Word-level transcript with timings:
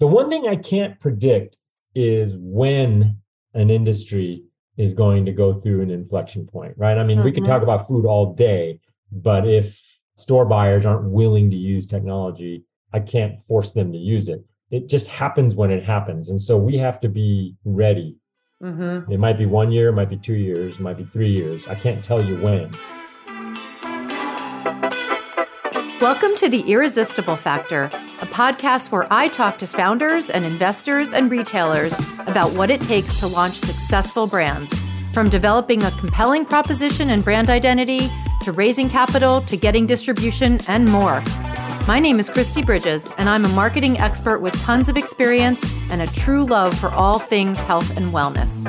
The 0.00 0.06
one 0.06 0.30
thing 0.30 0.48
I 0.48 0.56
can't 0.56 0.98
predict 0.98 1.58
is 1.94 2.34
when 2.36 3.18
an 3.52 3.70
industry 3.70 4.44
is 4.78 4.94
going 4.94 5.26
to 5.26 5.32
go 5.32 5.60
through 5.60 5.82
an 5.82 5.90
inflection 5.90 6.46
point, 6.46 6.72
right? 6.78 6.96
I 6.96 7.04
mean, 7.04 7.18
mm-hmm. 7.18 7.26
we 7.26 7.32
could 7.32 7.44
talk 7.44 7.62
about 7.62 7.86
food 7.86 8.06
all 8.06 8.34
day, 8.34 8.80
but 9.12 9.46
if 9.46 9.78
store 10.16 10.46
buyers 10.46 10.86
aren't 10.86 11.10
willing 11.10 11.50
to 11.50 11.56
use 11.56 11.86
technology, 11.86 12.64
I 12.94 13.00
can't 13.00 13.42
force 13.42 13.72
them 13.72 13.92
to 13.92 13.98
use 13.98 14.30
it. 14.30 14.42
It 14.70 14.88
just 14.88 15.06
happens 15.06 15.54
when 15.54 15.70
it 15.70 15.84
happens. 15.84 16.30
And 16.30 16.40
so 16.40 16.56
we 16.56 16.78
have 16.78 16.98
to 17.00 17.10
be 17.10 17.56
ready. 17.64 18.16
Mm-hmm. 18.62 19.12
It 19.12 19.18
might 19.18 19.36
be 19.36 19.46
one 19.46 19.70
year, 19.70 19.90
it 19.90 19.94
might 19.94 20.08
be 20.08 20.16
two 20.16 20.34
years, 20.34 20.76
it 20.76 20.80
might 20.80 20.96
be 20.96 21.04
three 21.04 21.30
years. 21.30 21.68
I 21.68 21.74
can't 21.74 22.02
tell 22.02 22.24
you 22.24 22.40
when. 22.40 22.70
Welcome 26.00 26.34
to 26.36 26.48
The 26.48 26.62
Irresistible 26.62 27.36
Factor, 27.36 27.90
a 28.22 28.26
podcast 28.26 28.90
where 28.90 29.06
I 29.12 29.28
talk 29.28 29.58
to 29.58 29.66
founders 29.66 30.30
and 30.30 30.46
investors 30.46 31.12
and 31.12 31.30
retailers 31.30 31.98
about 32.20 32.54
what 32.54 32.70
it 32.70 32.80
takes 32.80 33.20
to 33.20 33.26
launch 33.26 33.58
successful 33.58 34.26
brands, 34.26 34.74
from 35.12 35.28
developing 35.28 35.82
a 35.82 35.90
compelling 35.90 36.46
proposition 36.46 37.10
and 37.10 37.22
brand 37.22 37.50
identity 37.50 38.08
to 38.44 38.52
raising 38.52 38.88
capital 38.88 39.42
to 39.42 39.58
getting 39.58 39.86
distribution 39.86 40.62
and 40.68 40.86
more. 40.86 41.22
My 41.86 42.00
name 42.00 42.18
is 42.18 42.30
Kristi 42.30 42.64
Bridges, 42.64 43.10
and 43.18 43.28
I'm 43.28 43.44
a 43.44 43.50
marketing 43.50 43.98
expert 43.98 44.38
with 44.38 44.58
tons 44.58 44.88
of 44.88 44.96
experience 44.96 45.70
and 45.90 46.00
a 46.00 46.06
true 46.06 46.46
love 46.46 46.80
for 46.80 46.88
all 46.88 47.18
things 47.18 47.60
health 47.60 47.94
and 47.94 48.10
wellness. 48.10 48.64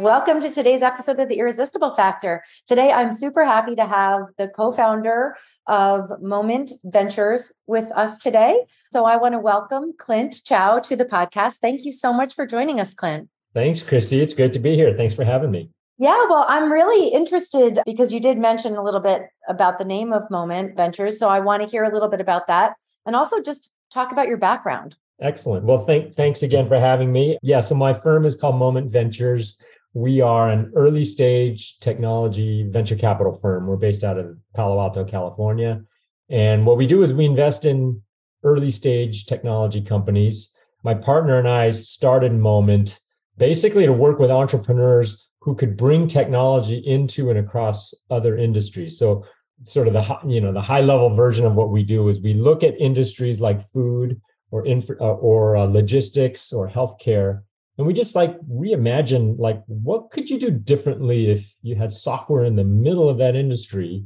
Welcome 0.00 0.40
to 0.40 0.48
today's 0.48 0.80
episode 0.80 1.20
of 1.20 1.28
The 1.28 1.36
Irresistible 1.40 1.94
Factor. 1.94 2.42
Today, 2.66 2.90
I'm 2.90 3.12
super 3.12 3.44
happy 3.44 3.76
to 3.76 3.84
have 3.84 4.22
the 4.38 4.48
co 4.48 4.72
founder 4.72 5.36
of 5.66 6.22
Moment 6.22 6.72
Ventures 6.84 7.52
with 7.66 7.92
us 7.92 8.18
today. 8.18 8.64
So, 8.92 9.04
I 9.04 9.18
want 9.18 9.34
to 9.34 9.38
welcome 9.38 9.92
Clint 9.98 10.42
Chao 10.42 10.78
to 10.78 10.96
the 10.96 11.04
podcast. 11.04 11.56
Thank 11.56 11.84
you 11.84 11.92
so 11.92 12.14
much 12.14 12.32
for 12.32 12.46
joining 12.46 12.80
us, 12.80 12.94
Clint. 12.94 13.28
Thanks, 13.52 13.82
Kristi. 13.82 14.22
It's 14.22 14.32
great 14.32 14.54
to 14.54 14.58
be 14.58 14.74
here. 14.74 14.94
Thanks 14.96 15.12
for 15.12 15.22
having 15.22 15.50
me. 15.50 15.68
Yeah, 15.98 16.24
well, 16.30 16.46
I'm 16.48 16.72
really 16.72 17.08
interested 17.08 17.80
because 17.84 18.10
you 18.10 18.20
did 18.20 18.38
mention 18.38 18.76
a 18.76 18.82
little 18.82 19.00
bit 19.00 19.24
about 19.50 19.78
the 19.78 19.84
name 19.84 20.14
of 20.14 20.30
Moment 20.30 20.78
Ventures. 20.78 21.18
So, 21.18 21.28
I 21.28 21.40
want 21.40 21.62
to 21.62 21.68
hear 21.68 21.84
a 21.84 21.92
little 21.92 22.08
bit 22.08 22.22
about 22.22 22.46
that 22.46 22.72
and 23.04 23.14
also 23.14 23.42
just 23.42 23.74
talk 23.92 24.12
about 24.12 24.28
your 24.28 24.38
background. 24.38 24.96
Excellent. 25.20 25.66
Well, 25.66 25.76
thank, 25.76 26.16
thanks 26.16 26.42
again 26.42 26.66
for 26.66 26.80
having 26.80 27.12
me. 27.12 27.38
Yeah, 27.42 27.60
so 27.60 27.74
my 27.74 27.92
firm 27.92 28.24
is 28.24 28.34
called 28.34 28.56
Moment 28.56 28.90
Ventures. 28.90 29.58
We 29.92 30.20
are 30.20 30.50
an 30.50 30.72
early 30.76 31.04
stage 31.04 31.78
technology 31.80 32.68
venture 32.70 32.96
capital 32.96 33.34
firm. 33.34 33.66
We're 33.66 33.76
based 33.76 34.04
out 34.04 34.18
of 34.18 34.36
Palo 34.54 34.80
Alto, 34.80 35.04
California. 35.04 35.82
And 36.28 36.64
what 36.64 36.76
we 36.76 36.86
do 36.86 37.02
is 37.02 37.12
we 37.12 37.24
invest 37.24 37.64
in 37.64 38.00
early 38.44 38.70
stage 38.70 39.26
technology 39.26 39.80
companies. 39.80 40.52
My 40.84 40.94
partner 40.94 41.38
and 41.38 41.48
I 41.48 41.72
started 41.72 42.32
Moment 42.32 43.00
basically 43.36 43.84
to 43.86 43.92
work 43.92 44.18
with 44.18 44.30
entrepreneurs 44.30 45.28
who 45.40 45.56
could 45.56 45.76
bring 45.76 46.06
technology 46.06 46.78
into 46.78 47.30
and 47.30 47.38
across 47.38 47.92
other 48.10 48.36
industries. 48.36 48.98
So 48.98 49.24
sort 49.64 49.88
of 49.88 49.94
the 49.94 50.18
you 50.26 50.40
know 50.40 50.52
the 50.52 50.60
high 50.60 50.80
level 50.80 51.10
version 51.10 51.44
of 51.44 51.54
what 51.54 51.70
we 51.70 51.82
do 51.82 52.08
is 52.08 52.20
we 52.20 52.34
look 52.34 52.62
at 52.62 52.80
industries 52.80 53.40
like 53.40 53.68
food 53.72 54.20
or 54.50 54.64
infra, 54.66 54.96
uh, 55.00 55.14
or 55.14 55.56
uh, 55.56 55.64
logistics 55.64 56.52
or 56.52 56.68
healthcare 56.68 57.42
and 57.80 57.86
we 57.86 57.94
just 57.94 58.14
like 58.14 58.38
reimagine 58.42 59.38
like 59.38 59.62
what 59.66 60.10
could 60.10 60.28
you 60.28 60.38
do 60.38 60.50
differently 60.50 61.30
if 61.30 61.50
you 61.62 61.74
had 61.74 61.92
software 61.92 62.44
in 62.44 62.56
the 62.56 62.64
middle 62.64 63.08
of 63.08 63.16
that 63.18 63.34
industry 63.34 64.04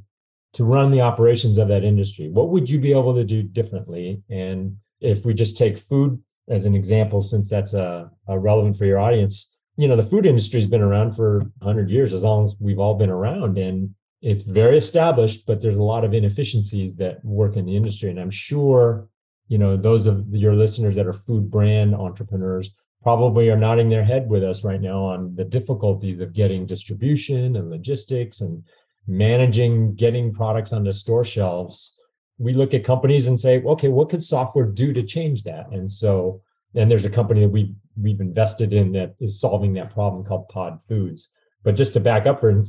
to 0.52 0.64
run 0.64 0.92
the 0.92 1.00
operations 1.00 1.58
of 1.58 1.66
that 1.66 1.82
industry? 1.82 2.30
What 2.30 2.50
would 2.50 2.70
you 2.70 2.78
be 2.78 2.92
able 2.92 3.14
to 3.16 3.24
do 3.24 3.42
differently? 3.42 4.22
And 4.30 4.76
if 5.00 5.24
we 5.24 5.34
just 5.34 5.58
take 5.58 5.78
food 5.78 6.22
as 6.48 6.64
an 6.64 6.76
example 6.76 7.20
since 7.20 7.50
that's 7.50 7.74
a, 7.74 8.08
a 8.28 8.38
relevant 8.38 8.76
for 8.76 8.84
your 8.84 9.00
audience 9.00 9.50
you 9.76 9.88
know 9.88 9.96
the 9.96 10.02
food 10.02 10.24
industry 10.24 10.60
has 10.60 10.68
been 10.68 10.82
around 10.82 11.16
for 11.16 11.40
100 11.58 11.90
years 11.90 12.12
as 12.12 12.22
long 12.22 12.46
as 12.46 12.54
we've 12.60 12.78
all 12.78 12.94
been 12.94 13.10
around 13.10 13.58
and 13.58 13.94
it's 14.22 14.42
very 14.42 14.78
established 14.78 15.44
but 15.46 15.60
there's 15.60 15.76
a 15.76 15.82
lot 15.82 16.04
of 16.04 16.14
inefficiencies 16.14 16.94
that 16.96 17.22
work 17.24 17.56
in 17.56 17.66
the 17.66 17.76
industry. 17.76 18.10
And 18.10 18.20
i'm 18.20 18.30
sure 18.30 19.08
you 19.48 19.58
know 19.58 19.76
those 19.76 20.06
of 20.06 20.26
your 20.30 20.54
listeners 20.54 20.94
that 20.96 21.06
are 21.06 21.12
food 21.12 21.50
brand 21.50 21.94
entrepreneurs 21.94 22.70
probably 23.04 23.50
are 23.50 23.56
nodding 23.56 23.90
their 23.90 24.02
head 24.02 24.28
with 24.30 24.42
us 24.42 24.64
right 24.64 24.80
now 24.80 25.04
on 25.04 25.36
the 25.36 25.44
difficulties 25.44 26.20
of 26.20 26.32
getting 26.32 26.64
distribution 26.64 27.54
and 27.56 27.70
logistics 27.70 28.40
and 28.40 28.64
managing 29.06 29.94
getting 29.94 30.32
products 30.32 30.72
onto 30.72 30.90
store 30.90 31.24
shelves. 31.24 32.00
We 32.38 32.54
look 32.54 32.72
at 32.72 32.82
companies 32.82 33.26
and 33.26 33.38
say 33.38 33.62
okay 33.62 33.88
what 33.88 34.08
could 34.08 34.22
software 34.22 34.64
do 34.64 34.94
to 34.94 35.02
change 35.02 35.42
that? 35.42 35.68
And 35.70 35.88
so 35.88 36.40
and 36.74 36.90
there's 36.90 37.04
a 37.04 37.10
company 37.10 37.42
that 37.42 37.50
we've 37.50 37.74
we've 38.00 38.22
invested 38.22 38.72
in 38.72 38.92
that 38.92 39.14
is 39.20 39.38
solving 39.38 39.74
that 39.74 39.92
problem 39.92 40.24
called 40.24 40.48
pod 40.48 40.80
foods. 40.88 41.28
But 41.62 41.76
just 41.76 41.92
to 41.92 42.00
back 42.00 42.26
up 42.26 42.40
for 42.40 42.62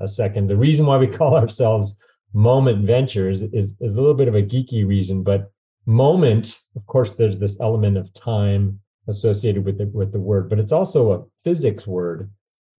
a 0.00 0.08
second 0.08 0.48
the 0.48 0.56
reason 0.56 0.86
why 0.86 0.96
we 0.96 1.06
call 1.18 1.36
ourselves 1.36 1.98
moment 2.32 2.86
ventures 2.86 3.42
is, 3.42 3.74
is 3.80 3.96
a 3.96 4.00
little 4.00 4.14
bit 4.14 4.28
of 4.28 4.34
a 4.34 4.42
geeky 4.42 4.86
reason 4.86 5.22
but 5.22 5.50
moment 5.86 6.60
of 6.76 6.84
course 6.84 7.12
there's 7.12 7.38
this 7.38 7.58
element 7.58 7.96
of 7.96 8.12
time 8.12 8.78
associated 9.08 9.64
with 9.64 9.78
the, 9.78 9.86
with 9.86 10.12
the 10.12 10.20
word, 10.20 10.48
but 10.48 10.58
it's 10.58 10.72
also 10.72 11.12
a 11.12 11.24
physics 11.42 11.86
word. 11.86 12.30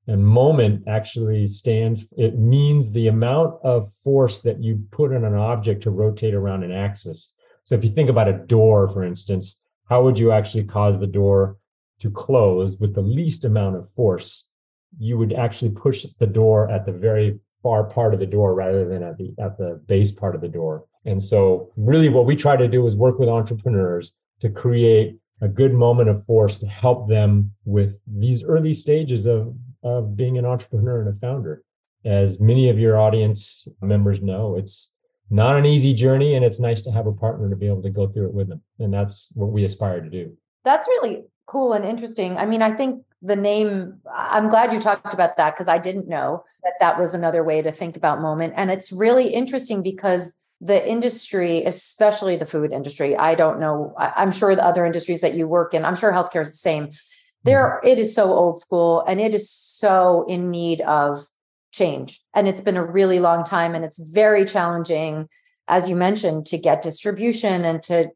And 0.08 0.26
moment 0.26 0.88
actually 0.88 1.46
stands, 1.46 2.06
it 2.18 2.40
means 2.40 2.92
the 2.92 3.08
amount 3.08 3.56
of 3.64 3.92
force 4.04 4.40
that 4.40 4.64
you 4.64 4.84
put 4.92 5.14
on 5.14 5.24
an 5.24 5.36
object 5.36 5.84
to 5.84 5.92
rotate 5.92 6.34
around 6.34 6.64
an 6.64 6.72
axis. 6.72 7.34
So 7.64 7.76
if 7.76 7.84
you 7.84 7.92
think 7.92 8.10
about 8.10 8.28
a 8.28 8.34
door, 8.34 8.88
for 8.88 9.04
instance, 9.04 9.60
how 9.88 10.04
would 10.04 10.18
you 10.18 10.32
actually 10.32 10.64
cause 10.64 11.00
the 11.00 11.08
door 11.08 11.58
to 12.00 12.10
close 12.10 12.78
with 12.78 12.96
the 12.96 13.02
least 13.02 13.46
amount 13.46 13.76
of 13.76 13.90
force? 13.92 14.48
You 14.98 15.18
would 15.18 15.34
actually 15.34 15.72
push 15.72 16.06
the 16.18 16.28
door 16.28 16.70
at 16.72 16.86
the 16.86 16.92
very 16.92 17.40
far 17.62 17.84
part 17.84 18.14
of 18.14 18.20
the 18.20 18.26
door 18.26 18.56
rather 18.56 18.88
than 18.88 19.04
at 19.04 19.18
the 19.18 19.36
at 19.38 19.58
the 19.58 19.82
base 19.88 20.12
part 20.12 20.34
of 20.34 20.42
the 20.42 20.48
door. 20.48 20.86
And 21.06 21.22
so 21.22 21.72
really 21.76 22.10
what 22.10 22.26
we 22.26 22.36
try 22.36 22.56
to 22.56 22.68
do 22.68 22.88
is 22.88 22.96
work 22.96 23.20
with 23.20 23.30
entrepreneurs 23.30 24.14
to 24.42 24.50
create 24.50 25.19
a 25.42 25.48
good 25.48 25.74
moment 25.74 26.10
of 26.10 26.26
force 26.26 26.56
to 26.58 26.68
help 26.68 27.08
them 27.08 27.52
with 27.66 28.00
these 28.08 28.44
early 28.44 28.74
stages 28.74 29.26
of, 29.26 29.56
of 29.84 30.16
being 30.16 30.38
an 30.38 30.46
entrepreneur 30.46 31.02
and 31.02 31.16
a 31.16 31.20
founder. 31.20 31.64
As 32.06 32.40
many 32.40 32.70
of 32.70 32.80
your 32.80 32.98
audience 32.98 33.68
members 33.82 34.22
know, 34.22 34.56
it's 34.56 34.92
not 35.30 35.58
an 35.58 35.66
easy 35.66 35.94
journey 35.94 36.36
and 36.36 36.44
it's 36.44 36.60
nice 36.60 36.82
to 36.84 36.92
have 36.92 37.08
a 37.08 37.12
partner 37.12 37.50
to 37.50 37.56
be 37.56 37.68
able 37.68 37.84
to 37.84 37.90
go 37.90 38.08
through 38.08 38.28
it 38.28 38.34
with 38.34 38.50
them. 38.50 38.62
And 38.80 38.94
that's 38.94 39.32
what 39.36 39.52
we 39.52 39.64
aspire 39.64 40.02
to 40.02 40.10
do. 40.10 40.36
That's 40.66 40.88
really 40.88 41.24
cool 41.46 41.74
and 41.74 41.86
interesting. 41.86 42.38
I 42.38 42.46
mean, 42.46 42.62
I 42.62 42.72
think 42.72 43.04
the 43.22 43.36
name, 43.36 44.00
I'm 44.14 44.50
glad 44.50 44.72
you 44.72 44.80
talked 44.80 45.14
about 45.14 45.38
that 45.38 45.54
because 45.54 45.68
I 45.68 45.78
didn't 45.78 46.08
know 46.08 46.44
that 46.64 46.74
that 46.80 47.00
was 47.00 47.14
another 47.14 47.44
way 47.44 47.62
to 47.62 47.72
think 47.72 47.98
about 47.98 48.22
moment. 48.22 48.54
And 48.56 48.72
it's 48.72 48.92
really 48.92 49.34
interesting 49.34 49.84
because 49.84 50.36
the 50.62 50.88
industry, 50.88 51.64
especially 51.64 52.36
the 52.36 52.46
food 52.46 52.74
industry, 52.74 53.16
I 53.16 53.36
don't 53.36 53.60
know. 53.60 53.94
I'm 53.98 54.32
sure 54.32 54.56
the 54.56 54.66
other 54.66 54.86
industries 54.86 55.22
that 55.22 55.36
you 55.36 55.48
work 55.48 55.74
in, 55.74 55.86
I'm 55.86 55.96
sure 55.96 56.12
healthcare 56.12 56.42
is 56.42 56.52
the 56.52 56.58
same. 56.58 56.90
There, 57.44 57.80
mm-hmm. 57.80 57.88
it 57.88 58.00
is 58.00 58.14
so 58.14 58.34
old 58.34 58.60
school 58.60 59.04
and 59.08 59.22
it 59.22 59.34
is 59.34 59.50
so 59.50 60.26
in 60.28 60.52
need 60.52 60.82
of 60.82 61.20
change. 61.72 62.20
And 62.34 62.48
it's 62.48 62.62
been 62.62 62.78
a 62.78 62.86
really 62.86 63.20
long 63.20 63.44
time 63.46 63.74
and 63.74 63.86
it's 63.86 64.00
very 64.00 64.44
challenging, 64.44 65.30
as 65.68 65.90
you 65.90 65.96
mentioned, 65.96 66.46
to 66.48 66.58
get 66.58 66.82
distribution 66.82 67.64
and 67.64 67.82
to 67.84 68.10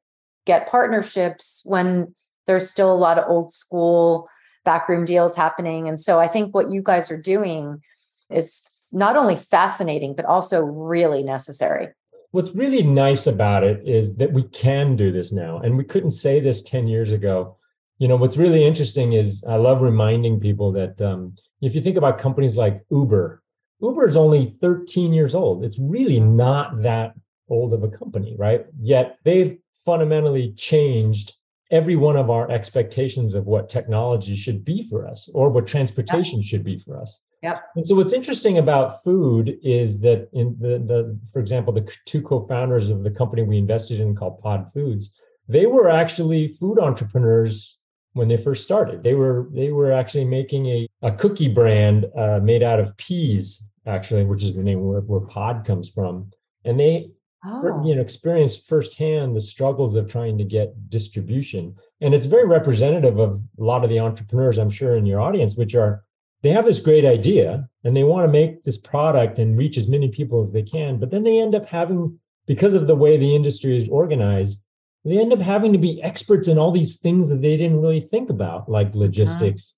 get 0.46 0.70
partnerships 0.70 1.62
when 1.66 2.14
there's 2.46 2.70
still 2.70 2.92
a 2.92 2.98
lot 2.98 3.18
of 3.18 3.30
old 3.30 3.54
school 3.54 4.28
backroom 4.66 5.06
deals 5.06 5.36
happening. 5.36 5.88
And 5.88 6.00
so 6.00 6.20
I 6.20 6.28
think 6.28 6.54
what 6.54 6.72
you 6.72 6.82
guys 6.82 7.10
are 7.10 7.22
doing 7.22 7.82
is 8.30 8.64
not 8.92 9.16
only 9.16 9.38
fascinating, 9.38 10.14
but 10.14 10.26
also 10.26 10.64
really 10.66 11.24
necessary. 11.24 11.88
What's 12.34 12.56
really 12.56 12.82
nice 12.82 13.28
about 13.28 13.64
it 13.64 13.88
is 13.88 14.16
that 14.16 14.34
we 14.34 14.42
can 14.42 14.96
do 14.96 15.12
this 15.12 15.32
now. 15.32 15.60
And 15.60 15.78
we 15.78 15.84
couldn't 15.84 16.14
say 16.14 16.40
this 16.40 16.64
10 16.64 16.88
years 16.88 17.12
ago. 17.12 17.58
You 18.00 18.08
know, 18.08 18.16
what's 18.16 18.38
really 18.38 18.66
interesting 18.66 19.14
is 19.14 19.44
I 19.48 19.58
love 19.58 19.84
reminding 19.84 20.40
people 20.40 20.72
that 20.72 21.00
um, 21.00 21.36
if 21.62 21.76
you 21.76 21.82
think 21.82 21.96
about 21.96 22.18
companies 22.18 22.58
like 22.58 22.84
Uber, 22.90 23.44
Uber 23.82 24.08
is 24.08 24.18
only 24.18 24.58
13 24.60 25.14
years 25.14 25.36
old. 25.36 25.64
It's 25.64 25.78
really 25.78 26.20
not 26.20 26.82
that 26.82 27.14
old 27.50 27.72
of 27.72 27.84
a 27.84 27.88
company, 27.88 28.36
right? 28.36 28.66
Yet 28.82 29.20
they've 29.24 29.60
fundamentally 29.86 30.54
changed 30.54 31.34
every 31.70 31.96
one 31.96 32.16
of 32.16 32.32
our 32.32 32.50
expectations 32.50 33.36
of 33.36 33.46
what 33.46 33.70
technology 33.70 34.36
should 34.36 34.66
be 34.66 34.88
for 34.90 35.08
us 35.08 35.30
or 35.36 35.52
what 35.52 35.68
transportation 35.68 36.42
yeah. 36.42 36.48
should 36.48 36.64
be 36.64 36.80
for 36.80 37.00
us. 37.00 37.20
Yep. 37.44 37.64
And 37.76 37.88
so 37.88 37.96
what's 37.96 38.14
interesting 38.14 38.58
about 38.58 39.04
food 39.04 39.60
is 39.62 40.00
that 40.00 40.30
in 40.32 40.56
the, 40.60 40.80
the 40.80 41.20
for 41.32 41.40
example, 41.40 41.74
the 41.74 41.88
two 42.06 42.22
co-founders 42.22 42.90
of 42.90 43.04
the 43.04 43.12
company 43.12 43.44
we 43.44 43.58
invested 43.58 44.00
in 44.00 44.16
called 44.16 44.42
Pod 44.42 44.72
Foods, 44.74 45.14
they 45.50 45.66
were 45.66 45.90
actually 45.90 46.48
food 46.48 46.80
entrepreneurs 46.80 47.78
when 48.14 48.30
they 48.30 48.38
first 48.38 48.64
started. 48.64 49.04
They 49.04 49.14
were 49.14 49.50
they 49.52 49.72
were 49.72 49.92
actually 49.92 50.24
making 50.26 50.68
a, 50.68 50.88
a 51.02 51.12
cookie 51.12 51.50
brand 51.50 52.06
uh, 52.18 52.40
made 52.42 52.64
out 52.64 52.80
of 52.80 52.96
peas, 52.96 53.62
actually, 53.86 54.24
which 54.24 54.44
is 54.44 54.56
the 54.56 54.64
name 54.64 54.82
where, 54.82 55.02
where 55.02 55.20
pod 55.20 55.66
comes 55.66 55.90
from. 55.90 56.32
And 56.64 56.80
they 56.80 57.12
Oh. 57.46 57.86
you 57.86 57.94
know 57.94 58.02
experienced 58.02 58.70
firsthand 58.70 59.36
the 59.36 59.42
struggles 59.42 59.98
of 59.98 60.10
trying 60.10 60.38
to 60.38 60.46
get 60.46 60.90
distribution 60.90 61.76
and 62.00 62.14
it's 62.14 62.26
very 62.26 62.48
representative 62.48 63.20
of 63.20 63.42
a 63.60 63.64
lot 63.64 63.84
of 63.84 63.90
the 63.90 64.00
entrepreneurs 64.00 64.58
i'm 64.58 64.70
sure 64.70 64.96
in 64.96 65.06
your 65.06 65.20
audience 65.20 65.58
which 65.58 65.76
are 65.76 66.06
they 66.44 66.50
have 66.50 66.66
this 66.66 66.80
great 66.80 67.06
idea 67.06 67.68
and 67.84 67.96
they 67.96 68.04
want 68.04 68.28
to 68.28 68.32
make 68.32 68.64
this 68.64 68.78
product 68.78 69.40
and 69.40 69.58
reach 69.58 69.78
as 69.78 69.88
many 69.88 70.10
people 70.10 70.44
as 70.44 70.52
they 70.52 70.62
can 70.62 71.00
but 71.00 71.10
then 71.10 71.24
they 71.24 71.40
end 71.40 71.56
up 71.56 71.66
having 71.66 72.20
because 72.46 72.74
of 72.74 72.88
the 72.88 72.96
way 72.96 73.18
the 73.18 73.36
industry 73.36 73.78
is 73.78 73.90
organized 73.90 74.60
they 75.06 75.20
end 75.20 75.34
up 75.34 75.40
having 75.40 75.74
to 75.74 75.80
be 75.80 76.02
experts 76.02 76.48
in 76.48 76.58
all 76.58 76.72
these 76.72 76.98
things 76.98 77.30
that 77.30 77.42
they 77.42 77.58
didn't 77.58 77.82
really 77.82 78.02
think 78.12 78.30
about 78.30 78.70
like 78.70 78.88
uh-huh. 78.88 79.00
logistics 79.00 79.74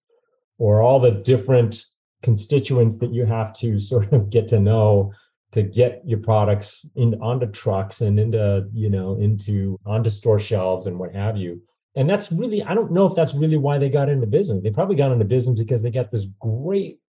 or 0.57 0.81
all 0.81 1.00
the 1.00 1.12
different 1.12 1.83
constituents 2.21 2.97
that 2.97 3.13
you 3.13 3.25
have 3.25 3.53
to 3.53 3.79
sort 3.91 4.11
of 4.11 4.29
get 4.29 4.47
to 4.50 4.59
know 4.59 5.13
to 5.51 5.63
get 5.63 6.01
your 6.06 6.19
products 6.19 6.85
in 6.95 7.13
onto 7.21 7.45
trucks 7.47 8.01
and 8.01 8.19
into 8.19 8.68
you 8.73 8.89
know 8.89 9.18
into 9.19 9.79
onto 9.85 10.09
store 10.09 10.39
shelves 10.39 10.88
and 10.88 11.00
what 11.00 11.15
have 11.15 11.38
you 11.38 11.61
and 11.95 12.09
that's 12.09 12.31
really 12.31 12.63
i 12.63 12.74
don't 12.74 12.92
know 12.92 13.06
if 13.06 13.15
that's 13.15 13.33
really 13.33 13.57
why 13.57 13.77
they 13.77 13.89
got 13.89 14.09
into 14.09 14.27
business 14.27 14.62
they 14.63 14.69
probably 14.69 14.95
got 14.95 15.12
into 15.12 15.25
business 15.25 15.59
because 15.59 15.81
they 15.81 15.92
got 15.92 16.12
this 16.12 16.27
great 16.39 17.00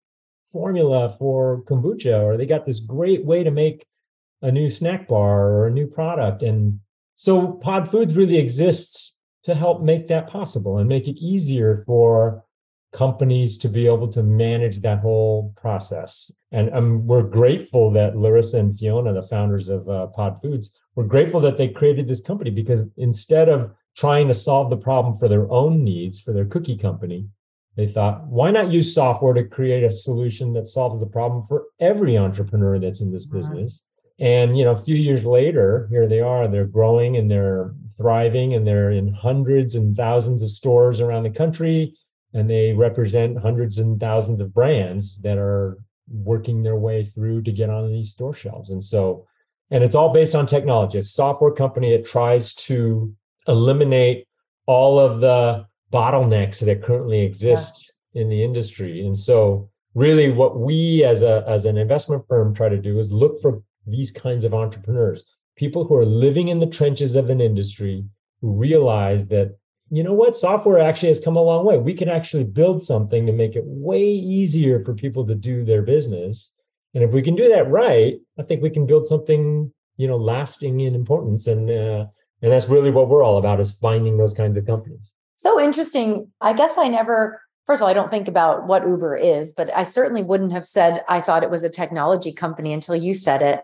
formula 0.53 1.15
for 1.19 1.63
kombucha 1.63 2.23
or 2.23 2.37
they 2.37 2.47
got 2.47 2.67
this 2.67 2.81
great 2.81 3.25
way 3.25 3.43
to 3.45 3.51
make 3.51 3.85
a 4.43 4.51
new 4.51 4.69
snack 4.71 5.09
bar 5.09 5.49
or 5.49 5.67
a 5.67 5.73
new 5.73 5.87
product 5.87 6.43
and 6.43 6.81
so 7.17 7.53
pod 7.53 7.91
foods 7.91 8.15
really 8.15 8.39
exists 8.39 9.17
to 9.45 9.55
help 9.55 9.83
make 9.83 10.09
that 10.09 10.29
possible 10.29 10.79
and 10.79 10.89
make 10.89 11.07
it 11.07 11.17
easier 11.19 11.83
for 11.87 12.45
companies 12.93 13.59
to 13.59 13.69
be 13.69 13.87
able 13.87 14.09
to 14.09 14.23
manage 14.23 14.81
that 14.81 15.01
whole 15.01 15.53
process. 15.57 16.33
And 16.51 16.73
um, 16.75 17.07
we're 17.07 17.23
grateful 17.23 17.91
that 17.93 18.17
Larissa 18.17 18.59
and 18.59 18.79
Fiona, 18.79 19.13
the 19.13 19.23
founders 19.23 19.69
of 19.69 19.89
uh, 19.89 20.07
Pod 20.09 20.41
Foods, 20.41 20.71
we're 20.95 21.05
grateful 21.05 21.41
that 21.41 21.59
they 21.59 21.69
created 21.69 22.09
this 22.09 22.23
company 22.23 22.51
because 22.51 22.83
instead 22.97 23.49
of 23.49 23.73
trying 23.97 24.29
to 24.29 24.35
solve 24.35 24.71
the 24.71 24.77
problem 24.77 25.19
for 25.19 25.29
their 25.29 25.51
own 25.51 25.83
needs 25.83 26.21
for 26.21 26.33
their 26.33 26.45
cookie 26.45 26.77
company, 26.77 27.27
they 27.77 27.87
thought, 27.87 28.27
why 28.27 28.51
not 28.51 28.71
use 28.71 28.95
software 28.95 29.35
to 29.35 29.45
create 29.45 29.85
a 29.85 29.91
solution 29.91 30.53
that 30.55 30.69
solves 30.69 31.01
the 31.01 31.07
problem 31.07 31.45
for 31.49 31.65
every 31.81 32.17
entrepreneur 32.17 32.79
that's 32.79 33.01
in 33.01 33.13
this 33.13 33.27
business? 33.27 33.83
And 34.19 34.57
you 34.57 34.65
know, 34.65 34.73
a 34.73 34.83
few 34.83 34.97
years 34.97 35.25
later, 35.25 35.89
here 35.91 36.09
they 36.09 36.21
are. 36.21 36.49
They're 36.49 36.67
growing 36.67 37.17
and 37.17 37.31
they're 37.31 37.75
thriving, 37.97 38.55
and 38.55 38.67
they're 38.67 38.91
in 38.91 39.13
hundreds 39.13 39.75
and 39.75 39.97
thousands 39.97 40.43
of 40.43 40.51
stores 40.51 41.01
around 41.01 41.25
the 41.25 41.31
country 41.31 41.95
and 42.37 42.51
they 42.51 42.73
represent 42.75 43.39
hundreds 43.39 43.79
and 43.79 43.99
thousands 43.99 44.43
of 44.43 44.53
brands 44.53 45.19
that 45.23 45.39
are 45.39 45.79
working 46.09 46.63
their 46.63 46.77
way 46.77 47.03
through 47.03 47.43
to 47.43 47.51
get 47.51 47.71
on 47.71 47.91
these 47.91 48.13
store 48.13 48.35
shelves. 48.35 48.71
And 48.71 48.85
so, 48.85 49.27
and 49.71 49.83
it's 49.83 49.95
all 49.95 50.13
based 50.13 50.35
on 50.35 50.47
technology. 50.47 50.99
It's 50.99 51.09
a 51.09 51.13
software 51.13 51.51
company 51.51 51.97
that 51.97 52.07
tries 52.07 52.53
to 52.55 53.15
eliminate 53.49 54.27
all 54.67 54.99
of 54.99 55.21
the 55.21 55.67
bottlenecks 55.93 56.59
that 56.61 56.83
currently 56.83 57.23
exist 57.23 57.93
yeah. 58.13 58.23
in 58.23 58.29
the 58.29 58.43
industry. 58.43 59.07
And 59.07 59.17
so, 59.17 59.71
really, 59.95 60.31
what 60.31 60.59
we 60.59 61.05
as 61.05 61.23
a 61.23 61.45
as 61.47 61.65
an 61.65 61.77
investment 61.77 62.25
firm 62.29 62.55
try 62.55 62.69
to 62.69 62.81
do 62.81 62.99
is 62.99 63.13
look 63.13 63.41
for 63.41 63.63
these 63.87 64.11
kinds 64.11 64.45
of 64.45 64.55
entrepreneurs, 64.55 65.23
people 65.57 65.85
who 65.85 65.95
are 65.95 66.05
living 66.05 66.49
in 66.49 66.61
the 66.61 66.67
trenches 66.67 67.15
of 67.15 67.31
an 67.31 67.41
industry 67.41 68.05
who 68.41 68.53
realize 68.53 69.29
that 69.29 69.57
you 69.91 70.03
know 70.03 70.13
what? 70.13 70.37
Software 70.37 70.81
actually 70.81 71.11
has 71.11 71.21
come 71.21 71.37
a 71.37 71.43
long 71.43 71.65
way. 71.65 71.79
We 71.79 71.95
can 71.95 72.09
actually 72.09 72.45
build 72.45 72.83
something 72.83 73.25
to 73.27 73.33
make 73.33 73.55
it 73.55 73.63
way 73.65 74.03
easier 74.03 74.81
for 74.81 74.95
people 74.95 75.27
to 75.27 75.35
do 75.35 75.65
their 75.65 75.83
business. 75.83 76.53
And 76.95 77.05
if 77.05 77.13
we 77.13 77.23
can 77.23 77.37
do 77.37 77.49
that 77.51 77.71
right, 77.71 78.17
I 78.39 78.43
think 78.43 78.63
we 78.63 78.71
can 78.71 78.87
build 78.87 79.07
something, 79.07 79.73
you 79.97 80.09
know, 80.09 80.17
lasting 80.17 80.81
in 80.81 80.95
importance. 80.95 81.47
And 81.47 81.71
uh, 81.71 82.07
and 82.43 82.53
that's 82.53 82.69
really 82.69 82.91
what 82.91 83.09
we're 83.09 83.23
all 83.23 83.39
about 83.39 83.61
is 83.61 83.73
finding 83.73 84.19
those 84.19 84.35
kinds 84.35 84.57
of 84.57 84.67
companies. 84.67 85.13
So 85.37 85.61
interesting. 85.61 86.31
I 86.41 86.53
guess 86.53 86.79
I 86.79 86.89
never 86.89 87.41
first 87.67 87.81
of 87.81 87.85
all, 87.85 87.91
I 87.91 87.95
don't 87.95 88.11
think 88.11 88.29
about 88.29 88.67
what 88.67 88.87
Uber 88.87 89.17
is, 89.17 89.53
but 89.53 89.75
I 89.75 89.83
certainly 89.83 90.23
wouldn't 90.23 90.53
have 90.53 90.65
said 90.65 91.05
I 91.09 91.21
thought 91.21 91.43
it 91.43 91.51
was 91.51 91.65
a 91.65 91.69
technology 91.69 92.33
company 92.33 92.73
until 92.73 92.95
you 92.95 93.13
said 93.13 93.43
it. 93.43 93.63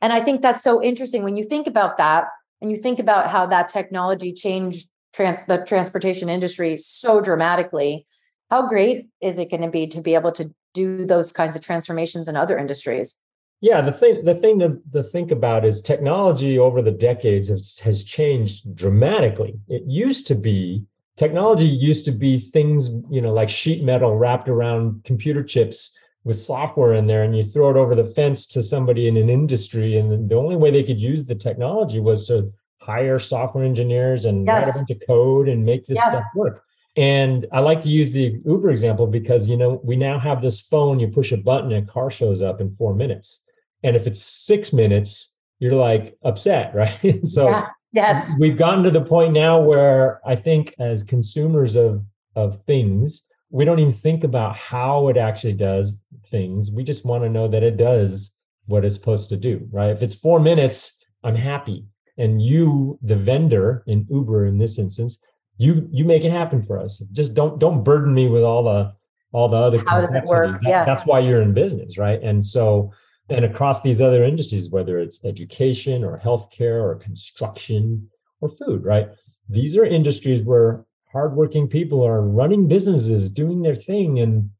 And 0.00 0.12
I 0.12 0.20
think 0.20 0.42
that's 0.42 0.64
so 0.64 0.82
interesting 0.82 1.22
when 1.22 1.36
you 1.36 1.44
think 1.44 1.66
about 1.66 1.98
that 1.98 2.28
and 2.60 2.70
you 2.70 2.76
think 2.76 2.98
about 2.98 3.30
how 3.30 3.46
that 3.46 3.68
technology 3.68 4.32
changed 4.32 4.88
trans- 5.12 5.46
the 5.48 5.64
transportation 5.64 6.28
industry 6.28 6.76
so 6.78 7.20
dramatically. 7.20 8.06
How 8.50 8.66
great 8.66 9.08
is 9.20 9.38
it 9.38 9.50
going 9.50 9.62
to 9.62 9.70
be 9.70 9.86
to 9.88 10.00
be 10.00 10.14
able 10.14 10.32
to 10.32 10.52
do 10.74 11.04
those 11.04 11.30
kinds 11.30 11.54
of 11.54 11.62
transformations 11.62 12.28
in 12.28 12.36
other 12.36 12.58
industries? 12.58 13.20
Yeah, 13.62 13.80
the 13.80 13.92
thing 13.92 14.24
the 14.24 14.34
thing 14.34 14.58
to, 14.58 14.78
to 14.92 15.02
think 15.02 15.30
about 15.30 15.64
is 15.64 15.80
technology 15.80 16.58
over 16.58 16.82
the 16.82 16.90
decades 16.90 17.48
has, 17.48 17.78
has 17.78 18.04
changed 18.04 18.74
dramatically. 18.74 19.54
It 19.68 19.84
used 19.86 20.26
to 20.26 20.34
be 20.34 20.84
technology 21.16 21.66
used 21.66 22.04
to 22.06 22.12
be 22.12 22.38
things 22.38 22.90
you 23.10 23.20
know 23.20 23.32
like 23.32 23.48
sheet 23.48 23.84
metal 23.84 24.16
wrapped 24.16 24.48
around 24.48 25.04
computer 25.04 25.44
chips 25.44 25.96
with 26.24 26.38
software 26.38 26.94
in 26.94 27.06
there 27.06 27.22
and 27.22 27.36
you 27.36 27.44
throw 27.44 27.70
it 27.70 27.76
over 27.76 27.94
the 27.94 28.04
fence 28.04 28.46
to 28.46 28.62
somebody 28.62 29.08
in 29.08 29.16
an 29.16 29.28
industry 29.28 29.98
and 29.98 30.28
the 30.28 30.34
only 30.34 30.56
way 30.56 30.70
they 30.70 30.82
could 30.82 30.98
use 30.98 31.24
the 31.24 31.34
technology 31.34 32.00
was 32.00 32.26
to 32.26 32.52
hire 32.82 33.18
software 33.18 33.64
engineers 33.64 34.24
and 34.24 34.46
yes. 34.46 34.66
write 34.66 34.74
a 34.74 34.78
bunch 34.78 34.90
of 34.90 35.06
code 35.06 35.48
and 35.48 35.64
make 35.64 35.86
this 35.86 35.96
yes. 35.96 36.10
stuff 36.10 36.24
work. 36.34 36.64
And 36.96 37.46
I 37.52 37.60
like 37.60 37.80
to 37.82 37.88
use 37.88 38.12
the 38.12 38.40
Uber 38.44 38.70
example 38.70 39.06
because 39.06 39.48
you 39.48 39.56
know 39.56 39.80
we 39.82 39.96
now 39.96 40.18
have 40.18 40.42
this 40.42 40.60
phone. 40.60 41.00
You 41.00 41.08
push 41.08 41.32
a 41.32 41.38
button, 41.38 41.72
and 41.72 41.88
a 41.88 41.90
car 41.90 42.10
shows 42.10 42.42
up 42.42 42.60
in 42.60 42.70
four 42.70 42.94
minutes. 42.94 43.42
And 43.82 43.96
if 43.96 44.06
it's 44.06 44.22
six 44.22 44.72
minutes, 44.72 45.32
you're 45.58 45.74
like 45.74 46.16
upset, 46.22 46.74
right? 46.74 47.26
so 47.26 47.48
yeah. 47.48 47.68
yes, 47.92 48.30
we've 48.38 48.58
gotten 48.58 48.84
to 48.84 48.90
the 48.90 49.00
point 49.00 49.32
now 49.32 49.60
where 49.60 50.20
I 50.26 50.36
think 50.36 50.74
as 50.78 51.02
consumers 51.02 51.76
of 51.76 52.04
of 52.34 52.62
things, 52.64 53.22
we 53.50 53.64
don't 53.64 53.78
even 53.78 53.92
think 53.92 54.24
about 54.24 54.56
how 54.56 55.08
it 55.08 55.16
actually 55.16 55.52
does 55.52 56.02
things. 56.26 56.70
We 56.70 56.82
just 56.82 57.04
want 57.04 57.24
to 57.24 57.28
know 57.28 57.48
that 57.48 57.62
it 57.62 57.76
does 57.76 58.34
what 58.66 58.84
it's 58.84 58.94
supposed 58.94 59.28
to 59.30 59.36
do, 59.36 59.68
right? 59.70 59.90
If 59.90 60.02
it's 60.02 60.14
four 60.14 60.40
minutes, 60.40 60.98
I'm 61.24 61.36
happy 61.36 61.86
and 62.18 62.42
you 62.42 62.98
the 63.02 63.16
vendor 63.16 63.82
in 63.86 64.06
uber 64.10 64.46
in 64.46 64.58
this 64.58 64.78
instance 64.78 65.18
you 65.58 65.88
you 65.90 66.04
make 66.04 66.24
it 66.24 66.32
happen 66.32 66.62
for 66.62 66.78
us 66.78 67.02
just 67.12 67.34
don't 67.34 67.58
don't 67.58 67.82
burden 67.82 68.12
me 68.12 68.28
with 68.28 68.42
all 68.42 68.62
the 68.62 68.92
all 69.32 69.48
the 69.48 69.56
other 69.56 69.82
how 69.86 70.00
does 70.00 70.14
it 70.14 70.24
work 70.24 70.60
that, 70.60 70.68
yeah 70.68 70.84
that's 70.84 71.06
why 71.06 71.18
you're 71.18 71.42
in 71.42 71.54
business 71.54 71.98
right 71.98 72.22
and 72.22 72.44
so 72.44 72.92
and 73.32 73.44
across 73.44 73.80
these 73.80 74.00
other 74.00 74.24
industries 74.24 74.70
whether 74.70 74.98
it's 74.98 75.24
education 75.24 76.04
or 76.04 76.18
healthcare 76.18 76.82
or 76.82 76.96
construction 76.96 78.08
or 78.40 78.48
food 78.48 78.84
right 78.84 79.08
these 79.48 79.76
are 79.76 79.84
industries 79.84 80.42
where 80.42 80.84
hardworking 81.12 81.68
people 81.68 82.04
are 82.04 82.22
running 82.22 82.68
businesses 82.68 83.28
doing 83.28 83.62
their 83.62 83.74
thing 83.74 84.18
and 84.18 84.50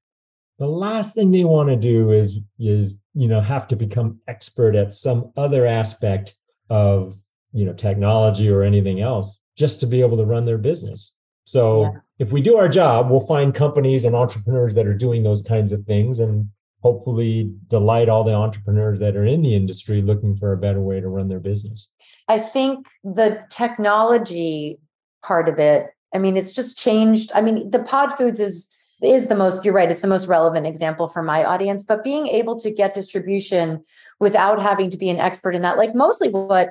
the 0.58 0.66
last 0.66 1.14
thing 1.14 1.30
they 1.30 1.44
want 1.44 1.68
to 1.68 1.76
do 1.76 2.12
is 2.12 2.38
is 2.58 2.98
you 3.14 3.26
know 3.26 3.40
have 3.40 3.66
to 3.68 3.76
become 3.76 4.20
expert 4.28 4.74
at 4.74 4.92
some 4.92 5.32
other 5.36 5.66
aspect 5.66 6.34
of 6.70 7.16
you 7.52 7.64
know 7.64 7.72
technology 7.72 8.48
or 8.48 8.62
anything 8.62 9.00
else 9.00 9.38
just 9.56 9.80
to 9.80 9.86
be 9.86 10.00
able 10.00 10.16
to 10.16 10.24
run 10.24 10.44
their 10.44 10.58
business 10.58 11.12
so 11.44 11.82
yeah. 11.82 11.90
if 12.18 12.32
we 12.32 12.40
do 12.40 12.56
our 12.56 12.68
job 12.68 13.10
we'll 13.10 13.26
find 13.26 13.54
companies 13.54 14.04
and 14.04 14.14
entrepreneurs 14.14 14.74
that 14.74 14.86
are 14.86 14.94
doing 14.94 15.22
those 15.22 15.42
kinds 15.42 15.72
of 15.72 15.84
things 15.84 16.20
and 16.20 16.48
hopefully 16.82 17.54
delight 17.68 18.08
all 18.08 18.24
the 18.24 18.34
entrepreneurs 18.34 19.00
that 19.00 19.16
are 19.16 19.24
in 19.24 19.42
the 19.42 19.54
industry 19.54 20.02
looking 20.02 20.36
for 20.36 20.52
a 20.52 20.56
better 20.56 20.80
way 20.80 21.00
to 21.00 21.08
run 21.08 21.28
their 21.28 21.40
business. 21.40 21.88
I 22.28 22.40
think 22.40 22.88
the 23.04 23.42
technology 23.50 24.80
part 25.22 25.48
of 25.48 25.58
it 25.58 25.86
i 26.14 26.18
mean 26.18 26.36
it's 26.36 26.52
just 26.52 26.78
changed. 26.78 27.30
I 27.34 27.40
mean 27.40 27.70
the 27.70 27.78
pod 27.78 28.12
foods 28.12 28.40
is 28.40 28.68
is 29.02 29.28
the 29.28 29.34
most 29.34 29.64
you're 29.64 29.74
right 29.74 29.90
it's 29.90 30.00
the 30.00 30.08
most 30.08 30.28
relevant 30.28 30.66
example 30.66 31.08
for 31.08 31.22
my 31.22 31.44
audience 31.44 31.84
but 31.84 32.04
being 32.04 32.26
able 32.28 32.58
to 32.60 32.70
get 32.70 32.94
distribution 32.94 33.82
without 34.20 34.62
having 34.62 34.90
to 34.90 34.96
be 34.96 35.10
an 35.10 35.18
expert 35.18 35.54
in 35.54 35.62
that 35.62 35.78
like 35.78 35.94
mostly 35.94 36.28
what 36.28 36.70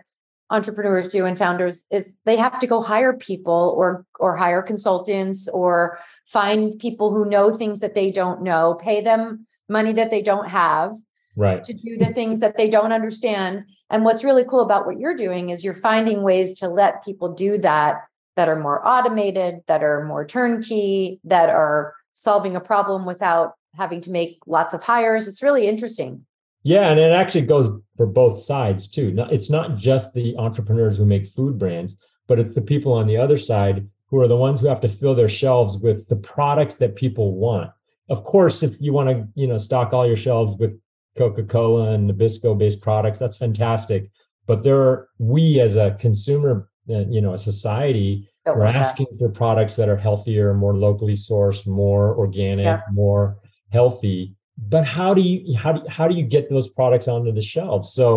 entrepreneurs 0.50 1.10
do 1.10 1.25
and 1.25 1.38
founders 1.38 1.86
is 1.91 2.13
they 2.25 2.36
have 2.36 2.60
to 2.60 2.68
go 2.68 2.82
hire 2.82 3.13
people 3.13 3.74
or 3.77 4.06
or 4.20 4.36
hire 4.36 4.62
consultants 4.62 5.48
or 5.50 5.98
find 6.27 6.77
people 6.80 7.13
who 7.13 7.25
know 7.25 7.51
things 7.51 7.80
that 7.80 7.96
they 7.96 8.12
don't 8.12 8.41
know 8.41 8.77
pay 8.82 9.01
them 9.01 9.46
money 9.71 9.93
that 9.93 10.11
they 10.11 10.21
don't 10.21 10.49
have 10.49 10.95
right 11.35 11.63
to 11.63 11.73
do 11.73 11.97
the 11.97 12.13
things 12.13 12.41
that 12.41 12.57
they 12.57 12.69
don't 12.69 12.91
understand 12.91 13.63
and 13.89 14.03
what's 14.03 14.23
really 14.23 14.43
cool 14.43 14.61
about 14.61 14.85
what 14.85 14.99
you're 14.99 15.15
doing 15.15 15.49
is 15.49 15.63
you're 15.63 15.73
finding 15.73 16.21
ways 16.21 16.53
to 16.59 16.67
let 16.67 17.03
people 17.03 17.33
do 17.33 17.57
that 17.57 18.01
that 18.35 18.49
are 18.49 18.59
more 18.59 18.85
automated 18.85 19.61
that 19.67 19.83
are 19.83 20.05
more 20.05 20.25
turnkey 20.25 21.19
that 21.23 21.49
are 21.49 21.93
solving 22.11 22.55
a 22.55 22.61
problem 22.61 23.05
without 23.05 23.53
having 23.75 24.01
to 24.01 24.11
make 24.11 24.39
lots 24.45 24.73
of 24.73 24.83
hires 24.83 25.27
it's 25.27 25.41
really 25.41 25.65
interesting 25.67 26.25
yeah, 26.63 26.89
and 26.89 26.99
it 26.99 27.11
actually 27.11 27.45
goes 27.45 27.69
for 27.97 28.05
both 28.05 28.39
sides 28.41 28.87
too. 28.87 29.15
It's 29.31 29.49
not 29.49 29.77
just 29.77 30.13
the 30.13 30.37
entrepreneurs 30.37 30.97
who 30.97 31.05
make 31.05 31.27
food 31.27 31.57
brands, 31.57 31.95
but 32.27 32.39
it's 32.39 32.53
the 32.53 32.61
people 32.61 32.93
on 32.93 33.07
the 33.07 33.17
other 33.17 33.37
side 33.37 33.87
who 34.07 34.19
are 34.19 34.27
the 34.27 34.37
ones 34.37 34.59
who 34.59 34.67
have 34.67 34.81
to 34.81 34.89
fill 34.89 35.15
their 35.15 35.29
shelves 35.29 35.77
with 35.77 36.07
the 36.07 36.15
products 36.15 36.75
that 36.75 36.95
people 36.95 37.33
want. 37.35 37.71
Of 38.13 38.20
course, 38.34 38.58
if 38.68 38.74
you 38.86 38.91
want 38.98 39.08
to, 39.10 39.18
you 39.41 39.48
know, 39.48 39.58
stock 39.68 39.88
all 39.94 40.06
your 40.12 40.18
shelves 40.27 40.51
with 40.62 40.74
Coca-Cola 41.18 41.91
and 41.94 42.10
Nabisco 42.10 42.50
based 42.58 42.82
products, 42.82 43.20
that's 43.20 43.38
fantastic. 43.46 44.01
but 44.48 44.63
there 44.63 44.82
are, 44.88 44.98
we 45.20 45.46
as 45.62 45.74
a 45.77 45.96
consumer, 46.06 46.53
uh, 46.89 47.06
you 47.15 47.22
know, 47.22 47.34
a 47.34 47.38
society, 47.38 48.27
Don't 48.46 48.58
we're 48.58 48.65
want 48.65 48.75
that. 48.77 48.88
asking 48.88 49.08
for 49.20 49.30
products 49.30 49.75
that 49.77 49.88
are 49.88 49.96
healthier, 50.08 50.53
more 50.53 50.75
locally 50.88 51.13
sourced, 51.30 51.65
more 51.65 52.06
organic, 52.24 52.65
Yeah. 52.65 52.82
more 52.91 53.38
healthy. 53.77 54.36
But 54.58 54.84
how 54.98 55.13
do 55.13 55.22
you 55.22 55.38
how 55.63 55.72
do 55.75 55.82
how 55.98 56.06
do 56.10 56.15
you 56.20 56.25
get 56.36 56.50
those 56.50 56.68
products 56.80 57.08
onto 57.08 57.32
the 57.32 57.41
shelves? 57.53 57.88
So, 58.00 58.10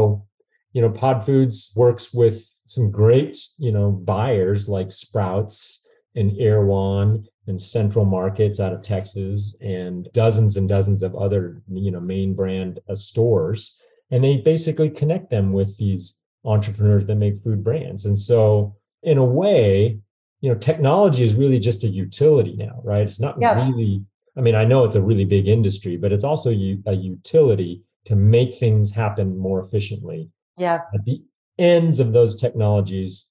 you 0.74 0.80
know, 0.82 0.90
Pod 0.90 1.24
Foods 1.26 1.72
works 1.76 2.12
with 2.12 2.38
some 2.66 2.90
great, 2.90 3.36
you 3.58 3.70
know, 3.76 3.86
buyers 4.14 4.60
like 4.76 4.90
Sprouts 4.90 5.82
and 6.18 6.28
Erewhon 6.48 7.26
and 7.46 7.60
Central 7.60 8.04
Markets 8.04 8.58
out 8.60 8.72
of 8.72 8.82
Texas 8.82 9.54
and 9.60 10.08
dozens 10.12 10.56
and 10.56 10.68
dozens 10.68 11.02
of 11.02 11.14
other, 11.14 11.62
you 11.70 11.90
know, 11.90 12.00
main 12.00 12.34
brand 12.34 12.80
uh, 12.88 12.94
stores. 12.94 13.76
And 14.10 14.22
they 14.22 14.38
basically 14.38 14.90
connect 14.90 15.30
them 15.30 15.52
with 15.52 15.76
these 15.76 16.18
entrepreneurs 16.44 17.06
that 17.06 17.16
make 17.16 17.40
food 17.42 17.62
brands. 17.64 18.04
And 18.04 18.18
so, 18.18 18.76
in 19.02 19.18
a 19.18 19.24
way, 19.24 19.98
you 20.40 20.50
know, 20.50 20.58
technology 20.58 21.22
is 21.24 21.34
really 21.34 21.58
just 21.58 21.84
a 21.84 21.88
utility 21.88 22.54
now, 22.56 22.80
right? 22.82 23.02
It's 23.02 23.20
not 23.20 23.36
Yeah. 23.40 23.66
really, 23.66 24.02
I 24.36 24.40
mean, 24.40 24.54
I 24.54 24.64
know 24.64 24.84
it's 24.84 24.94
a 24.96 25.02
really 25.02 25.24
big 25.24 25.48
industry, 25.48 25.96
but 25.96 26.12
it's 26.12 26.24
also 26.24 26.50
u- 26.50 26.82
a 26.86 26.92
utility 26.94 27.82
to 28.06 28.16
make 28.16 28.56
things 28.56 28.90
happen 28.90 29.36
more 29.38 29.62
efficiently. 29.64 30.30
Yeah. 30.58 30.80
At 30.94 31.04
the 31.04 31.22
ends 31.58 32.00
of 32.00 32.12
those 32.12 32.36
technologies, 32.36 33.26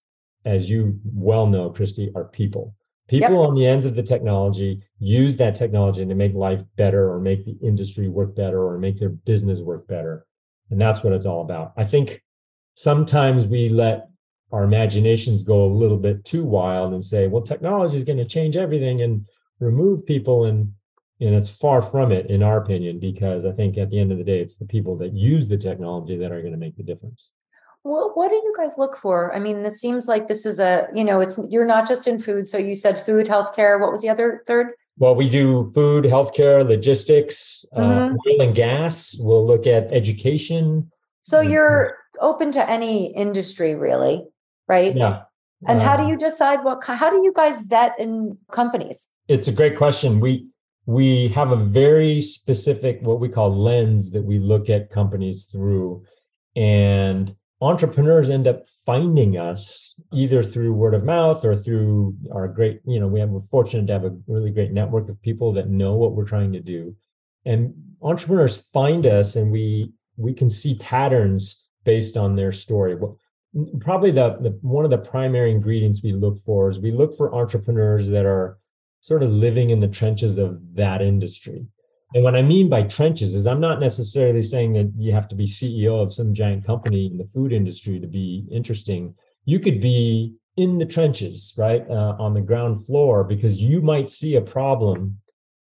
as 0.45 0.69
you 0.69 0.99
well 1.05 1.47
know, 1.47 1.69
Kristi, 1.69 2.11
are 2.15 2.25
people. 2.25 2.75
People 3.09 3.45
on 3.45 3.53
the 3.53 3.67
ends 3.67 3.85
of 3.85 3.95
the 3.95 4.03
technology 4.03 4.81
use 4.97 5.35
that 5.35 5.55
technology 5.55 6.05
to 6.05 6.15
make 6.15 6.33
life 6.33 6.63
better 6.77 7.11
or 7.11 7.19
make 7.19 7.45
the 7.45 7.57
industry 7.61 8.07
work 8.07 8.35
better 8.35 8.65
or 8.65 8.77
make 8.77 8.97
their 8.97 9.09
business 9.09 9.59
work 9.59 9.87
better. 9.87 10.25
And 10.69 10.79
that's 10.79 11.03
what 11.03 11.13
it's 11.13 11.25
all 11.25 11.41
about. 11.41 11.73
I 11.75 11.83
think 11.83 12.23
sometimes 12.75 13.45
we 13.45 13.69
let 13.69 14.07
our 14.51 14.63
imaginations 14.63 15.43
go 15.43 15.65
a 15.65 15.73
little 15.73 15.97
bit 15.97 16.23
too 16.23 16.45
wild 16.45 16.93
and 16.93 17.03
say, 17.03 17.27
well, 17.27 17.41
technology 17.41 17.97
is 17.97 18.03
going 18.03 18.19
to 18.19 18.25
change 18.25 18.55
everything 18.55 19.01
and 19.01 19.27
remove 19.59 20.05
people. 20.05 20.45
And, 20.45 20.73
and 21.19 21.35
it's 21.35 21.49
far 21.49 21.81
from 21.81 22.11
it, 22.11 22.27
in 22.27 22.41
our 22.41 22.57
opinion, 22.57 22.99
because 22.99 23.45
I 23.45 23.51
think 23.51 23.77
at 23.77 23.89
the 23.89 23.99
end 23.99 24.11
of 24.11 24.17
the 24.17 24.23
day, 24.23 24.39
it's 24.39 24.55
the 24.55 24.65
people 24.65 24.97
that 24.99 25.13
use 25.13 25.47
the 25.47 25.57
technology 25.57 26.17
that 26.17 26.31
are 26.31 26.41
going 26.41 26.53
to 26.53 26.59
make 26.59 26.77
the 26.77 26.83
difference. 26.83 27.31
Well, 27.83 28.11
what 28.13 28.29
do 28.29 28.35
you 28.35 28.53
guys 28.57 28.77
look 28.77 28.95
for? 28.95 29.33
I 29.35 29.39
mean, 29.39 29.63
this 29.63 29.79
seems 29.81 30.07
like 30.07 30.27
this 30.27 30.45
is 30.45 30.57
a, 30.59 30.87
you 30.93 31.03
know, 31.03 31.19
it's 31.19 31.37
you're 31.49 31.65
not 31.65 31.87
just 31.87 32.07
in 32.07 32.17
food. 32.17 32.47
So 32.47 32.57
you 32.57 32.75
said 32.75 32.97
food, 32.97 33.25
healthcare. 33.27 33.79
What 33.79 33.91
was 33.91 34.01
the 34.01 34.09
other 34.09 34.43
third? 34.47 34.67
Well, 34.97 35.15
we 35.15 35.27
do 35.27 35.69
food, 35.71 36.05
healthcare, 36.05 36.65
logistics, 36.67 37.65
uh, 37.75 37.79
Mhm. 37.81 38.15
oil 38.27 38.41
and 38.41 38.55
gas. 38.55 39.15
We'll 39.19 39.45
look 39.45 39.67
at 39.67 39.91
education. 39.91 40.91
So 41.23 41.41
you're 41.41 41.97
open 42.21 42.51
to 42.53 42.69
any 42.69 43.13
industry, 43.15 43.75
really, 43.75 44.25
right? 44.67 44.95
Yeah. 44.95 45.23
And 45.67 45.81
how 45.81 45.97
do 45.97 46.03
Um, 46.03 46.09
you 46.09 46.17
decide 46.17 46.63
what? 46.63 46.83
How 46.85 47.09
do 47.09 47.23
you 47.23 47.33
guys 47.33 47.63
vet 47.63 47.97
in 47.99 48.37
companies? 48.51 49.09
It's 49.27 49.47
a 49.47 49.51
great 49.51 49.77
question. 49.77 50.19
We 50.19 50.47
we 50.85 51.29
have 51.29 51.51
a 51.51 51.55
very 51.55 52.21
specific 52.21 52.99
what 53.01 53.19
we 53.21 53.29
call 53.29 53.49
lens 53.55 54.11
that 54.11 54.25
we 54.25 54.37
look 54.39 54.69
at 54.69 54.89
companies 54.89 55.45
through, 55.45 56.03
and 56.57 57.33
entrepreneurs 57.63 58.29
end 58.29 58.45
up 58.45 58.63
finding 58.85 59.37
us 59.37 59.95
either 60.11 60.43
through 60.43 60.73
word 60.73 60.93
of 60.93 61.05
mouth 61.05 61.45
or 61.45 61.55
through 61.55 62.15
our 62.33 62.47
great. 62.47 62.81
You 62.85 62.99
know, 62.99 63.07
we 63.07 63.21
have 63.21 63.29
we're 63.29 63.39
fortunate 63.39 63.87
to 63.87 63.93
have 63.93 64.03
a 64.03 64.15
really 64.27 64.51
great 64.51 64.73
network 64.73 65.07
of 65.09 65.21
people 65.21 65.53
that 65.53 65.69
know 65.69 65.93
what 65.95 66.13
we're 66.13 66.25
trying 66.25 66.51
to 66.53 66.59
do, 66.59 66.95
and 67.45 67.73
entrepreneurs 68.01 68.57
find 68.73 69.05
us, 69.05 69.37
and 69.37 69.49
we 69.51 69.93
we 70.17 70.33
can 70.33 70.49
see 70.49 70.75
patterns 70.75 71.63
based 71.85 72.17
on 72.17 72.35
their 72.35 72.51
story. 72.51 72.97
Probably 73.79 74.11
the, 74.11 74.37
the 74.41 74.57
one 74.61 74.83
of 74.83 74.91
the 74.91 74.97
primary 74.97 75.51
ingredients 75.51 76.01
we 76.03 76.11
look 76.11 76.39
for 76.41 76.69
is 76.69 76.79
we 76.79 76.91
look 76.91 77.15
for 77.15 77.33
entrepreneurs 77.33 78.09
that 78.09 78.25
are 78.25 78.57
sort 78.99 79.23
of 79.23 79.31
living 79.31 79.69
in 79.69 79.79
the 79.79 79.87
trenches 79.87 80.37
of 80.37 80.59
that 80.75 81.01
industry. 81.01 81.65
And 82.13 82.23
what 82.23 82.35
I 82.35 82.43
mean 82.43 82.69
by 82.69 82.83
trenches 82.83 83.33
is 83.33 83.47
I'm 83.47 83.59
not 83.59 83.79
necessarily 83.79 84.43
saying 84.43 84.73
that 84.73 84.91
you 84.95 85.11
have 85.13 85.27
to 85.29 85.35
be 85.35 85.45
CEO 85.45 86.01
of 86.01 86.13
some 86.13 86.33
giant 86.33 86.65
company 86.65 87.07
in 87.07 87.17
the 87.17 87.27
food 87.33 87.51
industry 87.51 87.99
to 87.99 88.07
be 88.07 88.45
interesting. 88.51 89.15
You 89.45 89.59
could 89.59 89.81
be 89.81 90.35
in 90.55 90.77
the 90.77 90.85
trenches, 90.85 91.53
right, 91.57 91.83
uh, 91.89 92.15
on 92.19 92.35
the 92.35 92.41
ground 92.41 92.85
floor, 92.85 93.23
because 93.23 93.55
you 93.55 93.81
might 93.81 94.09
see 94.09 94.35
a 94.35 94.41
problem 94.41 95.19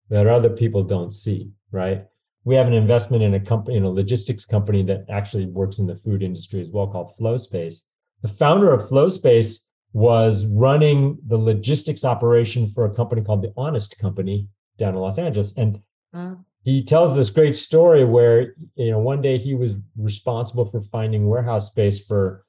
that 0.10 0.28
other 0.28 0.50
people 0.50 0.84
don't 0.84 1.14
see, 1.14 1.52
right? 1.72 2.06
We 2.44 2.56
have 2.56 2.68
an 2.68 2.74
investment 2.74 3.24
in 3.24 3.34
a 3.34 3.40
company, 3.40 3.78
in 3.78 3.84
a 3.84 3.90
logistics 3.90 4.46
company 4.46 4.84
that 4.84 5.06
actually 5.10 5.46
works 5.46 5.80
in 5.80 5.88
the 5.88 5.96
food 5.96 6.22
industry 6.22 6.60
as 6.60 6.70
well, 6.70 6.88
called 6.88 7.14
FlowSpace. 7.18 7.84
The 8.24 8.28
founder 8.28 8.74
of 8.74 8.90
FlowSpace 8.90 9.62
was 9.94 10.46
running 10.46 11.18
the 11.28 11.38
logistics 11.38 12.04
operation 12.04 12.72
for 12.74 12.86
a 12.86 12.94
company 12.94 13.22
called 13.22 13.42
the 13.42 13.54
Honest 13.56 13.98
Company 14.00 14.48
down 14.78 14.96
in 14.96 15.00
Los 15.00 15.18
Angeles. 15.18 15.54
And 15.56 15.80
Mm. 16.14 16.44
he 16.64 16.84
tells 16.84 17.16
this 17.16 17.30
great 17.30 17.56
story 17.56 18.04
where, 18.04 18.54
you 18.76 18.92
know, 18.92 19.00
one 19.00 19.22
day 19.22 19.38
he 19.38 19.56
was 19.56 19.76
responsible 19.98 20.66
for 20.66 20.82
finding 20.82 21.28
warehouse 21.28 21.68
space 21.68 22.06
for 22.06 22.44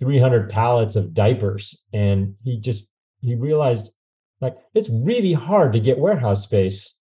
300 0.00 0.50
pallets 0.50 0.96
of 0.96 1.14
diapers. 1.14 1.80
And 1.92 2.34
he 2.44 2.60
just, 2.60 2.86
he 3.20 3.34
realized 3.34 3.90
like 4.40 4.56
it's 4.74 4.90
really 4.90 5.32
hard 5.32 5.72
to 5.72 5.80
get 5.80 5.98
warehouse 5.98 6.44
space 6.44 6.94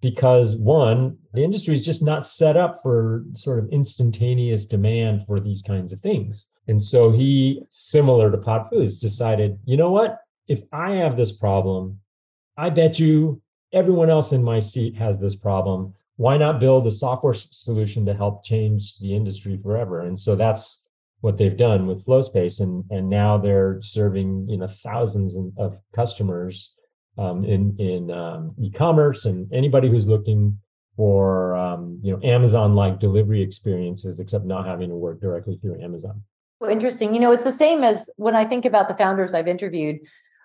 because 0.00 0.54
one, 0.56 1.16
the 1.32 1.42
industry 1.42 1.72
is 1.72 1.84
just 1.84 2.02
not 2.02 2.26
set 2.26 2.56
up 2.56 2.80
for 2.82 3.24
sort 3.34 3.58
of 3.58 3.70
instantaneous 3.70 4.66
demand 4.66 5.26
for 5.26 5.40
these 5.40 5.62
kinds 5.62 5.92
of 5.92 6.00
things. 6.00 6.46
And 6.68 6.82
so 6.82 7.10
he, 7.10 7.62
similar 7.70 8.30
to 8.30 8.36
Pod 8.36 8.68
Foods, 8.68 8.98
decided, 8.98 9.58
you 9.64 9.76
know 9.76 9.90
what? 9.90 10.18
If 10.46 10.60
I 10.72 10.96
have 10.96 11.16
this 11.16 11.32
problem, 11.32 12.00
I 12.56 12.68
bet 12.68 12.98
you 12.98 13.40
everyone 13.74 14.08
else 14.08 14.32
in 14.32 14.42
my 14.42 14.60
seat 14.60 14.96
has 14.96 15.18
this 15.18 15.34
problem. 15.34 15.92
Why 16.16 16.36
not 16.36 16.60
build 16.60 16.86
a 16.86 16.92
software 16.92 17.34
solution 17.34 18.06
to 18.06 18.14
help 18.14 18.44
change 18.44 18.98
the 18.98 19.14
industry 19.14 19.58
forever? 19.62 20.00
And 20.00 20.18
so 20.18 20.36
that's 20.36 20.84
what 21.20 21.38
they've 21.38 21.56
done 21.56 21.86
with 21.86 22.04
FlowSpace, 22.04 22.60
and 22.60 22.84
and 22.90 23.08
now 23.08 23.38
they're 23.38 23.80
serving 23.80 24.46
you 24.48 24.58
know 24.58 24.68
thousands 24.68 25.34
of- 25.56 25.80
customers 25.94 26.74
um, 27.16 27.44
in 27.44 27.74
in 27.78 28.10
um, 28.10 28.54
e-commerce 28.60 29.24
and 29.24 29.50
anybody 29.52 29.88
who's 29.88 30.06
looking 30.06 30.58
for 30.96 31.56
um, 31.56 31.98
you 32.02 32.12
know 32.12 32.20
Amazon-like 32.22 33.00
delivery 33.00 33.42
experiences, 33.42 34.20
except 34.20 34.44
not 34.44 34.66
having 34.66 34.90
to 34.90 34.96
work 34.96 35.20
directly 35.20 35.56
through 35.56 35.82
Amazon. 35.82 36.22
Well, 36.60 36.70
interesting. 36.70 37.14
You 37.14 37.20
know, 37.20 37.32
it's 37.32 37.44
the 37.44 37.52
same 37.52 37.82
as 37.82 38.10
when 38.16 38.36
I 38.36 38.44
think 38.44 38.64
about 38.64 38.88
the 38.88 38.94
founders 38.94 39.34
I've 39.34 39.48
interviewed, 39.48 40.00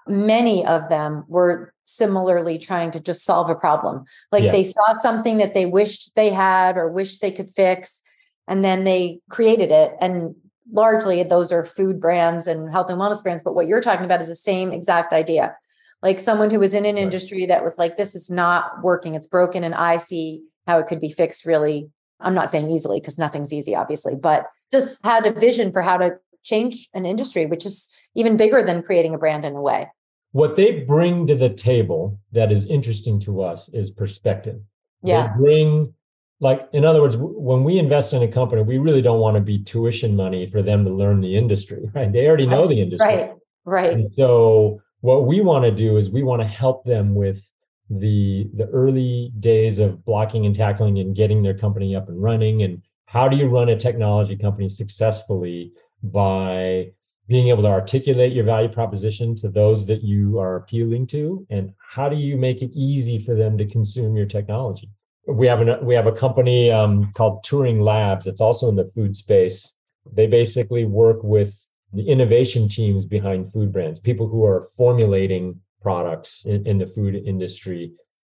many 0.09 0.65
of 0.65 0.89
them 0.89 1.23
were 1.27 1.73
similarly 1.83 2.57
trying 2.57 2.91
to 2.91 2.99
just 2.99 3.23
solve 3.23 3.49
a 3.49 3.55
problem. 3.55 4.05
Like 4.31 4.45
Yeah. 4.45 4.51
they 4.51 4.63
saw 4.63 4.93
something 4.95 5.37
that 5.37 5.53
they 5.53 5.65
wished 5.65 6.15
they 6.15 6.29
had 6.29 6.77
or 6.77 6.89
wished 6.89 7.21
they 7.21 7.31
could 7.31 7.53
fix, 7.55 8.01
and 8.47 8.63
then 8.65 8.83
they 8.83 9.21
created 9.29 9.71
it. 9.71 9.95
And 10.01 10.35
largely 10.71 11.23
those 11.23 11.51
are 11.51 11.63
food 11.65 11.99
brands 11.99 12.47
and 12.47 12.71
health 12.71 12.89
and 12.89 12.99
wellness 12.99 13.23
brands. 13.23 13.43
But 13.43 13.55
what 13.55 13.67
you're 13.67 13.81
talking 13.81 14.05
about 14.05 14.21
is 14.21 14.27
the 14.27 14.35
same 14.35 14.71
exact 14.71 15.13
idea. 15.13 15.55
Like 16.01 16.19
someone 16.19 16.49
who 16.49 16.59
was 16.59 16.73
in 16.73 16.85
an 16.85 16.95
Right. 16.95 17.03
industry 17.03 17.45
that 17.47 17.63
was 17.63 17.77
like, 17.77 17.97
this 17.97 18.15
is 18.15 18.29
not 18.29 18.83
working, 18.83 19.15
it's 19.15 19.27
broken, 19.27 19.63
and 19.63 19.75
I 19.75 19.97
see 19.97 20.43
how 20.67 20.79
it 20.79 20.87
could 20.87 21.01
be 21.01 21.11
fixed 21.11 21.45
really. 21.45 21.89
I'm 22.19 22.35
not 22.35 22.51
saying 22.51 22.69
easily 22.69 22.99
because 22.99 23.17
nothing's 23.17 23.53
easy, 23.53 23.75
obviously, 23.75 24.15
but 24.15 24.45
just 24.71 25.03
had 25.05 25.25
a 25.25 25.31
vision 25.31 25.71
for 25.71 25.81
how 25.81 25.97
to 25.97 26.17
change 26.43 26.87
an 26.93 27.05
industry, 27.05 27.45
which 27.45 27.65
is 27.65 27.89
even 28.15 28.37
bigger 28.37 28.63
than 28.63 28.83
creating 28.83 29.13
a 29.13 29.17
brand 29.17 29.45
in 29.45 29.55
a 29.55 29.61
way. 29.61 29.89
What 30.31 30.55
they 30.55 30.81
bring 30.81 31.27
to 31.27 31.35
the 31.35 31.49
table 31.49 32.19
that 32.31 32.51
is 32.51 32.65
interesting 32.65 33.19
to 33.21 33.41
us 33.41 33.69
is 33.69 33.89
perspective. 33.91 34.61
Yeah. 35.01 35.27
They 35.27 35.41
bring, 35.41 35.93
like, 36.39 36.67
in 36.71 36.85
other 36.85 37.01
words, 37.01 37.15
when 37.17 37.63
we 37.63 37.79
invest 37.79 38.13
in 38.13 38.21
a 38.21 38.27
company, 38.27 38.61
we 38.61 38.77
really 38.77 39.01
don't 39.01 39.19
want 39.19 39.35
to 39.35 39.41
be 39.41 39.63
tuition 39.63 40.15
money 40.15 40.49
for 40.49 40.61
them 40.61 40.85
to 40.85 40.91
learn 40.91 41.21
the 41.21 41.35
industry, 41.35 41.89
right? 41.95 42.11
They 42.11 42.27
already 42.27 42.45
know 42.45 42.67
the 42.67 42.81
industry. 42.81 43.07
Right. 43.07 43.31
Right. 43.65 43.93
And 43.93 44.11
so 44.17 44.81
what 45.01 45.25
we 45.27 45.41
want 45.41 45.65
to 45.65 45.71
do 45.71 45.97
is 45.97 46.09
we 46.09 46.23
want 46.23 46.41
to 46.41 46.47
help 46.47 46.85
them 46.85 47.15
with 47.15 47.47
the 47.89 48.47
the 48.55 48.67
early 48.67 49.31
days 49.39 49.79
of 49.79 50.05
blocking 50.05 50.45
and 50.45 50.55
tackling 50.55 50.99
and 50.99 51.15
getting 51.15 51.41
their 51.41 51.57
company 51.57 51.95
up 51.95 52.07
and 52.07 52.21
running 52.21 52.61
and 52.61 52.83
how 53.05 53.27
do 53.27 53.35
you 53.35 53.47
run 53.47 53.69
a 53.69 53.75
technology 53.75 54.37
company 54.37 54.69
successfully 54.69 55.71
by 56.03 56.91
being 57.29 57.47
able 57.47 57.63
to 57.63 57.69
articulate 57.69 58.33
your 58.33 58.43
value 58.43 58.69
proposition 58.69 59.35
to 59.37 59.47
those 59.49 59.85
that 59.85 60.03
you 60.03 60.39
are 60.39 60.57
appealing 60.57 61.07
to 61.07 61.45
and 61.49 61.73
how 61.93 62.09
do 62.09 62.15
you 62.15 62.35
make 62.35 62.61
it 62.61 62.71
easy 62.73 63.23
for 63.23 63.35
them 63.35 63.57
to 63.57 63.65
consume 63.65 64.17
your 64.17 64.25
technology 64.25 64.89
we 65.29 65.47
have 65.47 65.61
an 65.61 65.85
we 65.85 65.93
have 65.93 66.07
a 66.07 66.11
company 66.11 66.71
um, 66.71 67.11
called 67.13 67.45
Turing 67.45 67.83
Labs. 67.83 68.27
It's 68.27 68.41
also 68.41 68.67
in 68.69 68.75
the 68.75 68.89
food 68.95 69.15
space. 69.15 69.73
They 70.11 70.27
basically 70.27 70.85
work 70.85 71.23
with 71.23 71.53
the 71.93 72.07
innovation 72.07 72.67
teams 72.67 73.05
behind 73.05 73.51
food 73.51 73.71
brands, 73.71 73.99
people 73.99 74.27
who 74.27 74.43
are 74.45 74.69
formulating 74.75 75.61
products 75.81 76.45
in, 76.45 76.65
in 76.67 76.77
the 76.77 76.87
food 76.87 77.15
industry, 77.15 77.93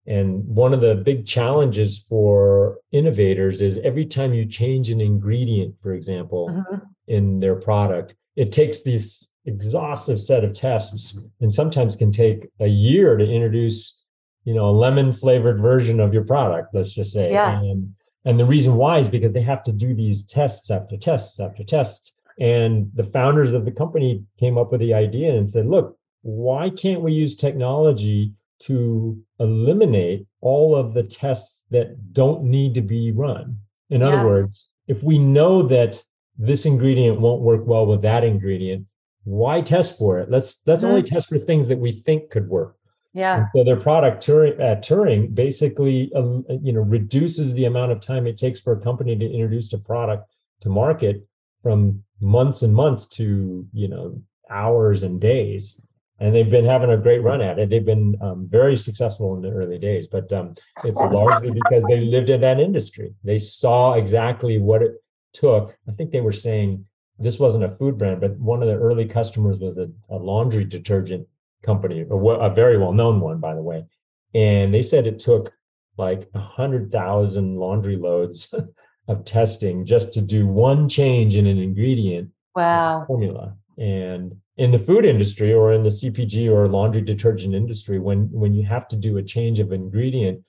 And 0.06 0.44
one 0.46 0.74
of 0.74 0.82
the 0.82 0.96
big 0.96 1.26
challenges 1.26 2.04
for 2.10 2.80
innovators 2.92 3.62
is 3.62 3.78
every 3.84 4.06
time 4.06 4.34
you 4.34 4.46
change 4.46 4.90
an 4.90 5.02
ingredient, 5.02 5.76
for 5.82 5.94
example, 5.94 6.50
mm-hmm. 6.50 6.86
in 7.08 7.40
their 7.40 7.56
product, 7.56 8.16
it 8.40 8.54
takes 8.54 8.84
this 8.84 9.34
exhaustive 9.44 10.18
set 10.18 10.46
of 10.46 10.54
tests 10.54 11.20
and 11.42 11.52
sometimes 11.52 11.98
can 11.98 12.10
take 12.10 12.48
a 12.62 12.68
year 12.68 13.18
to 13.18 13.30
introduce, 13.30 14.02
you 14.46 14.54
know, 14.54 14.70
a 14.70 14.72
lemon 14.72 15.12
flavored 15.12 15.60
version 15.60 16.00
of 16.00 16.14
your 16.14 16.24
product, 16.24 16.74
let's 16.74 16.94
just 16.94 17.12
say. 17.12 17.32
Yes. 17.32 17.62
And, 17.64 17.94
and 18.24 18.40
the 18.40 18.46
reason 18.46 18.76
why 18.76 19.00
is 19.00 19.10
because 19.10 19.34
they 19.34 19.42
have 19.42 19.62
to 19.66 19.74
do 19.74 19.94
these 19.94 20.24
tests 20.24 20.72
after 20.72 20.96
tests 20.96 21.38
after 21.42 21.66
tests. 21.66 22.14
And 22.40 22.90
the 22.96 23.04
founders 23.04 23.52
of 23.52 23.66
the 23.66 23.72
company 23.72 24.24
came 24.40 24.58
up 24.58 24.72
with 24.72 24.80
the 24.80 24.94
idea 24.94 25.36
and 25.36 25.50
said, 25.50 25.66
look, 25.66 25.98
why 26.22 26.70
can't 26.70 27.02
we 27.02 27.12
use 27.12 27.36
technology 27.36 28.32
to 28.60 29.22
eliminate 29.42 30.28
all 30.40 30.78
of 30.78 30.94
the 30.94 31.04
tests 31.04 31.66
that 31.72 32.14
don't 32.14 32.44
need 32.44 32.74
to 32.76 32.82
be 32.82 33.12
run? 33.12 33.58
In 33.90 34.00
yeah. 34.00 34.08
other 34.08 34.30
words, 34.30 34.70
if 34.88 35.04
we 35.04 35.20
know 35.20 35.68
that 35.68 36.02
this 36.40 36.66
ingredient 36.66 37.20
won't 37.20 37.42
work 37.42 37.68
well 37.68 37.86
with 37.86 38.02
that 38.02 38.24
ingredient, 38.24 38.88
why 39.26 39.62
test 39.62 39.98
for 39.98 40.20
it? 40.20 40.32
Let's 40.32 40.62
let's 40.66 40.84
mm-hmm. 40.84 40.90
only 40.90 41.04
test 41.04 41.28
for 41.28 41.38
things 41.38 41.68
that 41.68 41.78
we 41.78 42.02
think 42.06 42.32
could 42.32 42.48
work. 42.48 42.78
Yeah. 43.14 43.38
And 43.38 43.48
so 43.54 43.64
their 43.64 43.80
product 43.80 44.26
Turing, 44.26 44.60
uh, 44.60 44.80
Turing 44.80 45.36
basically 45.36 46.12
uh, 46.16 46.42
you 46.62 46.72
know 46.74 46.82
reduces 46.82 47.54
the 47.54 47.66
amount 47.66 47.92
of 47.92 48.00
time 48.00 48.26
it 48.26 48.38
takes 48.38 48.62
for 48.62 48.74
a 48.74 48.80
company 48.80 49.18
to 49.18 49.26
introduce 49.26 49.72
a 49.74 49.78
product 49.78 50.32
to 50.62 50.70
market 50.70 51.28
from 51.62 52.04
months 52.22 52.62
and 52.62 52.74
months 52.74 53.06
to 53.08 53.68
you 53.74 53.88
know 53.88 54.22
hours 54.50 55.04
and 55.04 55.20
days 55.20 55.80
and 56.20 56.36
they've 56.36 56.50
been 56.50 56.66
having 56.66 56.90
a 56.90 56.98
great 56.98 57.22
run 57.22 57.42
at 57.42 57.60
it 57.60 57.70
they've 57.70 57.86
been 57.86 58.16
um, 58.22 58.48
very 58.50 58.76
successful 58.76 59.36
in 59.36 59.42
the 59.42 59.50
early 59.50 59.78
days 59.78 60.08
but 60.08 60.32
um, 60.34 60.54
it's 60.84 61.00
largely 61.00 61.52
because 61.52 61.84
they 61.88 62.02
lived 62.02 62.30
in 62.30 62.42
that 62.42 62.60
industry 62.60 63.14
they 63.24 63.38
saw 63.38 63.94
exactly 63.94 64.58
what 64.58 64.82
it 64.82 64.94
took 65.34 65.78
i 65.88 65.92
think 65.92 66.12
they 66.12 66.22
were 66.22 66.34
saying 66.34 66.86
this 67.18 67.40
wasn't 67.40 67.64
a 67.64 67.70
food 67.70 67.98
brand 67.98 68.22
but 68.22 68.38
one 68.38 68.62
of 68.62 68.68
the 68.68 68.76
early 68.76 69.06
customers 69.06 69.60
was 69.60 69.78
a, 69.78 69.90
a 70.10 70.18
laundry 70.18 70.64
detergent 70.64 71.28
company 71.64 72.06
a, 72.10 72.16
a 72.16 72.54
very 72.54 72.78
well-known 72.78 73.20
one 73.20 73.40
by 73.40 73.54
the 73.54 73.62
way. 73.62 73.86
And 74.34 74.74
they 74.74 74.82
said 74.82 75.08
it 75.08 75.20
took 75.20 75.54
like 75.98 76.30
a 76.34 76.40
hundred 76.40 76.92
thousand 76.92 77.58
laundry 77.58 77.98
loads 77.98 78.54
of 79.08 79.26
testing 79.26 79.86
just 79.86 80.14
to 80.14 80.22
do 80.22 80.48
one 80.48 80.88
change 80.88 81.36
in 81.36 81.48
an 81.48 81.58
ingredient 81.58 82.30
wow. 82.56 83.04
formula. 83.08 83.56
And 83.78 84.36
in 84.58 84.72
the 84.72 84.80
food 84.80 85.06
industry 85.06 85.54
or 85.54 85.72
in 85.72 85.84
the 85.84 85.90
cpg 85.90 86.52
or 86.52 86.68
laundry 86.68 87.00
detergent 87.00 87.56
industry 87.56 87.98
when 87.98 88.30
when 88.30 88.54
you 88.54 88.62
have 88.62 88.90
to 88.90 88.98
do 88.98 89.18
a 89.18 89.24
change 89.24 89.58
of 89.60 89.72
ingredient 89.72 90.44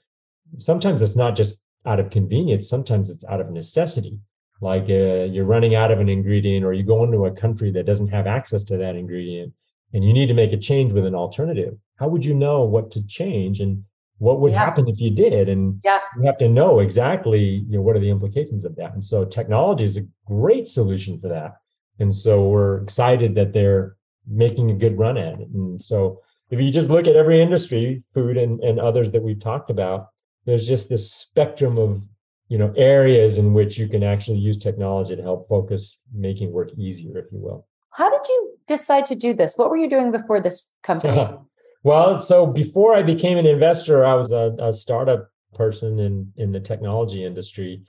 sometimes 0.59 1.01
it's 1.01 1.15
not 1.15 1.37
just 1.37 1.57
out 1.87 2.01
of 2.01 2.11
convenience 2.11 2.69
sometimes 2.69 3.09
it's 3.09 3.25
out 3.27 3.41
of 3.41 3.53
necessity 3.53 4.19
like 4.61 4.85
uh, 4.85 5.25
you're 5.25 5.45
running 5.45 5.75
out 5.75 5.91
of 5.91 6.01
an 6.01 6.09
ingredient 6.09 6.65
or 6.65 6.73
you 6.73 6.83
go 6.83 7.05
into 7.05 7.27
a 7.27 7.31
country 7.31 7.71
that 7.73 7.87
doesn't 7.87 8.09
have 8.09 8.27
access 8.27 8.63
to 8.65 8.77
that 8.77 8.97
ingredient 8.97 9.53
and 9.93 10.05
you 10.05 10.13
need 10.13 10.27
to 10.27 10.35
make 10.35 10.53
a 10.53 10.59
change 10.59 10.93
with 10.93 11.07
an 11.07 11.15
alternative. 11.15 11.77
How 11.97 12.09
would 12.09 12.25
you 12.25 12.35
know 12.35 12.63
what 12.63 12.91
to 12.93 13.07
change 13.07 13.61
and 13.61 13.85
what 14.19 14.41
would 14.41 14.53
yeah. 14.53 14.59
happen 14.59 14.89
if 14.89 15.01
you 15.01 15.11
did? 15.11 15.49
And 15.49 15.81
yeah. 15.83 16.01
you 16.17 16.25
have 16.27 16.39
to 16.39 16.49
know 16.49 16.81
exactly 16.81 17.65
you 17.69 17.77
know 17.77 17.83
what 17.83 17.97
are 17.97 18.01
the 18.01 18.11
implications 18.11 18.65
of 18.65 18.77
that. 18.77 18.93
And 18.93 19.05
so 19.05 19.25
technology 19.25 19.85
is 19.85 19.97
a 19.97 20.07
great 20.27 20.69
solution 20.69 21.19
for 21.21 21.29
that. 21.29 21.57
And 21.99 22.15
so 22.15 22.49
we're 22.49 22.83
excited 22.83 23.35
that 23.35 23.53
they're 23.53 23.97
making 24.27 24.71
a 24.71 24.75
good 24.75 24.99
run 24.99 25.17
at 25.17 25.41
it. 25.41 25.49
And 25.49 25.81
so 25.81 26.21
if 26.51 26.61
you 26.61 26.71
just 26.71 26.91
look 26.91 27.07
at 27.07 27.17
every 27.17 27.41
industry 27.41 28.03
food 28.13 28.37
and, 28.37 28.61
and 28.61 28.79
others 28.79 29.11
that 29.13 29.23
we've 29.23 29.41
talked 29.41 29.71
about 29.71 30.09
there's 30.47 30.67
just 30.67 30.89
this 30.89 31.13
spectrum 31.13 31.79
of 31.79 32.09
you 32.51 32.59
know 32.59 32.73
areas 32.77 33.39
in 33.39 33.55
which 33.55 33.79
you 33.79 33.89
can 33.89 34.03
actually 34.03 34.39
use 34.39 34.59
technology 34.59 35.17
to 35.17 35.23
help 35.23 35.49
focus 35.49 35.99
making 36.15 36.53
work 36.53 36.71
easier 36.77 37.19
if 37.19 37.33
you 37.33 37.39
will 37.39 37.67
how 37.93 38.11
did 38.11 38.27
you 38.29 38.39
decide 38.67 39.07
to 39.07 39.15
do 39.15 39.33
this 39.33 39.57
what 39.57 39.71
were 39.71 39.77
you 39.85 39.89
doing 39.89 40.11
before 40.11 40.41
this 40.41 40.75
company 40.83 41.27
Well, 41.83 42.19
so 42.19 42.47
before 42.47 42.95
I 42.95 43.03
became 43.03 43.39
an 43.39 43.47
investor, 43.47 44.05
I 44.05 44.15
was 44.15 44.33
a, 44.33 44.55
a 44.61 44.73
startup 44.73 45.31
person 45.55 45.99
in 45.99 46.33
in 46.37 46.53
the 46.53 46.61
technology 46.61 47.25
industry, 47.25 47.83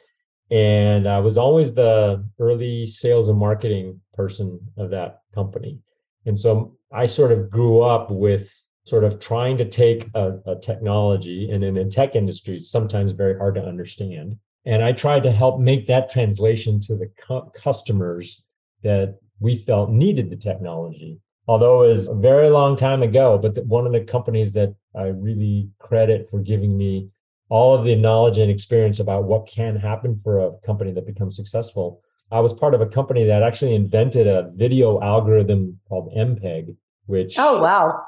and 0.49 1.07
I 1.07 1.19
was 1.19 1.37
always 1.37 1.73
the 1.73 2.25
early 2.39 2.85
sales 2.87 3.27
and 3.27 3.37
marketing 3.37 3.99
person 4.13 4.59
of 4.77 4.91
that 4.91 5.21
company. 5.35 5.79
And 6.25 6.39
so 6.39 6.77
I 6.93 7.05
sort 7.05 7.31
of 7.31 7.49
grew 7.49 7.81
up 7.81 8.11
with 8.11 8.49
sort 8.85 9.03
of 9.03 9.19
trying 9.19 9.57
to 9.57 9.65
take 9.65 10.09
a, 10.15 10.39
a 10.45 10.55
technology, 10.55 11.49
and 11.51 11.61
in 11.63 11.73
the 11.73 11.85
tech 11.85 12.15
industry, 12.15 12.57
it's 12.57 12.71
sometimes 12.71 13.11
very 13.11 13.37
hard 13.37 13.55
to 13.55 13.65
understand. 13.65 14.37
And 14.65 14.83
I 14.83 14.91
tried 14.91 15.23
to 15.23 15.31
help 15.31 15.59
make 15.59 15.87
that 15.87 16.11
translation 16.11 16.79
to 16.81 16.95
the 16.95 17.11
cu- 17.27 17.49
customers 17.55 18.43
that 18.83 19.17
we 19.39 19.57
felt 19.57 19.89
needed 19.89 20.29
the 20.29 20.35
technology 20.35 21.19
although 21.47 21.83
it 21.83 21.93
was 21.93 22.07
a 22.07 22.15
very 22.15 22.49
long 22.49 22.75
time 22.75 23.03
ago, 23.03 23.37
but 23.37 23.65
one 23.65 23.85
of 23.85 23.91
the 23.91 24.01
companies 24.01 24.53
that 24.53 24.73
I 24.95 25.07
really 25.07 25.69
credit 25.79 26.29
for 26.29 26.39
giving 26.39 26.77
me 26.77 27.09
all 27.49 27.75
of 27.75 27.83
the 27.83 27.95
knowledge 27.95 28.37
and 28.37 28.49
experience 28.49 28.99
about 28.99 29.25
what 29.25 29.47
can 29.47 29.75
happen 29.75 30.19
for 30.23 30.39
a 30.39 30.51
company 30.65 30.91
that 30.93 31.05
becomes 31.05 31.35
successful. 31.35 32.01
I 32.31 32.39
was 32.39 32.53
part 32.53 32.73
of 32.73 32.79
a 32.79 32.85
company 32.85 33.25
that 33.25 33.43
actually 33.43 33.75
invented 33.75 34.27
a 34.27 34.51
video 34.55 35.01
algorithm 35.01 35.77
called 35.89 36.13
MPEG, 36.15 36.77
which 37.07 37.35
oh 37.37 37.59
wow, 37.59 38.01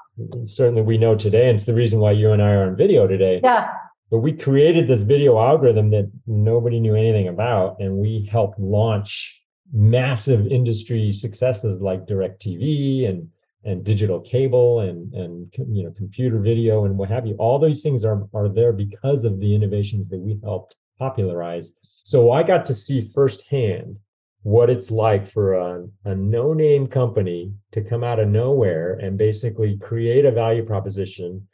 certainly 0.46 0.82
we 0.82 0.98
know 0.98 1.16
today, 1.16 1.50
and 1.50 1.56
it's 1.56 1.66
the 1.66 1.74
reason 1.74 2.00
why 2.00 2.14
you 2.14 2.32
and 2.32 2.42
I 2.42 2.52
are 2.52 2.66
on 2.66 2.78
video 2.78 3.06
today. 3.08 3.42
Yeah. 3.44 3.74
But 4.14 4.20
we 4.20 4.34
created 4.34 4.88
this 4.88 5.02
video 5.02 5.40
algorithm 5.40 5.90
that 5.90 6.12
nobody 6.28 6.80
knew 6.80 6.94
anything 6.94 7.30
about, 7.30 7.78
and 7.80 7.98
we 7.98 8.30
helped 8.32 8.60
launch 8.60 9.42
massive 9.74 10.46
industry 10.46 11.12
successes 11.12 11.82
like 11.82 12.06
DirecTV 12.06 13.10
and 13.10 13.28
and 13.64 13.84
digital 13.84 14.20
cable 14.22 14.82
and 14.82 15.12
and 15.16 15.52
you 15.68 15.84
know 15.84 15.92
computer 15.98 16.38
video 16.38 16.86
and 16.86 16.96
what 16.96 17.10
have 17.10 17.26
you. 17.26 17.34
All 17.40 17.58
these 17.58 17.82
things 17.82 18.06
are 18.06 18.28
are 18.36 18.50
there 18.50 18.72
because 18.72 19.26
of 19.26 19.40
the 19.40 19.56
innovations 19.56 20.10
that 20.10 20.20
we 20.20 20.40
helped 20.44 20.76
popularize. 21.00 21.72
So 22.04 22.30
i 22.30 22.44
got 22.44 22.68
to 22.68 22.76
see 22.76 23.10
firsthand 23.16 23.98
what 24.44 24.70
it's 24.70 24.92
like 24.92 25.32
for 25.32 25.54
a, 25.54 25.88
a 26.06 26.14
no 26.14 26.54
name 26.54 26.86
company 26.86 27.52
to 27.72 27.82
come 27.82 28.04
out 28.04 28.20
of 28.20 28.28
nowhere 28.28 28.94
and 29.02 29.18
basically 29.18 29.76
create 29.78 30.26
a 30.26 30.32
value 30.32 30.64
proposition 30.64 31.48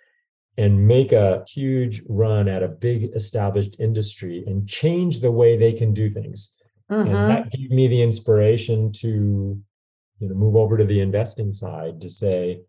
and 0.59 0.87
make 0.87 1.11
a 1.11 1.43
huge 1.47 2.03
run 2.07 2.47
at 2.49 2.61
a 2.61 2.67
big 2.67 3.11
established 3.15 3.77
industry 3.79 4.43
and 4.45 4.67
change 4.67 5.21
the 5.21 5.31
way 5.31 5.57
they 5.57 5.73
can 5.73 5.93
do 5.93 6.09
things. 6.09 6.53
Mm-hmm. 6.91 7.15
and 7.15 7.29
that 7.29 7.51
gave 7.51 7.69
me 7.69 7.87
the 7.87 8.01
inspiration 8.01 8.91
to 8.91 9.61
you 10.19 10.27
know 10.27 10.33
move 10.33 10.55
over 10.55 10.75
to 10.75 10.85
the 10.85 11.01
investing 11.01 11.53
side 11.53 12.01
to 12.01 12.09
say 12.09 12.61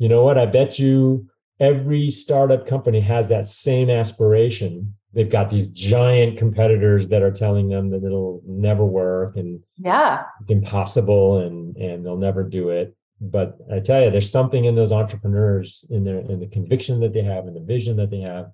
you 0.00 0.08
know 0.08 0.24
what? 0.24 0.38
I 0.38 0.46
bet 0.46 0.78
you 0.78 1.28
every 1.60 2.10
startup 2.10 2.66
company 2.66 3.00
has 3.00 3.28
that 3.28 3.46
same 3.46 3.90
aspiration. 3.90 4.94
They've 5.12 5.28
got 5.28 5.50
these 5.50 5.68
giant 5.68 6.38
competitors 6.38 7.08
that 7.08 7.22
are 7.22 7.30
telling 7.30 7.68
them 7.68 7.90
that 7.90 8.02
it'll 8.02 8.40
never 8.46 8.84
work 8.84 9.36
and 9.36 9.60
yeah. 9.76 10.24
it's 10.40 10.50
impossible 10.50 11.40
and 11.40 11.76
and 11.76 12.04
they'll 12.04 12.16
never 12.16 12.42
do 12.42 12.70
it 12.70 12.96
but 13.20 13.58
i 13.72 13.78
tell 13.78 14.02
you 14.02 14.10
there's 14.10 14.30
something 14.30 14.64
in 14.64 14.74
those 14.74 14.92
entrepreneurs 14.92 15.84
in 15.90 16.04
their 16.04 16.20
in 16.20 16.40
the 16.40 16.46
conviction 16.46 17.00
that 17.00 17.12
they 17.12 17.22
have 17.22 17.46
and 17.46 17.54
the 17.54 17.60
vision 17.60 17.96
that 17.96 18.10
they 18.10 18.20
have 18.20 18.50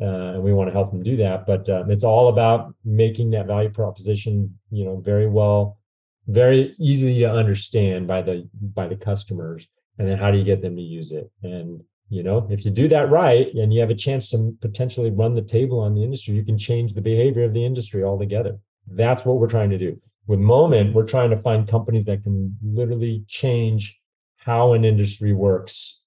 uh, 0.00 0.34
and 0.34 0.42
we 0.42 0.52
want 0.52 0.68
to 0.68 0.72
help 0.72 0.90
them 0.90 1.02
do 1.02 1.16
that. 1.18 1.46
But 1.46 1.68
um, 1.68 1.90
it's 1.90 2.04
all 2.04 2.28
about 2.28 2.74
making 2.84 3.30
that 3.30 3.46
value 3.46 3.70
proposition 3.70 4.58
you 4.70 4.84
know 4.84 4.96
very 4.96 5.26
well 5.26 5.78
very 6.28 6.74
easy 6.78 7.18
to 7.18 7.30
understand 7.30 8.06
by 8.06 8.22
the 8.22 8.48
by 8.54 8.86
the 8.86 8.96
customers 8.96 9.66
and 9.98 10.08
then 10.08 10.16
how 10.16 10.30
do 10.30 10.38
you 10.38 10.44
get 10.44 10.62
them 10.62 10.76
to 10.76 10.82
use 10.82 11.12
it? 11.12 11.30
And 11.42 11.82
you 12.08 12.22
know 12.22 12.46
if 12.50 12.64
you 12.64 12.70
do 12.70 12.88
that 12.88 13.10
right 13.10 13.52
and 13.54 13.72
you 13.72 13.80
have 13.80 13.90
a 13.90 13.94
chance 13.94 14.30
to 14.30 14.56
potentially 14.60 15.10
run 15.10 15.34
the 15.34 15.42
table 15.42 15.80
on 15.80 15.94
the 15.94 16.02
industry. 16.02 16.34
You 16.34 16.44
can 16.44 16.58
change 16.58 16.94
the 16.94 17.00
behavior 17.00 17.44
of 17.44 17.52
the 17.52 17.64
industry 17.64 18.02
altogether. 18.02 18.58
That's 18.86 19.24
what 19.24 19.38
we're 19.38 19.48
trying 19.48 19.70
to 19.70 19.78
do. 19.78 20.00
With 20.26 20.38
moment 20.38 20.94
we're 20.94 21.06
trying 21.06 21.30
to 21.30 21.42
find 21.42 21.68
companies 21.68 22.06
that 22.06 22.22
can 22.22 22.56
literally 22.62 23.24
change 23.28 23.98
how 24.44 24.72
an 24.72 24.84
industry 24.84 25.32
works 25.32 26.00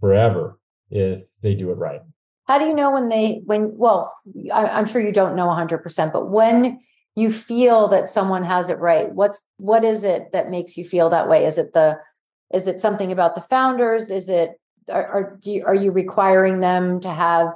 forever 0.00 0.58
if 0.90 1.22
they 1.42 1.54
do 1.54 1.70
it 1.70 1.74
right. 1.74 2.00
How 2.46 2.58
do 2.58 2.64
you 2.64 2.74
know 2.74 2.90
when 2.90 3.08
they 3.08 3.42
when 3.44 3.76
well 3.76 4.14
I, 4.52 4.78
am 4.78 4.86
sure 4.86 5.02
you 5.02 5.12
don't 5.12 5.36
know 5.36 5.46
100% 5.46 6.12
but 6.12 6.30
when 6.30 6.80
you 7.14 7.30
feel 7.30 7.88
that 7.88 8.06
someone 8.06 8.44
has 8.44 8.70
it 8.70 8.78
right 8.78 9.12
what's 9.12 9.42
what 9.56 9.84
is 9.84 10.04
it 10.04 10.32
that 10.32 10.50
makes 10.50 10.76
you 10.76 10.84
feel 10.84 11.10
that 11.10 11.28
way? 11.28 11.44
Is 11.44 11.58
it 11.58 11.72
the 11.74 11.98
is 12.52 12.66
it 12.66 12.80
something 12.80 13.12
about 13.12 13.34
the 13.34 13.42
founders? 13.42 14.10
Is 14.10 14.28
it 14.28 14.58
are 14.90 15.06
are, 15.06 15.38
you, 15.42 15.64
are 15.66 15.74
you 15.74 15.92
requiring 15.92 16.60
them 16.60 17.00
to 17.00 17.10
have 17.10 17.52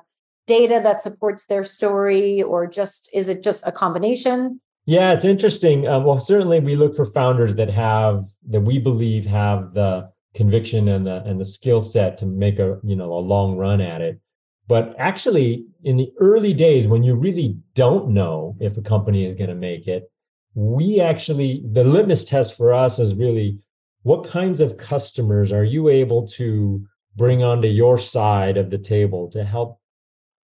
data 0.47 0.81
that 0.83 1.03
supports 1.03 1.47
their 1.47 1.64
story 1.64 2.42
or 2.42 2.66
just 2.66 3.09
is 3.14 3.29
it 3.29 3.42
just 3.42 3.66
a 3.66 3.73
combination? 3.73 4.61
Yeah 4.85 5.14
it's 5.14 5.25
interesting. 5.25 5.88
Um, 5.88 6.05
well 6.05 6.21
certainly 6.21 6.61
we 6.61 6.77
look 6.77 6.95
for 6.95 7.07
founders 7.07 7.55
that 7.55 7.71
have 7.71 8.27
that 8.51 8.61
we 8.61 8.79
believe 8.79 9.25
have 9.25 9.73
the 9.73 10.12
conviction 10.35 10.88
and 10.88 11.07
the 11.07 11.23
and 11.25 11.40
the 11.40 11.45
skill 11.45 11.83
set 11.83 12.18
to 12.18 12.27
make 12.27 12.59
a 12.59 12.79
you 12.83 12.97
know 12.97 13.12
a 13.12 13.21
long 13.21 13.57
run 13.57 13.81
at 13.81 14.01
it. 14.01 14.21
But 14.68 14.95
actually, 14.99 15.66
in 15.85 15.97
the 15.97 16.12
early 16.18 16.55
days, 16.55 16.87
when 16.87 17.03
you 17.03 17.14
really 17.14 17.59
don't 17.75 18.11
know 18.11 18.57
if 18.61 18.77
a 18.77 18.83
company 18.83 19.27
is 19.27 19.37
going 19.37 19.51
to 19.51 19.57
make 19.57 19.88
it, 19.88 20.11
we 20.55 21.01
actually, 21.01 21.62
the 21.73 21.85
litmus 21.85 22.25
test 22.25 22.57
for 22.57 22.73
us 22.73 22.99
is 22.99 23.14
really 23.14 23.59
what 24.03 24.29
kinds 24.29 24.61
of 24.61 24.77
customers 24.77 25.53
are 25.53 25.64
you 25.64 25.88
able 25.88 26.27
to 26.29 26.87
bring 27.16 27.42
onto 27.42 27.68
your 27.68 27.99
side 27.99 28.57
of 28.57 28.71
the 28.71 28.79
table 28.79 29.29
to 29.31 29.45
help 29.45 29.81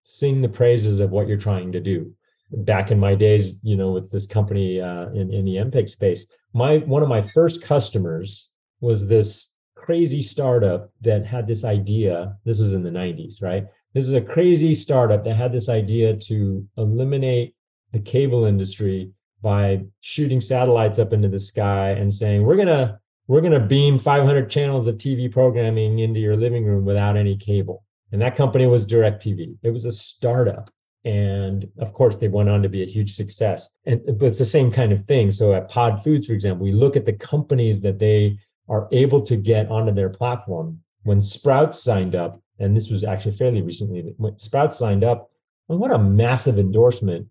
sing 0.05 0.43
the 0.43 0.49
praises 0.49 0.99
of 1.01 1.11
what 1.11 1.29
you're 1.29 1.37
trying 1.37 1.73
to 1.73 1.81
do? 1.81 2.13
Back 2.51 2.91
in 2.91 2.99
my 2.99 3.15
days 3.15 3.53
you 3.63 3.77
know 3.77 3.93
with 3.93 4.11
this 4.11 4.27
company 4.27 4.81
uh, 4.81 5.11
in, 5.11 5.33
in 5.33 5.45
the 5.45 5.57
mpeg 5.57 5.89
space 5.89 6.25
my 6.55 6.79
one 6.79 7.03
of 7.03 7.09
my 7.09 7.21
first 7.21 7.63
customers 7.63 8.51
was 8.81 9.07
this 9.07 9.51
crazy 9.79 10.23
startup 10.23 10.91
that 11.01 11.25
had 11.25 11.47
this 11.47 11.65
idea 11.65 12.37
this 12.45 12.59
was 12.59 12.75
in 12.75 12.83
the 12.83 12.91
90s 12.91 13.43
right 13.43 13.65
this 13.95 14.07
is 14.07 14.13
a 14.13 14.21
crazy 14.21 14.75
startup 14.75 15.25
that 15.25 15.37
had 15.37 15.53
this 15.53 15.69
idea 15.69 16.17
to 16.17 16.67
eliminate 16.77 17.55
the 17.93 18.01
cable 18.01 18.45
industry 18.45 19.11
by 19.43 19.81
shooting 20.01 20.41
satellites 20.41 20.99
up 20.99 21.13
into 21.13 21.29
the 21.29 21.41
sky 21.41 21.91
and 21.91 22.13
saying 22.13 22.43
we're 22.43 22.57
going 22.57 22.69
to 22.69 22.99
we're 23.29 23.43
going 23.43 23.53
to 23.53 23.61
beam 23.61 23.99
500 23.99 24.51
channels 24.51 24.87
of 24.87 24.97
TV 24.97 25.31
programming 25.31 25.99
into 25.99 26.19
your 26.19 26.37
living 26.37 26.65
room 26.65 26.85
without 26.87 27.17
any 27.17 27.37
cable. 27.37 27.85
And 28.11 28.23
that 28.23 28.37
company 28.37 28.67
was 28.67 28.87
DirecTV. 28.87 29.59
It 29.63 29.71
was 29.71 29.85
a 29.85 29.93
startup. 29.93 30.71
And 31.05 31.69
of 31.79 31.93
course, 31.93 32.17
they 32.17 32.29
went 32.29 32.49
on 32.49 32.63
to 32.63 32.71
be 32.71 32.83
a 32.83 32.87
huge 32.87 33.15
success. 33.15 33.69
And 33.85 34.01
but 34.19 34.27
it's 34.27 34.39
the 34.39 34.45
same 34.45 34.73
kind 34.73 34.93
of 34.93 35.05
thing. 35.05 35.31
So 35.31 35.55
at 35.55 35.69
Pod 35.69 36.03
Foods, 36.03 36.27
for 36.27 36.33
example, 36.33 36.65
we 36.65 36.73
look 36.73 36.97
at 36.97 37.05
the 37.05 37.13
companies 37.13 37.81
that 37.83 37.99
they 37.99 38.39
are 38.69 38.89
able 38.93 39.23
to 39.23 39.37
get 39.37 39.71
onto 39.71 39.93
their 39.93 40.11
platform. 40.11 40.81
When 41.03 41.23
Sprouts 41.23 41.83
signed 41.83 42.15
up, 42.15 42.43
and 42.59 42.77
this 42.77 42.91
was 42.91 43.05
actually 43.05 43.37
fairly 43.37 43.63
recently, 43.63 44.15
when 44.17 44.39
Sprouts 44.39 44.79
signed 44.79 45.05
up, 45.05 45.31
well, 45.69 45.79
what 45.79 45.91
a 45.91 45.99
massive 45.99 46.59
endorsement. 46.59 47.29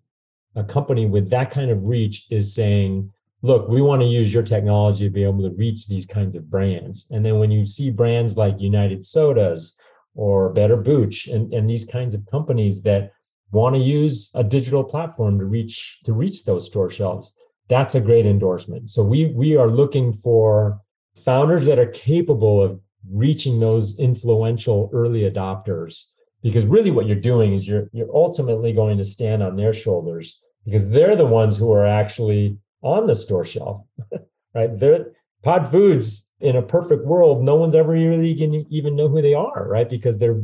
A 0.56 0.64
company 0.64 1.06
with 1.06 1.30
that 1.30 1.52
kind 1.52 1.70
of 1.70 1.84
reach 1.84 2.26
is 2.32 2.54
saying, 2.54 3.12
look, 3.42 3.68
we 3.68 3.82
want 3.82 4.02
to 4.02 4.08
use 4.08 4.34
your 4.34 4.44
technology 4.44 5.06
to 5.06 5.10
be 5.10 5.24
able 5.24 5.44
to 5.44 5.56
reach 5.56 5.88
these 5.88 6.06
kinds 6.06 6.36
of 6.36 6.50
brands. 6.50 7.06
And 7.12 7.24
then 7.24 7.38
when 7.40 7.52
you 7.52 7.66
see 7.66 7.92
brands 7.92 8.38
like 8.38 8.60
United 8.60 9.06
Sodas 9.06 9.78
or 10.16 10.50
Better 10.50 10.78
Booch 10.78 11.28
and, 11.28 11.54
and 11.54 11.70
these 11.70 11.86
kinds 11.86 12.14
of 12.16 12.26
companies 12.26 12.82
that 12.82 13.12
want 13.52 13.76
to 13.76 13.82
use 13.82 14.32
a 14.34 14.44
digital 14.44 14.84
platform 14.84 15.40
to 15.40 15.46
reach 15.46 16.00
to 16.06 16.14
reach 16.14 16.44
those 16.44 16.66
store 16.66 16.90
shelves, 16.90 17.34
that's 17.70 17.96
a 17.96 18.02
great 18.02 18.26
endorsement. 18.26 18.90
So 18.90 19.04
we 19.04 19.28
we 19.28 19.56
are 19.56 19.70
looking 19.70 20.14
for 20.14 20.82
founders 21.28 21.66
that 21.66 21.78
are 21.78 21.88
capable 21.88 22.64
of 22.64 22.80
reaching 23.12 23.60
those 23.60 24.00
influential 24.00 24.90
early 24.94 25.30
adopters 25.30 26.06
because 26.42 26.66
really 26.66 26.90
what 26.90 27.06
you're 27.06 27.20
doing 27.20 27.54
is 27.54 27.68
you're 27.68 27.90
you're 27.92 28.16
ultimately 28.16 28.72
going 28.72 28.98
to 28.98 29.04
stand 29.04 29.44
on 29.44 29.58
their 29.58 29.74
shoulders 29.74 30.42
because 30.64 30.88
they're 30.88 31.18
the 31.18 31.26
ones 31.26 31.58
who 31.58 31.70
are 31.74 31.86
actually 31.86 32.58
on 32.82 33.08
the 33.08 33.16
store 33.16 33.44
shelf, 33.44 33.82
right? 34.56 34.80
They're, 34.80 35.12
Pod 35.44 35.70
Foods 35.70 36.32
in 36.40 36.56
a 36.56 36.62
perfect 36.62 37.06
world, 37.06 37.44
no 37.44 37.56
one's 37.56 37.76
ever 37.76 37.92
really 37.92 38.34
going 38.34 38.52
to 38.52 38.66
even 38.70 38.96
know 38.96 39.10
who 39.10 39.22
they 39.22 39.34
are, 39.34 39.68
right? 39.68 39.90
Because 39.90 40.18
they're 40.20 40.42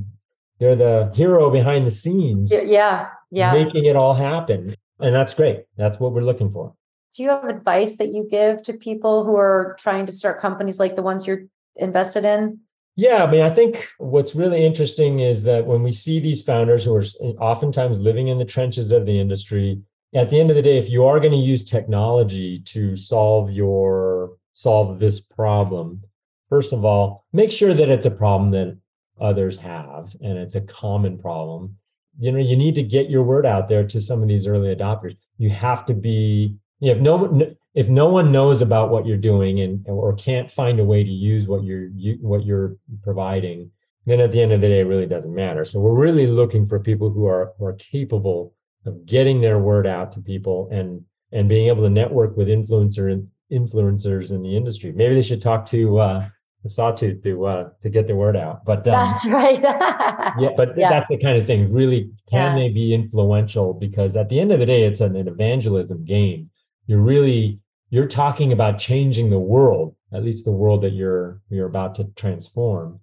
they're 0.59 0.75
the 0.75 1.11
hero 1.15 1.49
behind 1.49 1.87
the 1.87 1.91
scenes. 1.91 2.51
Yeah, 2.51 3.09
yeah. 3.31 3.53
Making 3.53 3.85
it 3.85 3.95
all 3.95 4.13
happen. 4.13 4.75
And 4.99 5.15
that's 5.15 5.33
great. 5.33 5.63
That's 5.77 5.99
what 5.99 6.11
we're 6.13 6.21
looking 6.21 6.51
for. 6.51 6.75
Do 7.15 7.23
you 7.23 7.29
have 7.29 7.45
advice 7.45 7.97
that 7.97 8.11
you 8.11 8.27
give 8.29 8.63
to 8.63 8.73
people 8.73 9.23
who 9.23 9.35
are 9.35 9.75
trying 9.79 10.05
to 10.07 10.11
start 10.11 10.39
companies 10.39 10.79
like 10.79 10.95
the 10.95 11.03
ones 11.03 11.27
you're 11.27 11.45
invested 11.75 12.25
in? 12.25 12.59
Yeah, 12.95 13.23
I 13.23 13.31
mean, 13.31 13.41
I 13.41 13.49
think 13.49 13.89
what's 13.97 14.35
really 14.35 14.63
interesting 14.63 15.19
is 15.19 15.43
that 15.43 15.65
when 15.65 15.81
we 15.81 15.91
see 15.91 16.19
these 16.19 16.43
founders 16.43 16.83
who 16.83 16.93
are 16.93 17.01
eh, 17.01 17.33
oftentimes 17.39 17.97
living 17.97 18.27
in 18.27 18.37
the 18.37 18.45
trenches 18.45 18.91
of 18.91 19.05
the 19.05 19.19
industry, 19.19 19.81
at 20.13 20.29
the 20.29 20.39
end 20.39 20.51
of 20.51 20.55
the 20.55 20.61
day, 20.61 20.77
if 20.77 20.89
you 20.89 21.05
are 21.05 21.19
going 21.19 21.31
to 21.31 21.37
use 21.37 21.63
technology 21.63 22.59
to 22.59 22.95
solve 22.95 23.51
your 23.51 24.37
solve 24.53 24.99
this 24.99 25.19
problem, 25.19 26.03
first 26.49 26.71
of 26.71 26.85
all, 26.85 27.25
make 27.33 27.51
sure 27.51 27.73
that 27.73 27.89
it's 27.89 28.05
a 28.05 28.11
problem 28.11 28.51
that 28.51 28.77
others 29.19 29.57
have 29.57 30.15
and 30.21 30.37
it's 30.37 30.55
a 30.55 30.61
common 30.61 31.17
problem. 31.17 31.75
You 32.19 32.31
know, 32.31 32.37
you 32.37 32.55
need 32.55 32.75
to 32.75 32.83
get 32.83 33.09
your 33.09 33.23
word 33.23 33.45
out 33.47 33.69
there 33.69 33.87
to 33.87 33.99
some 33.99 34.21
of 34.21 34.27
these 34.27 34.45
early 34.45 34.73
adopters. 34.75 35.17
You 35.39 35.49
have 35.49 35.83
to 35.87 35.95
be, 35.95 36.57
if 36.91 36.99
no 36.99 37.55
if 37.73 37.89
no 37.89 38.07
one 38.07 38.31
knows 38.31 38.61
about 38.61 38.89
what 38.89 39.05
you're 39.05 39.17
doing 39.17 39.61
and 39.61 39.85
or 39.87 40.13
can't 40.13 40.51
find 40.51 40.79
a 40.79 40.83
way 40.83 41.03
to 41.03 41.09
use 41.09 41.47
what 41.47 41.63
you're 41.63 41.87
you, 41.95 42.17
what 42.21 42.45
you're 42.45 42.75
providing, 43.03 43.71
then 44.05 44.19
at 44.19 44.31
the 44.31 44.41
end 44.41 44.51
of 44.51 44.61
the 44.61 44.67
day, 44.67 44.81
it 44.81 44.87
really 44.87 45.05
doesn't 45.05 45.33
matter. 45.33 45.65
So 45.65 45.79
we're 45.79 45.95
really 45.95 46.27
looking 46.27 46.67
for 46.67 46.79
people 46.79 47.09
who 47.09 47.25
are 47.25 47.53
who 47.57 47.65
are 47.65 47.73
capable 47.73 48.53
of 48.85 49.05
getting 49.05 49.41
their 49.41 49.59
word 49.59 49.87
out 49.87 50.11
to 50.13 50.21
people 50.21 50.69
and 50.71 51.03
and 51.31 51.49
being 51.49 51.67
able 51.67 51.83
to 51.83 51.89
network 51.89 52.35
with 52.37 52.47
influencer 52.47 53.25
influencers 53.51 54.31
in 54.31 54.43
the 54.43 54.55
industry. 54.55 54.91
Maybe 54.91 55.15
they 55.15 55.21
should 55.21 55.41
talk 55.41 55.65
to 55.67 55.99
uh, 55.99 56.27
the 56.63 56.69
Sawtooth 56.69 57.23
to 57.23 57.45
uh, 57.45 57.69
to 57.81 57.89
get 57.89 58.07
their 58.07 58.15
word 58.15 58.37
out. 58.37 58.65
But 58.65 58.87
um, 58.87 59.11
that's 59.11 59.25
right. 59.25 59.61
yeah, 60.39 60.49
but 60.55 60.77
yeah. 60.77 60.89
that's 60.89 61.07
the 61.07 61.17
kind 61.17 61.37
of 61.37 61.47
thing. 61.47 61.71
Really, 61.71 62.11
can 62.29 62.55
yeah. 62.57 62.63
they 62.63 62.69
be 62.69 62.93
influential? 62.93 63.73
Because 63.73 64.15
at 64.15 64.29
the 64.29 64.39
end 64.39 64.51
of 64.51 64.59
the 64.59 64.65
day, 64.65 64.83
it's 64.83 65.01
an, 65.01 65.15
an 65.15 65.27
evangelism 65.27 66.05
game. 66.05 66.49
You're 66.87 67.01
really 67.01 67.59
you're 67.89 68.07
talking 68.07 68.51
about 68.51 68.79
changing 68.79 69.29
the 69.29 69.39
world, 69.39 69.95
at 70.11 70.23
least 70.23 70.45
the 70.45 70.51
world 70.51 70.81
that 70.83 70.93
you're 70.93 71.41
you're 71.49 71.67
about 71.67 71.95
to 71.95 72.05
transform. 72.15 72.99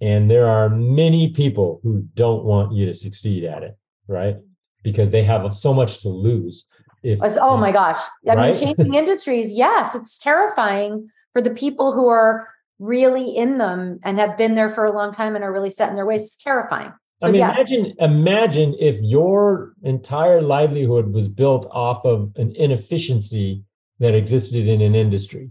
And 0.00 0.30
there 0.30 0.48
are 0.48 0.68
many 0.68 1.28
people 1.30 1.80
who 1.82 2.02
don't 2.14 2.44
want 2.44 2.72
you 2.72 2.86
to 2.86 2.94
succeed 2.94 3.44
at 3.44 3.62
it, 3.62 3.76
right? 4.08 4.36
because 4.82 5.10
they 5.10 5.24
have 5.24 5.54
so 5.54 5.72
much 5.72 5.98
to 6.00 6.08
lose. 6.08 6.66
If, 7.02 7.18
oh 7.40 7.56
my 7.56 7.72
gosh. 7.72 7.96
I 8.28 8.34
right? 8.34 8.54
mean, 8.54 8.54
changing 8.54 8.94
industries, 8.94 9.52
yes, 9.56 9.94
it's 9.94 10.18
terrifying 10.18 11.08
for 11.32 11.42
the 11.42 11.50
people 11.50 11.92
who 11.92 12.08
are 12.08 12.48
really 12.78 13.30
in 13.36 13.58
them 13.58 14.00
and 14.02 14.18
have 14.18 14.36
been 14.36 14.54
there 14.54 14.68
for 14.68 14.84
a 14.84 14.92
long 14.92 15.12
time 15.12 15.34
and 15.34 15.44
are 15.44 15.52
really 15.52 15.70
set 15.70 15.88
in 15.88 15.96
their 15.96 16.06
ways. 16.06 16.22
It's 16.22 16.36
terrifying. 16.36 16.92
So, 17.22 17.28
I 17.28 17.30
mean, 17.30 17.38
yes. 17.38 17.56
imagine 17.56 17.94
imagine 18.00 18.76
if 18.80 19.00
your 19.00 19.74
entire 19.84 20.42
livelihood 20.42 21.12
was 21.12 21.28
built 21.28 21.68
off 21.70 22.04
of 22.04 22.32
an 22.34 22.52
inefficiency 22.56 23.62
that 24.00 24.14
existed 24.14 24.66
in 24.66 24.80
an 24.80 24.96
industry. 24.96 25.50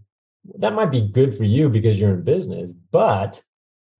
That 0.58 0.74
might 0.74 0.92
be 0.92 1.00
good 1.00 1.38
for 1.38 1.46
you 1.46 1.70
because 1.70 1.98
you're 1.98 2.14
in 2.14 2.24
business, 2.24 2.74
but 2.74 3.42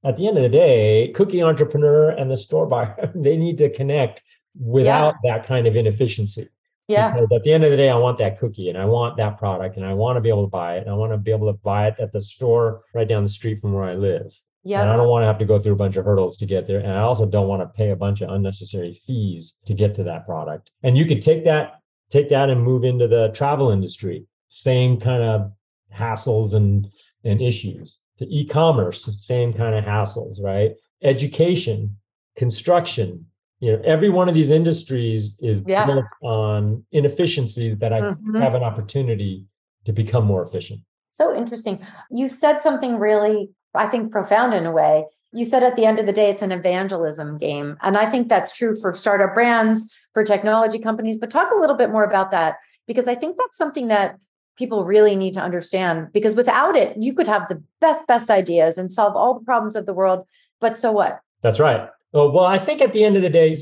at 0.04 0.18
the 0.18 0.28
end 0.28 0.36
of 0.36 0.44
the 0.44 0.50
day, 0.50 1.14
cookie 1.16 1.42
entrepreneur 1.42 2.10
and 2.10 2.30
the 2.30 2.36
store 2.36 2.66
buyer, 2.66 3.10
they 3.16 3.38
need 3.38 3.58
to 3.60 3.70
connect 3.70 4.22
without 4.60 5.16
yeah. 5.24 5.38
that 5.38 5.48
kind 5.48 5.66
of 5.66 5.78
inefficiency. 5.78 6.50
Yeah. 6.90 7.14
Because 7.14 7.32
at 7.32 7.44
the 7.44 7.54
end 7.54 7.64
of 7.64 7.72
the 7.72 7.78
day, 7.78 7.90
I 7.90 7.96
want 7.96 8.18
that 8.18 8.38
cookie 8.38 8.68
and 8.68 8.78
I 8.78 8.84
want 8.84 9.16
that 9.16 9.38
product 9.38 9.78
and 9.78 9.86
I 9.86 9.94
want 9.94 10.18
to 10.18 10.22
be 10.22 10.28
able 10.28 10.44
to 10.44 10.50
buy 10.50 10.76
it. 10.76 10.82
And 10.82 10.90
I 10.90 10.94
want 10.94 11.14
to 11.14 11.18
be 11.18 11.32
able 11.32 11.48
to 11.48 11.58
buy 11.58 11.88
it 11.88 11.96
at 12.00 12.12
the 12.12 12.20
store 12.20 12.82
right 12.94 13.08
down 13.08 13.24
the 13.24 13.30
street 13.30 13.62
from 13.62 13.72
where 13.72 13.86
I 13.86 13.94
live. 13.94 14.38
Yeah. 14.64 14.82
And 14.82 14.92
I 14.92 14.96
don't 14.96 15.08
want 15.08 15.24
to 15.24 15.28
have 15.28 15.40
to 15.40 15.46
go 15.46 15.60
through 15.60 15.74
a 15.74 15.78
bunch 15.78 15.96
of 15.96 16.06
hurdles 16.06 16.38
to 16.38 16.46
get 16.46 16.68
there. 16.68 16.80
And 16.80 16.92
I 16.92 17.00
also 17.00 17.26
don't 17.26 17.48
want 17.48 17.62
to 17.62 17.68
pay 17.68 17.90
a 17.90 17.96
bunch 17.96 18.22
of 18.22 18.30
unnecessary 18.30 19.00
fees 19.06 19.56
to 19.66 19.74
get 19.74 19.96
to 19.96 20.04
that 20.04 20.26
product. 20.26 20.70
And 20.84 20.98
you 20.98 21.06
could 21.06 21.22
take 21.22 21.44
that, 21.46 21.80
take 22.10 22.30
that 22.30 22.50
and 22.50 22.64
move 22.64 22.84
into 22.84 23.08
the 23.08 23.30
travel 23.34 23.72
industry. 23.72 24.26
Same 24.50 25.00
kind 25.00 25.24
of 25.24 25.52
hassles 25.94 26.54
and, 26.54 26.88
and 27.24 27.42
issues. 27.42 27.98
To 28.20 28.26
e-commerce, 28.28 29.10
same 29.22 29.52
kind 29.52 29.74
of 29.74 29.84
hassles, 29.84 30.40
right? 30.40 30.74
Education, 31.02 31.98
construction, 32.38 33.26
you 33.62 33.72
know 33.72 33.82
every 33.86 34.10
one 34.10 34.28
of 34.28 34.36
these 34.36 34.50
industries 34.50 35.38
is 35.40 35.64
yeah. 35.66 35.86
built 35.86 36.06
on 36.22 36.84
inefficiencies 36.92 37.78
that 37.78 37.94
i 37.94 38.02
mm-hmm. 38.02 38.42
have 38.42 38.56
an 38.56 38.64
opportunity 38.64 39.46
to 39.86 39.94
become 39.94 40.26
more 40.26 40.44
efficient 40.44 40.82
so 41.10 41.34
interesting 41.34 41.80
you 42.10 42.28
said 42.28 42.58
something 42.58 42.98
really 42.98 43.50
i 43.76 43.88
think 43.88 44.12
profound 44.12 44.54
in 44.54 44.66
a 44.66 44.72
way. 44.72 45.06
You 45.34 45.46
said 45.46 45.64
at 45.64 45.78
the 45.78 45.86
end 45.86 45.98
of 45.98 46.06
the 46.06 46.14
day 46.14 46.30
it's 46.30 46.42
an 46.42 46.52
evangelism 46.52 47.38
game. 47.38 47.78
And 47.82 47.98
i 47.98 48.06
think 48.06 48.28
that's 48.28 48.56
true 48.56 48.76
for 48.76 48.94
startup 48.94 49.34
brands 49.34 49.92
for 50.14 50.24
technology 50.24 50.80
companies. 50.80 51.18
But 51.18 51.32
talk 51.32 51.52
a 51.52 51.60
little 51.60 51.78
bit 51.78 51.92
more 51.92 52.04
about 52.04 52.32
that 52.32 52.58
because 52.88 53.08
i 53.08 53.16
think 53.16 53.38
that's 53.38 53.58
something 53.58 53.88
that 53.88 54.18
people 54.58 54.86
really 54.86 55.16
need 55.16 55.34
to 55.34 55.42
understand. 55.42 56.10
Because 56.14 56.36
without 56.36 56.76
it 56.76 56.98
you 56.98 57.14
could 57.14 57.28
have 57.28 57.48
the 57.48 57.62
best 57.80 58.08
best 58.08 58.30
ideas 58.30 58.78
and 58.78 58.92
solve 58.92 59.16
all 59.16 59.34
the 59.36 59.46
problems 59.46 59.76
of 59.76 59.86
the 59.86 59.94
world. 59.94 60.26
But 60.60 60.78
so 60.78 60.92
what? 60.92 61.20
That's 61.42 61.60
right. 61.60 61.90
Oh, 62.14 62.30
well, 62.30 62.46
I 62.46 62.60
think 62.60 62.82
at 62.82 62.94
the 62.94 63.04
end 63.04 63.16
of 63.16 63.22
the 63.22 63.30
day, 63.30 63.56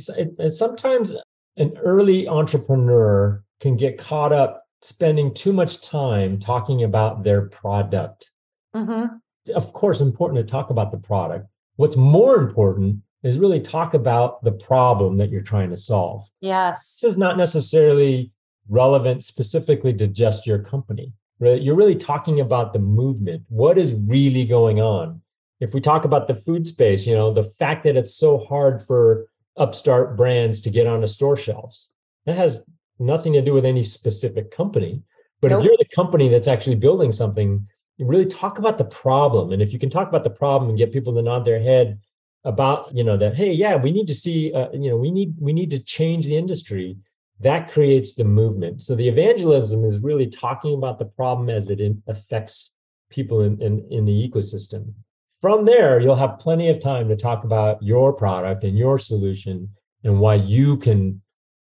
sometimes 0.49 1.13
an 1.57 1.77
early 1.77 2.27
entrepreneur 2.27 3.43
can 3.59 3.77
get 3.77 3.97
caught 3.97 4.33
up 4.33 4.63
spending 4.81 5.33
too 5.33 5.53
much 5.53 5.81
time 5.81 6.39
talking 6.39 6.83
about 6.83 7.23
their 7.23 7.43
product. 7.43 8.31
Mm-hmm. 8.75 9.17
Of 9.51 9.73
course, 9.73 10.01
important 10.01 10.45
to 10.45 10.49
talk 10.49 10.69
about 10.69 10.91
the 10.91 10.97
product. 10.97 11.47
What's 11.75 11.95
more 11.95 12.35
important 12.35 12.97
is 13.23 13.37
really 13.37 13.59
talk 13.59 13.93
about 13.93 14.43
the 14.43 14.51
problem 14.51 15.17
that 15.17 15.29
you're 15.29 15.41
trying 15.41 15.69
to 15.69 15.77
solve. 15.77 16.29
Yes. 16.41 16.99
This 17.01 17.11
is 17.11 17.17
not 17.17 17.37
necessarily 17.37 18.31
relevant 18.67 19.23
specifically 19.25 19.93
to 19.95 20.07
just 20.07 20.47
your 20.47 20.59
company. 20.59 21.13
Right? 21.39 21.61
You're 21.61 21.75
really 21.75 21.95
talking 21.95 22.39
about 22.41 22.73
the 22.73 22.79
movement. 22.79 23.43
What 23.47 23.77
is 23.77 23.93
really 23.93 24.45
going 24.45 24.81
on? 24.81 25.21
if 25.59 25.73
we 25.73 25.81
talk 25.81 26.05
about 26.05 26.27
the 26.27 26.35
food 26.35 26.65
space, 26.67 27.05
you 27.05 27.13
know, 27.13 27.33
the 27.33 27.43
fact 27.43 27.83
that 27.83 27.95
it's 27.95 28.15
so 28.15 28.37
hard 28.37 28.85
for 28.87 29.27
upstart 29.57 30.15
brands 30.15 30.61
to 30.61 30.69
get 30.69 30.87
onto 30.87 31.07
store 31.07 31.35
shelves. 31.35 31.89
That 32.25 32.37
has 32.37 32.61
nothing 32.97 33.33
to 33.33 33.41
do 33.41 33.53
with 33.53 33.65
any 33.65 33.83
specific 33.83 34.51
company. 34.51 35.03
But 35.41 35.51
nope. 35.51 35.59
if 35.59 35.65
you're 35.65 35.77
the 35.77 35.95
company 35.95 36.29
that's 36.29 36.47
actually 36.47 36.75
building 36.75 37.11
something, 37.11 37.67
really 38.07 38.25
talk 38.25 38.59
about 38.59 38.77
the 38.77 38.85
problem. 38.85 39.51
And 39.51 39.61
if 39.61 39.73
you 39.73 39.79
can 39.79 39.89
talk 39.89 40.07
about 40.07 40.23
the 40.23 40.29
problem 40.29 40.69
and 40.69 40.77
get 40.77 40.93
people 40.93 41.13
to 41.13 41.21
nod 41.21 41.45
their 41.45 41.61
head 41.61 41.99
about, 42.45 42.95
you 42.95 43.03
know, 43.03 43.17
that, 43.17 43.35
hey, 43.35 43.51
yeah, 43.51 43.75
we 43.75 43.91
need 43.91 44.07
to 44.07 44.13
see, 44.15 44.53
uh, 44.53 44.69
you 44.71 44.89
know, 44.89 44.97
we 44.97 45.11
need 45.11 45.35
we 45.39 45.53
need 45.53 45.71
to 45.71 45.79
change 45.79 46.25
the 46.25 46.37
industry. 46.37 46.97
That 47.41 47.71
creates 47.71 48.15
the 48.15 48.25
movement. 48.25 48.81
So 48.83 48.95
the 48.95 49.07
evangelism 49.07 49.85
is 49.85 49.99
really 49.99 50.27
talking 50.27 50.73
about 50.73 50.99
the 50.99 51.05
problem 51.05 51.49
as 51.49 51.69
it 51.69 51.79
affects 52.07 52.73
people 53.09 53.41
in, 53.41 53.61
in, 53.61 53.87
in 53.89 54.05
the 54.05 54.29
ecosystem. 54.29 54.93
From 55.41 55.63
there, 55.65 56.01
you'll 56.01 56.17
have 56.17 56.39
plenty 56.39 56.67
of 56.69 56.81
time 56.81 57.07
to 57.07 57.15
talk 57.15 57.45
about 57.45 57.81
your 57.81 58.11
product 58.11 58.65
and 58.65 58.77
your 58.77 58.99
solution 58.99 59.69
and 60.03 60.19
why 60.19 60.35
you 60.35 60.77
can 60.77 61.21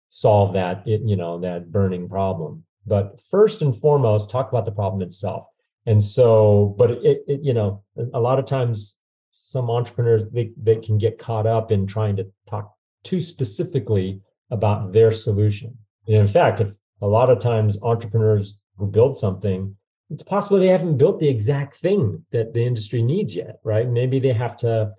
solve 0.08 0.54
that, 0.54 0.88
you 0.88 1.18
know, 1.18 1.40
that 1.42 1.72
burning 1.72 2.08
problem. 2.08 2.64
But 2.86 3.20
first 3.30 3.62
and 3.62 3.76
foremost, 3.76 4.30
talk 4.30 4.50
about 4.50 4.64
the 4.64 4.72
problem 4.72 5.02
itself. 5.02 5.48
And 5.86 6.04
so, 6.04 6.76
but 6.78 6.92
it, 6.92 7.24
it 7.28 7.42
you 7.44 7.54
know, 7.54 7.84
a 8.14 8.20
lot 8.20 8.40
of 8.40 8.46
times 8.46 8.98
some 9.32 9.70
entrepreneurs 9.70 10.26
they, 10.30 10.52
they 10.58 10.78
can 10.78 10.98
get 10.98 11.20
caught 11.20 11.46
up 11.46 11.72
in 11.72 11.86
trying 11.86 12.16
to 12.16 12.28
talk 12.48 12.74
too 13.04 13.22
specifically 13.22 14.22
about 14.52 14.94
their 14.94 15.12
solution. 15.12 15.78
And 16.08 16.18
in 16.18 16.28
fact, 16.28 16.62
a 17.02 17.08
lot 17.08 17.30
of 17.30 17.40
times 17.40 17.78
entrepreneurs 17.82 18.60
who 18.78 18.88
build 18.88 19.18
something, 19.18 19.76
it's 20.10 20.24
possible 20.24 20.60
they 20.60 20.68
haven't 20.68 20.98
built 20.98 21.20
the 21.20 21.28
exact 21.28 21.78
thing 21.78 22.24
that 22.32 22.54
the 22.54 22.66
industry 22.66 23.02
needs 23.02 23.36
yet, 23.36 23.60
right? 23.64 23.90
Maybe 23.90 24.20
they 24.20 24.34
have 24.34 24.58
to 24.58 24.92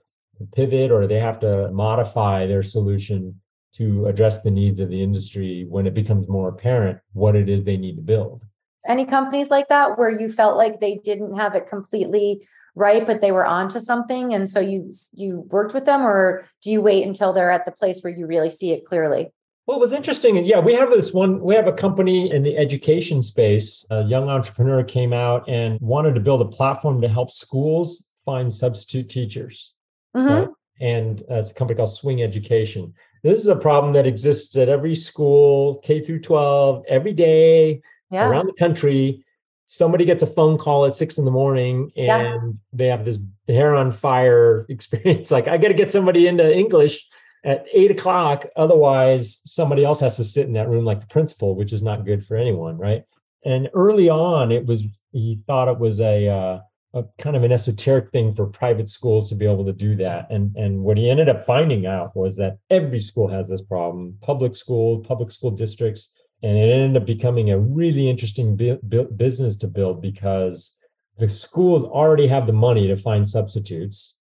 pivot 0.55 0.90
or 0.90 1.07
they 1.07 1.18
have 1.18 1.40
to 1.40 1.70
modify 1.72 2.46
their 2.46 2.62
solution 2.62 3.40
to 3.75 4.07
address 4.07 4.40
the 4.40 4.51
needs 4.51 4.81
of 4.81 4.88
the 4.88 5.03
industry 5.03 5.66
when 5.68 5.87
it 5.87 5.94
becomes 5.94 6.29
more 6.29 6.49
apparent 6.49 6.99
what 7.12 7.37
it 7.37 7.49
is 7.49 7.62
they 7.62 7.77
need 7.77 7.96
to 7.96 8.03
build. 8.03 8.44
Any 8.88 9.05
companies 9.05 9.51
like 9.51 9.68
that 9.68 9.99
where 9.99 10.11
you 10.11 10.29
felt 10.29 10.57
like 10.57 10.81
they 10.81 10.96
didn't 10.96 11.37
have 11.37 11.55
it 11.55 11.66
completely 11.66 12.46
right, 12.75 13.07
but 13.07 13.20
they 13.20 13.33
were 13.33 13.46
onto 13.46 13.81
something, 13.81 14.35
and 14.35 14.51
so 14.51 14.61
you 14.61 14.92
you 15.14 15.46
worked 15.51 15.75
with 15.75 15.87
them, 15.87 16.03
or 16.03 16.44
do 16.62 16.70
you 16.70 16.81
wait 16.81 17.07
until 17.07 17.33
they're 17.33 17.51
at 17.51 17.64
the 17.64 17.72
place 17.72 18.03
where 18.03 18.12
you 18.12 18.27
really 18.27 18.51
see 18.51 18.72
it 18.72 18.85
clearly? 18.85 19.33
Well, 19.66 19.79
it 19.79 19.81
was 19.81 19.92
interesting. 19.92 20.38
and 20.38 20.46
Yeah, 20.46 20.61
we 20.61 20.75
have 20.75 20.90
this 20.90 21.12
one, 21.12 21.40
we 21.40 21.57
have 21.57 21.66
a 21.66 21.72
company 21.72 22.31
in 22.31 22.44
the 22.44 22.57
education 22.57 23.22
space. 23.22 23.85
A 23.90 24.05
young 24.05 24.29
entrepreneur 24.29 24.85
came 24.85 25.12
out 25.12 25.49
and 25.49 25.81
wanted 25.81 26.14
to 26.14 26.20
build 26.20 26.40
a 26.40 26.44
platform 26.44 27.01
to 27.01 27.09
help 27.09 27.33
schools 27.33 28.07
find 28.25 28.53
substitute 28.53 29.09
teachers. 29.09 29.75
Mm-hmm. 30.16 30.33
Right? 30.33 30.49
And 30.81 31.22
uh, 31.22 31.37
it's 31.37 31.51
a 31.51 31.55
company 31.55 31.77
called 31.79 31.92
Swing 31.92 32.22
Education. 32.22 32.94
This 33.25 33.40
is 33.40 33.49
a 33.49 33.57
problem 33.57 33.92
that 33.94 34.07
exists 34.07 34.55
at 34.55 34.68
every 34.68 34.94
school, 34.94 35.79
K 35.79 36.01
through 36.01 36.20
12, 36.20 36.85
every 36.88 37.12
day 37.12 37.81
yeah. 38.16 38.29
around 38.29 38.46
the 38.46 38.52
country. 38.59 39.24
Somebody 39.66 40.05
gets 40.05 40.22
a 40.22 40.26
phone 40.26 40.59
call 40.59 40.87
at 40.87 40.94
six 40.94 41.18
in 41.18 41.24
the 41.24 41.31
morning 41.31 41.90
and 41.96 42.07
yeah. 42.07 42.38
they 42.72 42.87
have 42.87 43.05
this 43.05 43.18
hair 43.48 43.74
on 43.74 43.92
fire 43.92 44.64
experience. 44.68 45.31
Like, 45.31 45.48
I 45.48 45.57
got 45.57 45.68
to 45.68 45.74
get 45.74 45.90
somebody 45.90 46.26
into 46.26 46.52
English 46.52 47.05
at 47.44 47.66
eight 47.72 47.90
o'clock. 47.90 48.46
Otherwise, 48.57 49.40
somebody 49.44 49.85
else 49.85 50.00
has 50.00 50.16
to 50.16 50.24
sit 50.24 50.46
in 50.46 50.55
that 50.55 50.68
room, 50.68 50.85
like 50.85 51.00
the 51.00 51.07
principal, 51.07 51.55
which 51.55 51.72
is 51.72 51.83
not 51.83 52.05
good 52.05 52.24
for 52.24 52.37
anyone, 52.37 52.79
right? 52.79 53.05
And 53.44 53.68
early 53.74 54.09
on, 54.09 54.50
it 54.50 54.66
was, 54.66 54.83
he 55.12 55.40
thought 55.46 55.68
it 55.68 55.79
was 55.79 56.00
a, 56.00 56.29
uh, 56.29 56.61
a 56.96 57.05
kind 57.18 57.37
of 57.37 57.42
an 57.44 57.52
esoteric 57.52 58.11
thing 58.11 58.35
for 58.35 58.46
private 58.46 58.88
schools 58.88 59.29
to 59.29 59.35
be 59.35 59.44
able 59.46 59.66
to 59.66 59.72
do 59.72 59.96
that. 59.96 60.29
And 60.31 60.57
and 60.57 60.81
what 60.81 60.96
he 60.96 61.11
ended 61.11 61.29
up 61.29 61.44
finding 61.44 61.87
out 61.87 62.16
was 62.16 62.37
that 62.37 62.59
every 62.70 63.00
school 63.00 63.29
has 63.29 63.48
this 63.48 63.61
problem, 63.61 64.16
public 64.22 64.57
school, 64.57 65.00
public 65.00 65.31
school 65.31 65.50
districts, 65.50 66.09
and 66.42 66.57
it 66.57 66.70
ended 66.70 67.01
up 67.01 67.07
becoming 67.07 67.51
a 67.51 67.59
really 67.59 68.09
interesting 68.09 68.57
bu- 68.57 68.79
bu- 68.83 69.11
business 69.11 69.57
to 69.57 69.66
build 69.66 70.03
because 70.03 70.77
the 71.18 71.29
schools 71.29 71.85
already 71.85 72.27
have 72.27 72.46
the 72.46 72.53
money 72.53 72.87
to 72.87 72.96
find 72.96 73.27
substitutes 73.27 74.14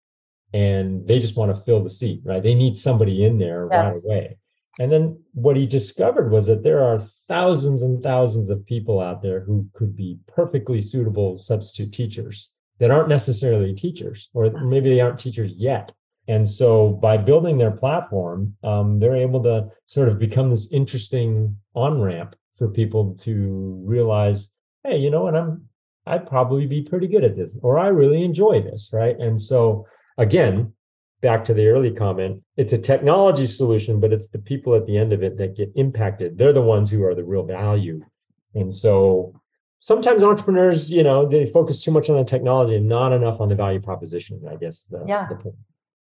and 0.53 1.05
they 1.07 1.19
just 1.19 1.35
want 1.35 1.53
to 1.53 1.61
fill 1.63 1.83
the 1.83 1.89
seat, 1.89 2.21
right? 2.23 2.41
They 2.41 2.55
need 2.55 2.77
somebody 2.77 3.25
in 3.25 3.37
there 3.37 3.67
yes. 3.69 3.85
right 3.85 4.01
away. 4.05 4.37
And 4.79 4.91
then 4.91 5.19
what 5.33 5.57
he 5.57 5.65
discovered 5.65 6.31
was 6.31 6.47
that 6.47 6.63
there 6.63 6.83
are 6.83 7.07
thousands 7.27 7.81
and 7.81 8.01
thousands 8.01 8.49
of 8.49 8.65
people 8.65 9.01
out 9.01 9.21
there 9.21 9.41
who 9.41 9.67
could 9.73 9.95
be 9.95 10.19
perfectly 10.27 10.81
suitable 10.81 11.39
substitute 11.39 11.91
teachers 11.91 12.51
that 12.79 12.91
aren't 12.91 13.09
necessarily 13.09 13.73
teachers, 13.73 14.29
or 14.33 14.49
maybe 14.51 14.89
they 14.89 15.01
aren't 15.01 15.19
teachers 15.19 15.51
yet. 15.55 15.93
And 16.27 16.47
so 16.49 16.89
by 16.89 17.17
building 17.17 17.57
their 17.57 17.71
platform, 17.71 18.55
um, 18.63 18.99
they're 18.99 19.15
able 19.15 19.43
to 19.43 19.69
sort 19.85 20.09
of 20.09 20.17
become 20.17 20.49
this 20.49 20.67
interesting 20.71 21.57
on 21.75 22.01
ramp 22.01 22.35
for 22.57 22.69
people 22.69 23.15
to 23.21 23.83
realize, 23.85 24.49
hey, 24.83 24.97
you 24.97 25.09
know 25.09 25.23
what, 25.23 25.35
I'm 25.35 25.67
I'd 26.07 26.27
probably 26.27 26.67
be 26.67 26.83
pretty 26.83 27.07
good 27.07 27.23
at 27.23 27.35
this, 27.35 27.57
or 27.63 27.79
I 27.79 27.87
really 27.87 28.23
enjoy 28.23 28.61
this, 28.61 28.91
right? 28.93 29.17
And 29.19 29.41
so 29.41 29.87
again, 30.17 30.73
back 31.21 31.43
to 31.45 31.53
the 31.53 31.67
early 31.67 31.91
comment, 31.91 32.41
it's 32.57 32.73
a 32.73 32.77
technology 32.77 33.47
solution, 33.47 33.99
but 33.99 34.13
it's 34.13 34.27
the 34.27 34.39
people 34.39 34.75
at 34.75 34.85
the 34.85 34.97
end 34.97 35.13
of 35.13 35.23
it 35.23 35.37
that 35.37 35.55
get 35.55 35.71
impacted. 35.75 36.37
They're 36.37 36.53
the 36.53 36.61
ones 36.61 36.91
who 36.91 37.03
are 37.03 37.15
the 37.15 37.23
real 37.23 37.43
value. 37.43 38.05
And 38.53 38.73
so 38.73 39.33
sometimes 39.79 40.23
entrepreneurs, 40.23 40.91
you 40.91 41.03
know, 41.03 41.27
they 41.27 41.45
focus 41.47 41.81
too 41.81 41.91
much 41.91 42.09
on 42.09 42.17
the 42.17 42.23
technology 42.23 42.75
and 42.75 42.87
not 42.87 43.11
enough 43.11 43.41
on 43.41 43.49
the 43.49 43.55
value 43.55 43.81
proposition, 43.81 44.41
I 44.49 44.55
guess. 44.55 44.83
The, 44.89 45.03
yeah. 45.07 45.27
The 45.27 45.53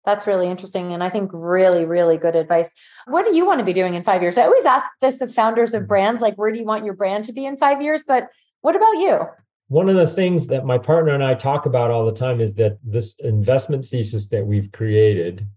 that's 0.06 0.28
really 0.28 0.48
interesting. 0.48 0.94
And 0.94 1.04
I 1.04 1.10
think 1.10 1.32
really, 1.34 1.86
really 1.86 2.18
good 2.18 2.36
advice. 2.36 2.72
What 3.08 3.26
do 3.26 3.36
you 3.36 3.46
want 3.46 3.60
to 3.60 3.66
be 3.66 3.74
doing 3.74 3.94
in 3.94 4.04
five 4.04 4.22
years? 4.22 4.38
I 4.38 4.44
always 4.44 4.66
ask 4.66 4.86
this 5.02 5.22
of 5.22 5.34
founders 5.34 5.74
of 5.74 5.82
mm-hmm. 5.82 5.88
brands, 5.88 6.22
like, 6.22 6.36
where 6.36 6.52
do 6.52 6.60
you 6.60 6.66
want 6.66 6.86
your 6.86 6.94
brand 6.94 7.26
to 7.26 7.34
be 7.34 7.46
in 7.46 7.58
five 7.58 7.82
years? 7.82 8.04
But 8.04 8.30
what 8.62 8.76
about 8.76 8.94
you? 8.94 9.22
One 9.68 9.90
of 9.90 9.96
the 9.96 10.08
things 10.08 10.48
that 10.48 10.66
my 10.66 10.78
partner 10.78 11.14
and 11.14 11.24
I 11.24 11.36
talk 11.36 11.66
about 11.66 11.90
all 11.90 12.06
the 12.06 12.12
time 12.12 12.42
is 12.42 12.54
that 12.56 12.78
this 12.84 13.16
investment 13.20 13.86
thesis 13.86 14.28
that 14.28 14.46
we've 14.46 14.72
created, 14.72 15.48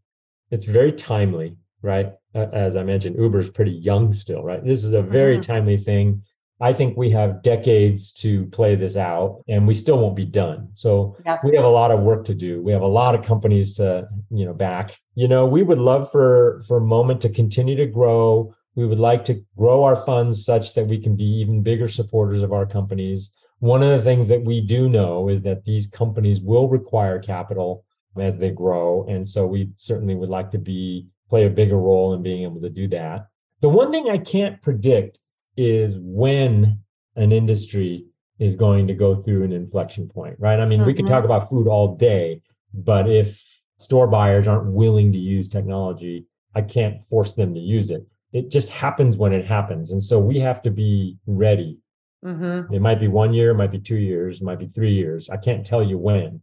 it's 0.51 0.65
very 0.65 0.93
timely, 0.93 1.57
right? 1.83 2.13
As 2.35 2.77
I 2.77 2.83
mentioned, 2.83 3.17
Uber 3.19 3.41
is 3.41 3.51
pretty 3.51 3.73
young 3.73 4.13
still, 4.13 4.43
right? 4.43 4.65
This 4.65 4.85
is 4.85 4.93
a 4.93 5.03
very 5.03 5.35
mm-hmm. 5.35 5.53
timely 5.53 5.77
thing. 5.77 6.23
I 6.61 6.73
think 6.73 6.97
we 6.97 7.11
have 7.11 7.43
decades 7.43 8.13
to 8.15 8.47
play 8.47 8.77
this 8.77 8.97
out 8.97 9.43
and 9.47 9.67
we 9.67 9.75
still 9.75 9.99
won't 9.99 10.17
be 10.17 10.25
done. 10.25 10.71
So 10.75 11.17
yep. 11.27 11.41
we 11.45 11.55
have 11.55 11.65
a 11.65 11.69
lot 11.69 11.91
of 11.91 12.01
work 12.01 12.25
to 12.27 12.35
do. 12.35 12.63
We 12.63 12.73
have 12.73 12.83
a 12.83 12.87
lot 12.87 13.15
of 13.15 13.25
companies 13.25 13.75
to, 13.75 14.09
you 14.31 14.47
know, 14.47 14.55
back. 14.55 14.97
You 15.15 15.29
know, 15.29 15.45
we 15.45 15.63
would 15.63 15.79
love 15.79 16.11
for 16.11 16.63
for 16.67 16.79
a 16.79 16.81
Moment 16.81 17.21
to 17.23 17.29
continue 17.29 17.77
to 17.77 17.87
grow. 17.87 18.55
We 18.75 18.87
would 18.87 18.99
like 18.99 19.25
to 19.27 19.43
grow 19.57 19.85
our 19.85 19.97
funds 20.07 20.45
such 20.45 20.75
that 20.75 20.87
we 20.87 20.99
can 20.99 21.15
be 21.17 21.25
even 21.25 21.63
bigger 21.63 21.89
supporters 21.89 22.43
of 22.43 22.53
our 22.53 22.65
companies. 22.65 23.33
One 23.59 23.83
of 23.83 23.91
the 23.91 24.05
things 24.05 24.29
that 24.29 24.45
we 24.45 24.61
do 24.61 24.89
know 24.89 25.29
is 25.29 25.43
that 25.43 25.65
these 25.65 25.87
companies 25.87 26.41
will 26.41 26.69
require 26.69 27.19
capital 27.19 27.85
as 28.19 28.39
they 28.39 28.51
grow. 28.51 29.05
And 29.09 29.29
so 29.29 29.47
we 29.47 29.71
certainly 29.77 30.15
would 30.15 30.29
like 30.31 30.51
to 30.53 30.59
be 30.59 31.09
play 31.29 31.45
a 31.45 31.51
bigger 31.51 31.77
role 31.77 32.15
in 32.15 32.23
being 32.23 32.45
able 32.45 32.61
to 32.61 32.71
do 32.71 32.89
that. 32.89 33.29
The 33.61 33.69
one 33.69 33.91
thing 33.91 34.09
I 34.09 34.19
can't 34.19 34.63
predict 34.63 35.19
is 35.57 35.97
when 35.99 36.81
an 37.15 37.33
industry 37.33 38.07
is 38.39 38.55
going 38.55 38.87
to 38.87 38.95
go 38.95 39.23
through 39.23 39.45
an 39.45 39.53
inflection 39.53 40.09
point, 40.09 40.37
right? 40.39 40.61
I 40.61 40.67
mean, 40.67 40.81
mm-hmm. 40.81 40.89
we 40.89 40.95
could 40.95 41.07
talk 41.07 41.25
about 41.25 41.49
food 41.49 41.67
all 41.67 41.97
day, 41.97 42.43
but 42.75 43.09
if 43.09 43.43
store 43.79 44.07
buyers 44.07 44.47
aren't 44.47 44.73
willing 44.73 45.13
to 45.13 45.19
use 45.19 45.49
technology, 45.49 46.27
I 46.55 46.63
can't 46.63 47.03
force 47.05 47.33
them 47.33 47.55
to 47.55 47.61
use 47.61 47.91
it. 47.91 48.07
It 48.33 48.51
just 48.51 48.69
happens 48.69 49.17
when 49.17 49.33
it 49.33 49.47
happens. 49.47 49.93
And 49.93 50.03
so 50.03 50.19
we 50.19 50.39
have 50.41 50.63
to 50.63 50.71
be 50.71 51.17
ready 51.27 51.79
Mm-hmm. 52.27 52.75
It 52.75 52.81
might 52.81 53.01
be 53.01 53.09
one 53.09 53.33
year, 53.33 53.51
it 53.51 53.57
might 53.57 53.71
be 53.71 53.79
two 53.79 53.97
years, 53.97 54.41
it 54.41 54.45
might 54.45 54.59
be 54.59 54.67
three 54.67 54.93
years. 54.93 55.31
I 55.31 55.37
can't 55.37 55.65
tell 55.65 55.83
you 55.83 55.99
when. 55.99 56.43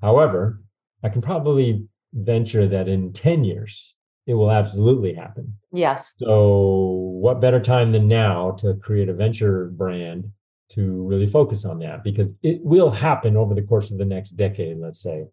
However, 0.00 0.60
I 1.02 1.08
can 1.08 1.22
probably 1.22 1.86
venture 2.12 2.68
that 2.68 2.88
in 2.88 3.12
10 3.12 3.44
years, 3.44 3.93
it 4.26 4.34
will 4.34 4.50
absolutely 4.50 5.14
happen. 5.14 5.56
Yes. 5.72 6.14
So, 6.18 7.18
what 7.20 7.40
better 7.40 7.60
time 7.60 7.92
than 7.92 8.08
now 8.08 8.52
to 8.58 8.74
create 8.74 9.08
a 9.08 9.14
venture 9.14 9.66
brand 9.74 10.30
to 10.70 11.06
really 11.06 11.26
focus 11.26 11.64
on 11.64 11.78
that? 11.80 12.02
Because 12.04 12.32
it 12.42 12.60
will 12.62 12.90
happen 12.90 13.36
over 13.36 13.54
the 13.54 13.62
course 13.62 13.90
of 13.90 13.98
the 13.98 14.04
next 14.04 14.30
decade, 14.30 14.78
let's 14.78 15.02
say. 15.02 15.24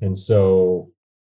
And 0.00 0.18
so, 0.18 0.90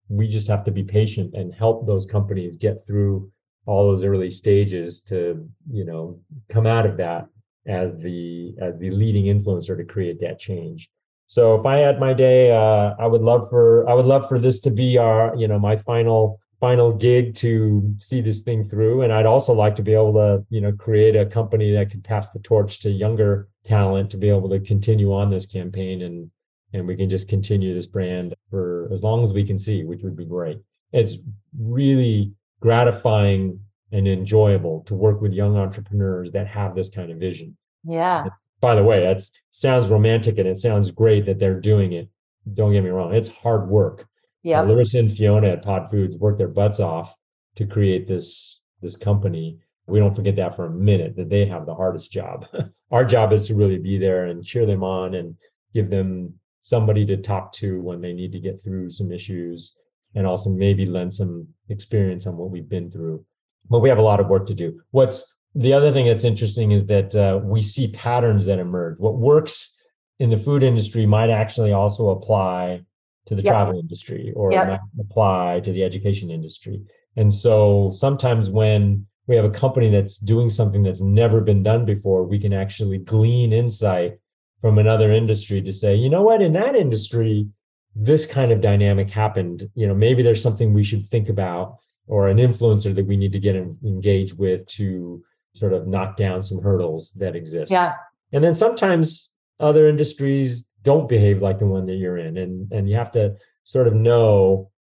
we 0.07 0.27
just 0.27 0.47
have 0.47 0.65
to 0.65 0.71
be 0.71 0.83
patient 0.83 1.35
and 1.35 1.53
help 1.53 1.85
those 1.85 2.05
companies 2.05 2.55
get 2.55 2.85
through 2.85 3.31
all 3.65 3.91
those 3.91 4.03
early 4.03 4.31
stages 4.31 5.01
to, 5.01 5.47
you 5.71 5.85
know, 5.85 6.19
come 6.49 6.65
out 6.65 6.87
of 6.87 6.97
that 6.97 7.27
as 7.67 7.95
the 7.97 8.55
as 8.61 8.77
the 8.79 8.89
leading 8.89 9.25
influencer 9.25 9.77
to 9.77 9.85
create 9.85 10.19
that 10.21 10.39
change. 10.39 10.89
So 11.27 11.53
if 11.53 11.65
I 11.65 11.77
had 11.77 11.99
my 11.99 12.13
day, 12.13 12.51
uh, 12.51 12.95
I 12.99 13.05
would 13.05 13.21
love 13.21 13.49
for 13.49 13.87
I 13.87 13.93
would 13.93 14.07
love 14.07 14.27
for 14.27 14.39
this 14.39 14.59
to 14.61 14.71
be 14.71 14.97
our 14.97 15.35
you 15.35 15.47
know 15.47 15.59
my 15.59 15.77
final 15.77 16.39
final 16.59 16.91
gig 16.91 17.35
to 17.35 17.95
see 17.97 18.21
this 18.21 18.41
thing 18.41 18.67
through, 18.67 19.03
and 19.03 19.13
I'd 19.13 19.25
also 19.25 19.53
like 19.53 19.75
to 19.77 19.83
be 19.83 19.93
able 19.93 20.13
to 20.13 20.45
you 20.49 20.61
know 20.61 20.71
create 20.73 21.15
a 21.15 21.25
company 21.25 21.71
that 21.73 21.89
could 21.89 22.03
pass 22.03 22.29
the 22.29 22.39
torch 22.39 22.79
to 22.81 22.89
younger 22.89 23.47
talent 23.63 24.09
to 24.11 24.17
be 24.17 24.29
able 24.29 24.49
to 24.49 24.59
continue 24.59 25.13
on 25.13 25.29
this 25.29 25.45
campaign 25.45 26.01
and 26.01 26.31
and 26.73 26.87
we 26.87 26.95
can 26.95 27.09
just 27.09 27.27
continue 27.27 27.73
this 27.73 27.87
brand 27.87 28.35
for 28.49 28.89
as 28.93 29.01
long 29.01 29.25
as 29.25 29.33
we 29.33 29.43
can 29.43 29.57
see, 29.57 29.83
which 29.83 30.01
would 30.03 30.15
be 30.15 30.25
great. 30.25 30.59
It's 30.91 31.15
really 31.59 32.33
gratifying 32.59 33.59
and 33.91 34.07
enjoyable 34.07 34.83
to 34.85 34.93
work 34.93 35.21
with 35.21 35.33
young 35.33 35.57
entrepreneurs 35.57 36.31
that 36.33 36.47
have 36.47 36.75
this 36.75 36.89
kind 36.89 37.11
of 37.11 37.17
vision. 37.17 37.57
Yeah. 37.83 38.25
By 38.61 38.75
the 38.75 38.83
way, 38.83 39.01
that 39.01 39.23
sounds 39.51 39.87
romantic 39.87 40.37
and 40.37 40.47
it 40.47 40.57
sounds 40.57 40.91
great 40.91 41.25
that 41.25 41.39
they're 41.39 41.59
doing 41.59 41.93
it. 41.93 42.09
Don't 42.53 42.73
get 42.73 42.83
me 42.83 42.89
wrong, 42.89 43.13
it's 43.13 43.29
hard 43.29 43.67
work. 43.67 44.07
Yeah. 44.43 44.61
Larissa 44.61 44.99
and 44.99 45.15
Fiona 45.15 45.49
at 45.49 45.63
Pod 45.63 45.89
Foods 45.89 46.17
worked 46.17 46.37
their 46.37 46.47
butts 46.47 46.79
off 46.79 47.13
to 47.55 47.65
create 47.65 48.07
this 48.07 48.61
this 48.81 48.95
company. 48.95 49.59
We 49.87 49.99
don't 49.99 50.15
forget 50.15 50.35
that 50.37 50.55
for 50.55 50.65
a 50.65 50.71
minute 50.71 51.15
that 51.17 51.29
they 51.29 51.45
have 51.45 51.65
the 51.65 51.75
hardest 51.75 52.11
job. 52.11 52.45
Our 52.91 53.03
job 53.03 53.33
is 53.33 53.47
to 53.47 53.55
really 53.55 53.79
be 53.79 53.97
there 53.97 54.25
and 54.25 54.45
cheer 54.45 54.65
them 54.65 54.83
on 54.83 55.15
and 55.15 55.35
give 55.73 55.89
them 55.89 56.35
somebody 56.61 57.05
to 57.05 57.17
talk 57.17 57.51
to 57.53 57.81
when 57.81 58.01
they 58.01 58.13
need 58.13 58.31
to 58.31 58.39
get 58.39 58.63
through 58.63 58.91
some 58.91 59.11
issues 59.11 59.75
and 60.15 60.25
also 60.25 60.49
maybe 60.49 60.85
lend 60.85 61.13
some 61.13 61.47
experience 61.69 62.25
on 62.27 62.37
what 62.37 62.49
we've 62.49 62.69
been 62.69 62.89
through. 62.89 63.25
But 63.69 63.79
we 63.79 63.89
have 63.89 63.97
a 63.97 64.03
lot 64.03 64.19
of 64.19 64.27
work 64.27 64.47
to 64.47 64.53
do. 64.53 64.79
What's 64.91 65.35
the 65.55 65.73
other 65.73 65.91
thing 65.91 66.05
that's 66.07 66.23
interesting 66.23 66.71
is 66.71 66.85
that 66.87 67.15
uh, 67.15 67.39
we 67.43 67.61
see 67.61 67.91
patterns 67.91 68.45
that 68.45 68.59
emerge. 68.59 68.97
What 68.99 69.17
works 69.17 69.75
in 70.19 70.29
the 70.29 70.37
food 70.37 70.63
industry 70.63 71.05
might 71.05 71.29
actually 71.29 71.73
also 71.73 72.09
apply 72.09 72.81
to 73.29 73.35
the 73.35 73.43
Yep. 73.43 73.51
travel 73.53 73.79
industry 73.79 74.33
or 74.35 74.51
Yep. 74.51 74.81
apply 74.99 75.61
to 75.61 75.71
the 75.71 75.83
education 75.83 76.29
industry. 76.31 76.81
And 77.15 77.31
so 77.33 77.91
sometimes 77.93 78.49
when 78.49 79.05
we 79.27 79.35
have 79.35 79.45
a 79.45 79.51
company 79.51 79.89
that's 79.89 80.17
doing 80.17 80.49
something 80.49 80.81
that's 80.81 81.01
never 81.01 81.39
been 81.39 81.61
done 81.61 81.85
before, 81.85 82.23
we 82.23 82.39
can 82.39 82.53
actually 82.53 82.97
glean 82.97 83.53
insight 83.53 84.17
from 84.61 84.79
another 84.79 85.11
industry 85.11 85.61
to 85.61 85.71
say, 85.71 85.95
you 85.95 86.09
know 86.09 86.23
what, 86.23 86.41
in 86.41 86.53
that 86.53 86.75
industry, 86.75 87.47
this 87.95 88.25
kind 88.25 88.51
of 88.51 88.61
dynamic 88.61 89.11
happened. 89.11 89.69
You 89.75 89.87
know, 89.87 89.93
maybe 89.95 90.23
there's 90.23 90.41
something 90.41 90.73
we 90.73 90.83
should 90.83 91.07
think 91.07 91.29
about 91.29 91.77
or 92.07 92.27
an 92.29 92.37
influencer 92.37 92.95
that 92.95 93.05
we 93.05 93.15
need 93.15 93.31
to 93.33 93.39
get 93.39 93.55
en- 93.55 93.77
engaged 93.85 94.37
with 94.39 94.65
to 94.79 95.23
sort 95.53 95.73
of 95.73 95.87
knock 95.87 96.17
down 96.17 96.41
some 96.41 96.61
hurdles 96.61 97.11
that 97.11 97.35
exist. 97.35 97.71
Yeah. 97.71 97.93
And 98.31 98.43
then 98.43 98.55
sometimes 98.55 99.29
other 99.59 99.87
industries 99.87 100.67
don't 100.83 101.09
behave 101.09 101.41
like 101.41 101.59
the 101.59 101.65
one 101.65 101.85
that 101.87 101.95
you're 101.95 102.17
in. 102.17 102.37
And 102.37 102.71
and 102.71 102.89
you 102.89 102.95
have 102.95 103.11
to 103.13 103.35
sort 103.63 103.87
of 103.87 103.93
know, 103.93 104.71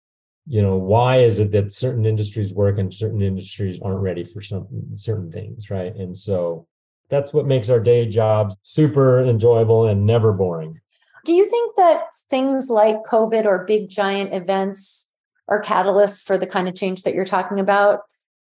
you 0.46 0.62
know, 0.62 0.76
why 0.76 1.18
is 1.18 1.38
it 1.38 1.50
that 1.52 1.72
certain 1.72 2.06
industries 2.06 2.52
work 2.52 2.78
and 2.78 2.92
certain 2.92 3.22
industries 3.22 3.78
aren't 3.82 4.00
ready 4.00 4.24
for 4.24 4.40
some 4.40 4.66
certain 4.94 5.30
things, 5.30 5.70
right? 5.70 5.94
And 5.94 6.16
so 6.16 6.66
that's 7.10 7.32
what 7.32 7.46
makes 7.46 7.68
our 7.68 7.80
day 7.80 8.06
jobs 8.06 8.56
super 8.62 9.22
enjoyable 9.22 9.86
and 9.86 10.06
never 10.06 10.32
boring. 10.32 10.80
Do 11.24 11.32
you 11.32 11.48
think 11.48 11.76
that 11.76 12.02
things 12.30 12.70
like 12.70 13.02
COVID 13.04 13.44
or 13.44 13.64
big 13.64 13.88
giant 13.90 14.32
events 14.32 15.12
are 15.48 15.62
catalysts 15.62 16.24
for 16.24 16.38
the 16.38 16.46
kind 16.46 16.68
of 16.68 16.74
change 16.74 17.02
that 17.02 17.14
you're 17.14 17.24
talking 17.24 17.58
about 17.60 18.00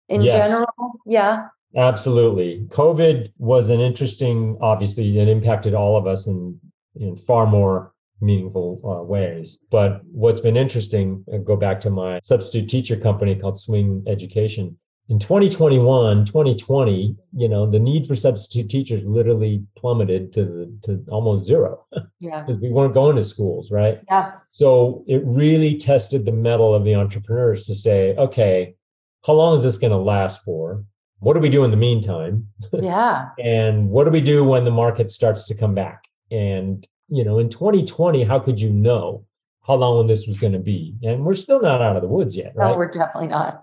in 0.10 0.21
Yes. 0.21 0.47
general? 0.47 0.99
Yeah. 1.05 1.47
Absolutely. 1.75 2.65
COVID 2.69 3.31
was 3.38 3.69
an 3.69 3.79
interesting, 3.79 4.57
obviously, 4.62 5.19
it 5.19 5.27
impacted 5.27 5.73
all 5.73 5.97
of 5.97 6.07
us 6.07 6.25
in, 6.27 6.60
in 6.99 7.17
far 7.17 7.47
more 7.47 7.93
meaningful 8.21 8.81
uh, 8.83 9.03
ways. 9.03 9.60
But 9.69 10.01
what's 10.12 10.41
been 10.41 10.57
interesting, 10.57 11.23
uh, 11.31 11.38
go 11.38 11.55
back 11.55 11.79
to 11.81 11.89
my 11.89 12.19
substitute 12.23 12.69
teacher 12.69 12.97
company 12.97 13.36
called 13.36 13.60
Swing 13.60 14.03
Education. 14.07 14.77
In 15.10 15.19
2021, 15.19 16.25
2020, 16.25 17.15
you 17.33 17.47
know, 17.47 17.69
the 17.69 17.79
need 17.79 18.07
for 18.07 18.15
substitute 18.15 18.69
teachers 18.69 19.05
literally 19.05 19.63
plummeted 19.77 20.33
to 20.33 20.43
the, 20.43 20.79
to 20.83 21.05
almost 21.10 21.45
zero 21.45 21.86
Yeah. 22.19 22.43
because 22.47 22.60
we 22.62 22.69
weren't 22.69 22.93
going 22.93 23.15
to 23.15 23.23
schools, 23.23 23.71
right? 23.71 24.01
Yeah. 24.10 24.33
So 24.51 25.05
it 25.07 25.21
really 25.23 25.77
tested 25.77 26.25
the 26.25 26.33
mettle 26.33 26.75
of 26.75 26.83
the 26.83 26.95
entrepreneurs 26.95 27.65
to 27.67 27.75
say, 27.75 28.15
okay, 28.17 28.75
how 29.25 29.33
long 29.33 29.57
is 29.57 29.63
this 29.63 29.77
going 29.77 29.91
to 29.91 29.97
last 29.97 30.43
for? 30.43 30.83
What 31.19 31.33
do 31.33 31.39
we 31.39 31.49
do 31.49 31.63
in 31.63 31.71
the 31.71 31.77
meantime? 31.77 32.47
Yeah. 32.73 33.29
And 33.39 33.89
what 33.89 34.03
do 34.03 34.12
we 34.12 34.21
do 34.21 34.43
when 34.43 34.65
the 34.65 34.71
market 34.71 35.12
starts 35.12 35.45
to 35.47 35.55
come 35.55 35.73
back? 35.73 36.06
And, 36.31 36.87
you 37.09 37.23
know, 37.23 37.39
in 37.39 37.49
2020, 37.49 38.23
how 38.23 38.39
could 38.39 38.59
you 38.59 38.69
know 38.69 39.25
how 39.65 39.75
long 39.75 40.07
this 40.07 40.27
was 40.27 40.37
going 40.37 40.53
to 40.53 40.59
be? 40.59 40.95
And 41.03 41.25
we're 41.25 41.35
still 41.35 41.61
not 41.61 41.81
out 41.81 41.95
of 41.95 42.01
the 42.01 42.07
woods 42.07 42.35
yet, 42.35 42.53
right? 42.55 42.71
No, 42.71 42.77
we're 42.77 42.91
definitely 42.91 43.29
not. 43.29 43.61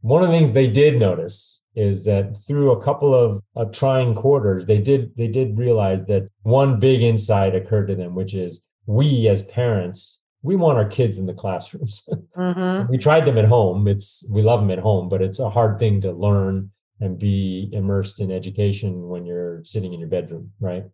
One 0.00 0.22
of 0.22 0.28
the 0.28 0.36
things 0.36 0.52
they 0.52 0.66
did 0.66 0.98
notice 0.98 1.62
is 1.74 2.04
that 2.04 2.34
through 2.46 2.72
a 2.72 2.82
couple 2.82 3.14
of 3.14 3.42
uh, 3.56 3.64
trying 3.66 4.14
quarters, 4.14 4.66
they 4.66 4.78
did 4.78 5.12
they 5.16 5.28
did 5.28 5.56
realize 5.56 6.04
that 6.06 6.28
one 6.42 6.80
big 6.80 7.02
insight 7.02 7.54
occurred 7.54 7.86
to 7.86 7.94
them, 7.94 8.14
which 8.14 8.34
is 8.34 8.62
we 8.86 9.28
as 9.28 9.42
parents 9.44 10.22
we 10.42 10.56
want 10.56 10.76
our 10.76 10.88
kids 10.88 11.18
in 11.18 11.26
the 11.26 11.32
classrooms. 11.32 12.08
hmm 12.34 12.82
we 12.90 12.98
tried 12.98 13.24
them 13.24 13.38
at 13.38 13.44
home. 13.44 13.86
It's 13.88 14.26
we 14.30 14.42
love 14.42 14.60
them 14.60 14.70
at 14.70 14.78
home, 14.78 15.08
but 15.08 15.22
it's 15.22 15.38
a 15.38 15.50
hard 15.50 15.78
thing 15.78 16.00
to 16.02 16.12
learn 16.12 16.70
and 17.00 17.18
be 17.18 17.68
immersed 17.72 18.20
in 18.20 18.30
education 18.30 19.08
when 19.08 19.24
you're 19.24 19.64
sitting 19.64 19.92
in 19.92 20.00
your 20.00 20.08
bedroom, 20.08 20.52
right? 20.60 20.84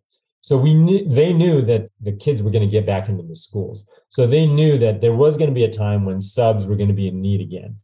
So 0.41 0.57
we 0.57 0.73
knew 0.73 1.07
they 1.07 1.33
knew 1.33 1.61
that 1.63 1.89
the 2.01 2.13
kids 2.13 2.41
were 2.41 2.51
going 2.51 2.67
to 2.67 2.71
get 2.71 2.85
back 2.85 3.09
into 3.09 3.23
the 3.23 3.35
schools. 3.35 3.85
So 4.09 4.25
they 4.25 4.45
knew 4.45 4.77
that 4.79 5.01
there 5.01 5.13
was 5.13 5.35
going 5.35 5.49
to 5.49 5.53
be 5.53 5.65
a 5.65 5.71
time 5.71 6.05
when 6.05 6.21
subs 6.21 6.65
were 6.65 6.75
going 6.75 6.87
to 6.87 6.93
be 6.93 7.07
in 7.07 7.21
need 7.21 7.41
again. 7.41 7.75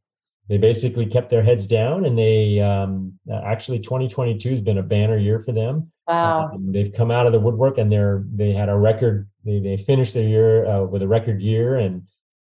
They 0.47 0.57
basically 0.57 1.07
kept 1.07 1.29
their 1.29 1.43
heads 1.43 1.65
down, 1.65 2.05
and 2.05 2.17
they 2.17 2.59
um, 2.59 3.19
actually 3.31 3.79
2022 3.79 4.51
has 4.51 4.61
been 4.61 4.77
a 4.77 4.83
banner 4.83 5.17
year 5.17 5.39
for 5.39 5.51
them. 5.51 5.91
Wow. 6.07 6.51
Um, 6.53 6.71
they've 6.71 6.93
come 6.93 7.09
out 7.09 7.25
of 7.25 7.33
the 7.33 7.39
woodwork, 7.39 7.77
and 7.77 7.91
they're 7.91 8.23
they 8.31 8.53
had 8.53 8.69
a 8.69 8.75
record. 8.75 9.27
They 9.43 9.59
they 9.59 9.77
finished 9.77 10.13
their 10.13 10.27
year 10.27 10.65
uh, 10.65 10.83
with 10.83 11.01
a 11.01 11.07
record 11.07 11.41
year, 11.41 11.77
and 11.77 12.03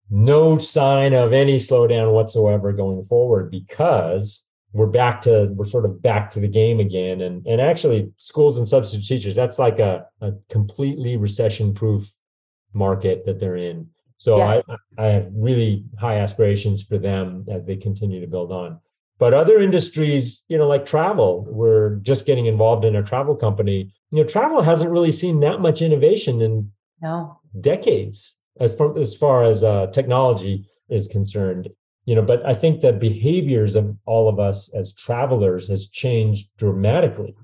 no 0.09 0.57
sign 0.57 1.13
of 1.13 1.33
any 1.33 1.57
slowdown 1.57 2.13
whatsoever 2.13 2.73
going 2.73 3.03
forward 3.05 3.51
because 3.51 4.45
we're 4.73 4.87
back 4.87 5.21
to 5.21 5.47
we're 5.55 5.65
sort 5.65 5.85
of 5.85 6.01
back 6.01 6.29
to 6.31 6.39
the 6.39 6.47
game 6.47 6.79
again. 6.79 7.21
And 7.21 7.45
and 7.47 7.59
actually 7.61 8.11
schools 8.17 8.57
and 8.57 8.67
substitute 8.67 9.07
teachers 9.07 9.35
that's 9.35 9.59
like 9.59 9.79
a, 9.79 10.05
a 10.21 10.33
completely 10.49 11.17
recession 11.17 11.73
proof 11.73 12.13
market 12.73 13.25
that 13.25 13.39
they're 13.39 13.55
in. 13.55 13.87
So 14.17 14.37
Yes. 14.37 14.67
I, 14.97 15.03
I 15.03 15.07
have 15.07 15.27
really 15.33 15.85
high 15.99 16.17
aspirations 16.19 16.83
for 16.83 16.97
them 16.97 17.45
as 17.49 17.65
they 17.65 17.77
continue 17.77 18.21
to 18.21 18.27
build 18.27 18.51
on. 18.51 18.79
But 19.17 19.33
other 19.33 19.59
industries 19.59 20.43
you 20.49 20.57
know 20.57 20.67
like 20.67 20.85
travel 20.85 21.45
we're 21.49 21.95
just 21.97 22.25
getting 22.25 22.45
involved 22.45 22.85
in 22.85 22.95
a 22.95 23.03
travel 23.03 23.35
company. 23.35 23.91
You 24.11 24.21
know 24.23 24.29
travel 24.29 24.61
hasn't 24.61 24.91
really 24.91 25.11
seen 25.11 25.39
that 25.39 25.61
much 25.61 25.81
innovation 25.81 26.41
in 26.41 26.71
No. 27.01 27.39
decades 27.59 28.35
as 28.59 28.73
far 28.75 28.97
as, 28.99 29.15
far 29.15 29.43
as 29.45 29.63
uh, 29.63 29.87
technology 29.87 30.69
is 30.89 31.07
concerned 31.07 31.69
you 32.09 32.15
know 32.15 32.25
but 32.31 32.39
i 32.45 32.55
think 32.61 32.81
the 32.81 32.93
behaviors 33.09 33.73
of 33.75 33.85
all 34.05 34.25
of 34.27 34.37
us 34.39 34.69
as 34.73 34.93
travelers 34.93 35.67
has 35.67 35.87
changed 35.87 36.49
dramatically 36.57 37.35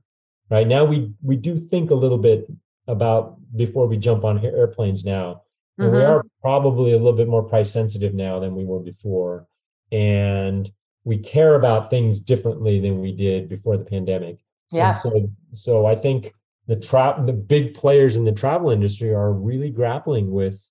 right? 0.50 0.68
Now 0.68 0.86
we 0.86 1.12
we 1.24 1.36
do 1.36 1.60
think 1.60 1.92
a 1.92 1.96
little 1.96 2.18
bit 2.18 2.48
about 2.88 3.38
before 3.56 3.88
we 3.88 3.98
jump 3.98 4.24
on 4.24 4.44
airplanes 4.44 5.04
now 5.04 5.42
and 5.78 5.92
we 5.92 5.98
mm-hmm. 5.98 6.12
are 6.12 6.26
probably 6.42 6.92
a 6.92 6.98
little 6.98 7.14
bit 7.14 7.28
more 7.28 7.44
price 7.44 7.72
sensitive 7.72 8.14
now 8.14 8.40
than 8.40 8.56
we 8.56 8.64
were 8.64 8.80
before 8.80 9.48
and 9.92 10.72
we 11.04 11.18
care 11.18 11.56
about 11.56 11.90
things 11.90 12.20
differently 12.20 12.80
than 12.80 13.02
we 13.02 13.12
did 13.12 13.50
before 13.50 13.78
the 13.78 13.86
pandemic. 13.86 14.40
And 14.72 14.80
Yeah. 14.80 14.92
so 14.92 15.30
so 15.54 15.86
i 15.86 15.96
think 15.96 16.32
the 16.68 16.76
tra- 16.76 17.22
the 17.26 17.34
big 17.34 17.74
players 17.74 18.18
in 18.18 18.26
the 18.26 18.32
travel 18.32 18.70
industry 18.70 19.14
are 19.14 19.32
really 19.32 19.70
grappling 19.70 20.32
with 20.32 20.65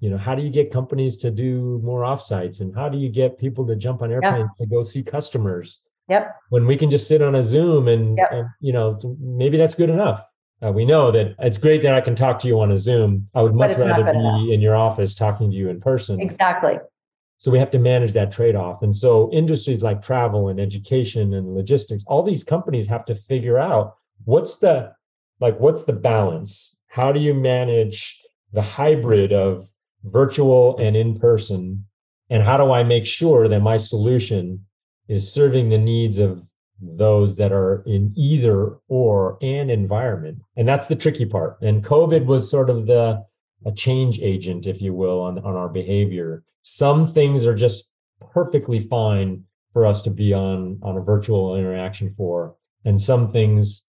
you 0.00 0.10
know 0.10 0.18
how 0.18 0.34
do 0.34 0.42
you 0.42 0.50
get 0.50 0.70
companies 0.72 1.16
to 1.16 1.30
do 1.30 1.80
more 1.82 2.02
offsites 2.02 2.60
and 2.60 2.74
how 2.74 2.88
do 2.88 2.98
you 2.98 3.08
get 3.08 3.38
people 3.38 3.66
to 3.66 3.76
jump 3.76 4.02
on 4.02 4.12
airplanes 4.12 4.50
to 4.58 4.66
go 4.66 4.82
see 4.82 5.02
customers 5.02 5.80
Yep. 6.08 6.36
when 6.50 6.66
we 6.66 6.76
can 6.76 6.88
just 6.88 7.08
sit 7.08 7.20
on 7.20 7.34
a 7.34 7.42
zoom 7.42 7.88
and, 7.88 8.16
Yep. 8.18 8.28
and 8.32 8.48
you 8.60 8.72
know 8.72 8.98
maybe 9.20 9.56
that's 9.56 9.74
good 9.74 9.90
enough 9.90 10.22
uh, 10.64 10.70
we 10.72 10.84
know 10.84 11.10
that 11.10 11.34
it's 11.40 11.58
great 11.58 11.82
that 11.82 11.94
i 11.94 12.00
can 12.00 12.14
talk 12.14 12.38
to 12.40 12.48
you 12.48 12.60
on 12.60 12.70
a 12.72 12.78
zoom 12.78 13.28
i 13.34 13.42
would 13.42 13.54
much 13.54 13.76
rather 13.78 14.04
be 14.04 14.18
enough. 14.18 14.48
in 14.50 14.60
your 14.60 14.76
office 14.76 15.14
talking 15.14 15.50
to 15.50 15.56
you 15.56 15.68
in 15.68 15.80
person 15.80 16.20
Exactly. 16.20 16.74
so 17.38 17.50
we 17.50 17.58
have 17.58 17.70
to 17.72 17.78
manage 17.78 18.12
that 18.14 18.30
trade-off. 18.32 18.82
And 18.82 18.96
so 18.96 19.30
industries 19.32 19.82
like 19.82 20.00
travel 20.02 20.48
and 20.48 20.58
education 20.58 21.34
and 21.34 21.54
logistics, 21.54 22.02
all 22.06 22.22
these 22.22 22.42
companies 22.44 22.86
have 22.88 23.04
to 23.06 23.14
figure 23.14 23.58
out 23.58 23.94
what's 24.24 24.56
the 24.58 24.92
like 25.40 25.58
what's 25.60 25.84
the 25.84 25.92
balance? 25.92 26.76
How 26.88 27.12
do 27.12 27.20
you 27.20 27.34
manage 27.34 27.98
the 28.54 28.62
hybrid 28.62 29.32
of 29.34 29.68
virtual 30.06 30.76
and 30.78 30.96
in 30.96 31.18
person? 31.18 31.84
And 32.30 32.42
how 32.42 32.56
do 32.56 32.72
I 32.72 32.82
make 32.82 33.06
sure 33.06 33.48
that 33.48 33.60
my 33.60 33.76
solution 33.76 34.66
is 35.08 35.32
serving 35.32 35.68
the 35.68 35.78
needs 35.78 36.18
of 36.18 36.42
those 36.80 37.36
that 37.36 37.52
are 37.52 37.82
in 37.86 38.12
either 38.16 38.76
or 38.88 39.38
an 39.42 39.70
environment? 39.70 40.38
And 40.56 40.68
that's 40.68 40.88
the 40.88 40.96
tricky 40.96 41.26
part. 41.26 41.58
And 41.62 41.84
COVID 41.84 42.26
was 42.26 42.50
sort 42.50 42.70
of 42.70 42.86
the 42.86 43.24
a 43.64 43.72
change 43.72 44.20
agent, 44.20 44.66
if 44.66 44.80
you 44.82 44.92
will, 44.92 45.20
on, 45.20 45.38
on 45.38 45.56
our 45.56 45.68
behavior. 45.68 46.44
Some 46.62 47.12
things 47.12 47.46
are 47.46 47.54
just 47.54 47.90
perfectly 48.32 48.80
fine 48.80 49.44
for 49.72 49.86
us 49.86 50.02
to 50.02 50.10
be 50.10 50.32
on 50.32 50.78
on 50.82 50.96
a 50.96 51.02
virtual 51.02 51.56
interaction 51.56 52.14
for, 52.16 52.56
and 52.84 53.00
some 53.00 53.30
things 53.30 53.82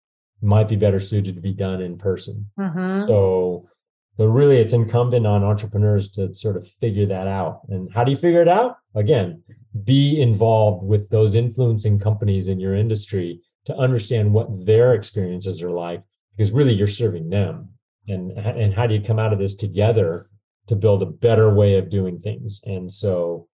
might 0.43 0.69
be 0.69 0.77
better 0.77 1.01
suited 1.01 1.35
to 1.35 1.41
be 1.41 1.53
done 1.53 1.81
in 1.81 1.97
person. 1.97 2.51
hmm 2.59 3.05
So, 3.07 3.69
so 4.17 4.25
really, 4.25 4.57
it's 4.57 4.73
incumbent 4.73 5.27
on 5.27 5.45
entrepreneurs 5.45 6.09
to 6.12 6.33
sort 6.33 6.57
of 6.57 6.67
figure 6.81 7.07
that 7.07 7.27
out. 7.27 7.62
And 7.69 7.93
how 7.93 8.03
do 8.03 8.11
you 8.11 8.17
figure 8.17 8.41
it 8.41 8.49
out? 8.49 8.79
Again, 8.95 9.43
be 9.85 10.21
involved 10.21 10.87
with 10.87 11.11
those 11.11 11.35
influencing 11.35 11.99
companies 11.99 12.49
in 12.49 12.59
your 12.59 12.75
industry 12.75 13.41
to 13.67 13.77
understand 13.77 14.33
what 14.33 14.64
their 14.64 14.95
experiences 14.95 15.62
are 15.62 15.71
like 15.71 16.03
because 16.37 16.53
really 16.53 16.73
you're 16.73 16.89
serving 16.89 17.29
them 17.29 17.69
and 18.09 18.33
and 18.33 18.73
how 18.73 18.87
do 18.87 18.95
you 18.95 19.03
come 19.03 19.19
out 19.19 19.33
of 19.33 19.39
this 19.39 19.55
together 19.55 20.27
to 20.69 20.77
build 20.77 21.03
a 21.03 21.07
better 21.07 21.53
way 21.53 21.77
of 21.77 21.91
doing 21.91 22.19
things 22.21 22.61
and 22.64 22.93
so 22.93 23.49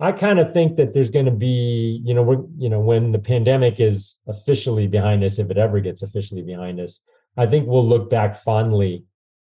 i 0.00 0.10
kind 0.10 0.38
of 0.38 0.52
think 0.52 0.76
that 0.76 0.94
there's 0.94 1.10
going 1.10 1.26
to 1.26 1.30
be 1.30 2.00
you 2.04 2.14
know 2.14 2.22
we're 2.22 2.42
you 2.56 2.68
know 2.68 2.80
when 2.80 3.12
the 3.12 3.18
pandemic 3.18 3.78
is 3.78 4.18
officially 4.26 4.86
behind 4.86 5.22
us 5.22 5.38
if 5.38 5.50
it 5.50 5.58
ever 5.58 5.80
gets 5.80 6.02
officially 6.02 6.42
behind 6.42 6.80
us 6.80 7.00
i 7.36 7.46
think 7.46 7.66
we'll 7.66 7.86
look 7.86 8.08
back 8.08 8.42
fondly 8.42 9.04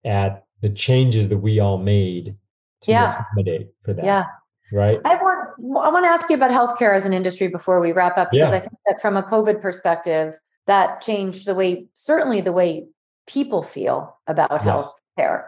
at 0.06 0.43
the 0.64 0.70
changes 0.70 1.28
that 1.28 1.38
we 1.38 1.60
all 1.60 1.78
made 1.78 2.36
to 2.84 2.92
Yeah. 2.92 3.20
accommodate 3.20 3.68
for 3.84 3.94
that 3.94 4.04
Yeah. 4.06 4.24
right 4.72 5.00
I 5.06 5.16
want 5.16 5.40
I 5.86 5.90
want 5.92 6.06
to 6.06 6.10
ask 6.10 6.30
you 6.30 6.36
about 6.36 6.50
healthcare 6.52 6.96
as 6.96 7.06
an 7.06 7.14
industry 7.14 7.48
before 7.48 7.80
we 7.80 7.92
wrap 7.92 8.18
up 8.18 8.32
because 8.32 8.50
Yeah. 8.52 8.58
I 8.58 8.60
think 8.62 8.74
that 8.88 9.00
from 9.02 9.16
a 9.18 9.22
COVID 9.24 9.62
perspective, 9.62 10.34
that 10.66 11.02
changed 11.02 11.46
the 11.46 11.54
way 11.54 11.86
certainly 11.94 12.42
the 12.42 12.54
way 12.54 12.88
people 13.28 13.62
feel 13.62 14.18
about 14.26 14.50
Yes. 14.52 14.62
healthcare. 14.64 15.44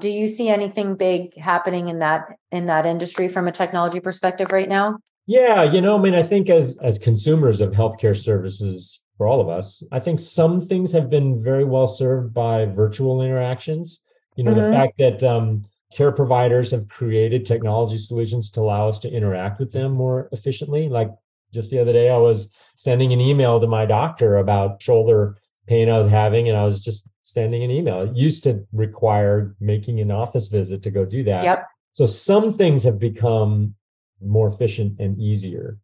Do 0.00 0.08
you 0.08 0.28
see 0.28 0.48
anything 0.48 0.94
big 0.94 1.34
happening 1.36 1.88
in 1.88 1.98
that 1.98 2.22
in 2.52 2.66
that 2.66 2.86
industry 2.86 3.28
from 3.28 3.46
a 3.48 3.52
technology 3.52 4.00
perspective 4.00 4.50
right 4.52 4.68
now? 4.68 4.98
Yeah, 5.26 5.62
you 5.64 5.80
know, 5.80 5.96
I 5.98 6.00
mean, 6.00 6.14
I 6.14 6.22
think 6.22 6.48
as 6.48 6.78
as 6.78 6.98
consumers 6.98 7.60
of 7.60 7.72
healthcare 7.72 8.16
services 8.16 9.00
for 9.18 9.26
all 9.26 9.40
of 9.40 9.48
us, 9.48 9.82
I 9.92 9.98
think 10.00 10.20
some 10.20 10.60
things 10.60 10.92
have 10.92 11.10
been 11.10 11.42
very 11.42 11.64
well 11.64 11.86
served 11.88 12.32
by 12.32 12.64
virtual 12.66 13.20
interactions. 13.20 14.00
You 14.36 14.44
know, 14.44 14.52
Mhm. 14.52 14.64
the 14.64 14.72
fact 14.72 14.98
that 14.98 15.22
um, 15.24 15.64
care 15.92 16.12
providers 16.12 16.70
have 16.70 16.88
created 16.88 17.44
technology 17.44 17.98
solutions 17.98 18.50
to 18.50 18.60
allow 18.60 18.88
us 18.88 18.98
to 19.00 19.10
interact 19.10 19.58
with 19.58 19.72
them 19.72 19.92
more 19.92 20.28
efficiently. 20.32 20.88
Like 20.88 21.10
just 21.52 21.70
the 21.70 21.78
other 21.80 21.92
day, 21.92 22.08
I 22.10 22.16
was 22.16 22.48
sending 22.76 23.12
an 23.12 23.20
email 23.20 23.60
to 23.60 23.66
my 23.66 23.86
doctor 23.86 24.36
about 24.36 24.80
shoulder 24.80 25.36
pain 25.66 25.88
I 25.90 25.98
was 25.98 26.06
having, 26.06 26.48
and 26.48 26.56
I 26.56 26.64
was 26.64 26.80
just 26.80 27.08
sending 27.22 27.62
an 27.62 27.70
email. 27.70 28.02
It 28.02 28.16
used 28.16 28.42
to 28.44 28.64
require 28.72 29.54
making 29.60 30.00
an 30.00 30.10
office 30.10 30.48
visit 30.48 30.82
to 30.84 30.90
go 30.90 31.04
do 31.04 31.22
that. 31.24 31.44
Yep. 31.44 31.66
So 31.92 32.06
some 32.06 32.52
things 32.52 32.82
have 32.84 32.98
become 32.98 33.74
more 34.22 34.48
efficient 34.48 34.98
and 35.00 35.18
easier, 35.18 35.78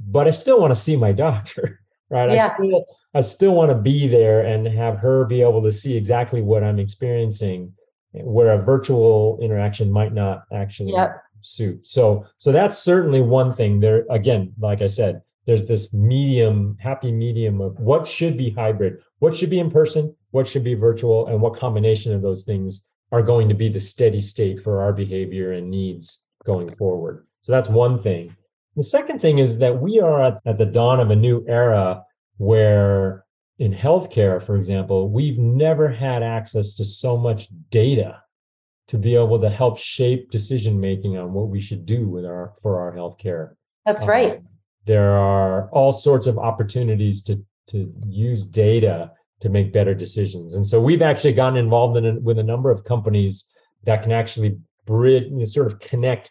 but 0.00 0.26
I 0.26 0.30
still 0.30 0.60
want 0.60 0.72
to 0.74 0.80
see 0.80 0.96
my 0.96 1.12
doctor, 1.26 1.80
right? 2.10 2.30
Yeah. 2.30 2.46
I 2.46 2.54
still 2.54 2.84
I 3.14 3.20
still 3.22 3.54
want 3.54 3.70
to 3.70 3.74
be 3.76 4.06
there 4.06 4.42
and 4.42 4.66
have 4.66 4.98
her 4.98 5.24
be 5.24 5.40
able 5.40 5.62
to 5.62 5.72
see 5.72 5.96
exactly 5.96 6.42
what 6.42 6.62
I'm 6.62 6.78
experiencing, 6.78 7.72
where 8.24 8.52
a 8.52 8.62
virtual 8.62 9.38
interaction 9.42 9.90
might 9.90 10.12
not 10.12 10.44
actually 10.52 10.92
Yep. 10.92 11.16
suit. 11.42 11.86
So 11.86 12.24
so 12.38 12.52
that's 12.52 12.78
certainly 12.78 13.20
one 13.20 13.52
thing. 13.52 13.80
There 13.80 14.04
again, 14.10 14.52
like 14.58 14.82
I 14.82 14.86
said, 14.86 15.22
there's 15.46 15.64
this 15.64 15.92
medium, 15.94 16.76
happy 16.80 17.12
medium 17.12 17.60
of 17.60 17.78
what 17.78 18.06
should 18.06 18.36
be 18.36 18.50
hybrid, 18.50 18.98
what 19.20 19.36
should 19.36 19.50
be 19.50 19.60
in 19.60 19.70
person, 19.70 20.14
what 20.32 20.48
should 20.48 20.64
be 20.64 20.74
virtual, 20.74 21.26
and 21.28 21.40
what 21.40 21.56
combination 21.56 22.12
of 22.12 22.22
those 22.22 22.44
things 22.44 22.82
are 23.12 23.22
going 23.22 23.48
to 23.48 23.54
be 23.54 23.68
the 23.68 23.80
steady 23.80 24.20
state 24.20 24.60
for 24.62 24.82
our 24.82 24.92
behavior 24.92 25.52
and 25.52 25.70
needs 25.70 26.24
going 26.44 26.68
forward. 26.76 27.26
So 27.42 27.52
that's 27.52 27.68
one 27.68 28.02
thing. 28.02 28.34
The 28.74 28.82
second 28.82 29.20
thing 29.20 29.38
is 29.38 29.58
that 29.58 29.80
we 29.80 30.00
are 30.00 30.22
at, 30.22 30.40
at 30.44 30.58
the 30.58 30.66
dawn 30.66 30.98
of 31.00 31.10
a 31.10 31.16
new 31.16 31.44
era 31.48 32.02
where 32.38 33.24
in 33.58 33.72
healthcare, 33.72 34.42
for 34.42 34.56
example, 34.56 35.08
we've 35.08 35.38
never 35.38 35.88
had 35.88 36.22
access 36.22 36.74
to 36.74 36.84
so 36.84 37.16
much 37.16 37.48
data 37.70 38.22
to 38.88 38.98
be 38.98 39.16
able 39.16 39.40
to 39.40 39.48
help 39.48 39.78
shape 39.78 40.30
decision 40.30 40.78
making 40.78 41.16
on 41.16 41.32
what 41.32 41.48
we 41.48 41.60
should 41.60 41.86
do 41.86 42.06
with 42.08 42.24
our 42.24 42.54
for 42.62 42.80
our 42.80 42.92
healthcare. 42.94 43.54
That's 43.84 44.02
Um, 44.02 44.08
right. 44.08 44.42
There 44.84 45.16
are 45.16 45.68
all 45.70 45.90
sorts 45.90 46.26
of 46.26 46.38
opportunities 46.38 47.22
to 47.24 47.44
to 47.68 47.92
use 48.06 48.46
data 48.46 49.10
to 49.40 49.48
make 49.48 49.72
better 49.72 49.94
decisions, 49.94 50.54
and 50.54 50.64
so 50.64 50.80
we've 50.80 51.02
actually 51.02 51.32
gotten 51.32 51.58
involved 51.58 51.96
in 51.96 52.04
it 52.04 52.22
with 52.22 52.38
a 52.38 52.42
number 52.42 52.70
of 52.70 52.84
companies 52.84 53.44
that 53.84 54.02
can 54.02 54.12
actually 54.12 54.58
bridge, 54.84 55.24
you 55.24 55.38
know, 55.38 55.44
sort 55.44 55.66
of 55.66 55.80
connect 55.80 56.30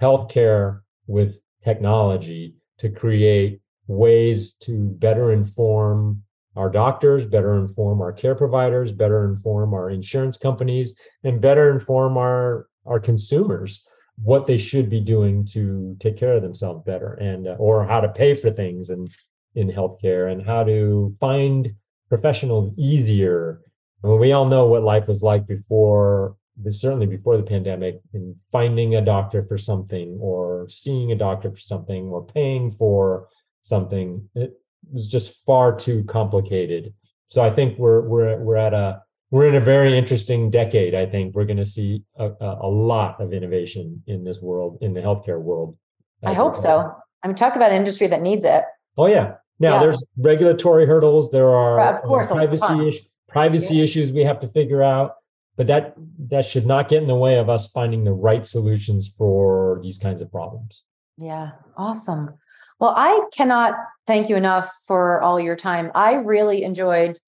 healthcare 0.00 0.80
with 1.06 1.40
technology 1.64 2.54
to 2.78 2.88
create 2.88 3.60
ways 3.88 4.52
to 4.54 4.88
better 4.90 5.32
inform 5.32 6.22
our 6.56 6.70
doctors, 6.70 7.26
better 7.26 7.54
inform 7.54 8.00
our 8.00 8.12
care 8.12 8.34
providers, 8.34 8.92
better 8.92 9.26
inform 9.26 9.74
our 9.74 9.90
insurance 9.90 10.36
companies, 10.36 10.94
and 11.24 11.40
better 11.40 11.70
inform 11.70 12.16
our 12.16 12.68
our 12.86 13.00
consumers 13.00 13.84
what 14.22 14.46
they 14.46 14.56
should 14.56 14.88
be 14.88 15.00
doing 15.00 15.44
to 15.44 15.96
take 16.00 16.16
care 16.16 16.32
of 16.32 16.42
themselves 16.42 16.82
better 16.86 17.14
and 17.14 17.46
uh, 17.46 17.56
or 17.58 17.86
how 17.86 18.00
to 18.00 18.08
pay 18.08 18.34
for 18.34 18.50
things 18.50 18.90
and 18.90 19.10
in 19.54 19.68
healthcare 19.68 20.30
and 20.30 20.44
how 20.44 20.62
to 20.64 21.14
find 21.18 21.74
professionals 22.08 22.72
easier. 22.78 23.60
I 24.04 24.08
mean, 24.08 24.20
we 24.20 24.32
all 24.32 24.46
know 24.46 24.66
what 24.66 24.82
life 24.82 25.08
was 25.08 25.22
like 25.22 25.46
before, 25.46 26.36
certainly 26.70 27.06
before 27.06 27.36
the 27.36 27.42
pandemic, 27.42 28.00
in 28.12 28.36
finding 28.52 28.94
a 28.94 29.04
doctor 29.04 29.42
for 29.44 29.58
something 29.58 30.18
or 30.20 30.68
seeing 30.68 31.10
a 31.10 31.16
doctor 31.16 31.50
for 31.50 31.58
something 31.58 32.04
or 32.04 32.24
paying 32.24 32.70
for 32.70 33.28
something. 33.62 34.28
It 34.34 34.60
was 34.92 35.08
just 35.08 35.44
far 35.44 35.74
too 35.74 36.04
complicated. 36.04 36.94
So 37.28 37.42
I 37.42 37.50
think 37.50 37.78
we're 37.78 38.00
we're 38.02 38.38
we're 38.38 38.56
at 38.56 38.74
a 38.74 39.02
we're 39.30 39.48
in 39.48 39.56
a 39.56 39.60
very 39.60 39.96
interesting 39.96 40.50
decade. 40.50 40.94
I 40.94 41.06
think 41.06 41.34
we're 41.34 41.44
going 41.44 41.56
to 41.56 41.66
see 41.66 42.04
a, 42.16 42.30
a, 42.40 42.68
lot 42.68 43.20
of 43.20 43.32
innovation 43.32 44.02
in 44.06 44.22
this 44.22 44.40
world, 44.40 44.78
in 44.80 44.94
the 44.94 45.00
healthcare 45.00 45.40
world. 45.40 45.76
I 46.24 46.32
hope 46.32 46.54
so. 46.54 46.94
I 47.24 47.26
mean, 47.26 47.34
talk 47.34 47.56
about 47.56 47.72
an 47.72 47.76
industry 47.76 48.06
that 48.06 48.22
needs 48.22 48.44
it. 48.44 48.64
Oh 48.96 49.06
yeah. 49.06 49.34
Now 49.58 49.74
Yeah. 49.74 49.80
there's 49.80 50.04
regulatory 50.16 50.86
hurdles. 50.86 51.30
There 51.32 51.50
are 51.50 51.80
Of 51.80 51.96
uh, 51.96 52.00
course, 52.02 52.30
a 52.30 52.34
privacy 52.34 52.88
is- 52.88 52.98
privacy 53.28 53.82
issues 53.82 54.12
we 54.12 54.22
have 54.22 54.40
to 54.40 54.48
figure 54.48 54.82
out. 54.82 55.16
But 55.56 55.66
that 55.68 55.94
that 56.28 56.44
should 56.44 56.66
not 56.66 56.88
get 56.88 57.02
in 57.02 57.08
the 57.08 57.16
way 57.16 57.38
of 57.38 57.48
us 57.48 57.66
finding 57.68 58.04
the 58.04 58.12
right 58.12 58.44
solutions 58.44 59.08
for 59.08 59.80
these 59.82 59.98
kinds 59.98 60.20
of 60.20 60.30
problems. 60.30 60.84
Yeah, 61.18 61.52
awesome. 61.76 62.34
Well, 62.78 62.94
I 62.96 63.22
cannot 63.32 63.74
thank 64.06 64.28
you 64.28 64.36
enough 64.36 64.70
for 64.86 65.20
all 65.22 65.40
your 65.40 65.56
time. 65.56 65.90
I 65.94 66.14
really 66.14 66.62
enjoyed 66.62 67.18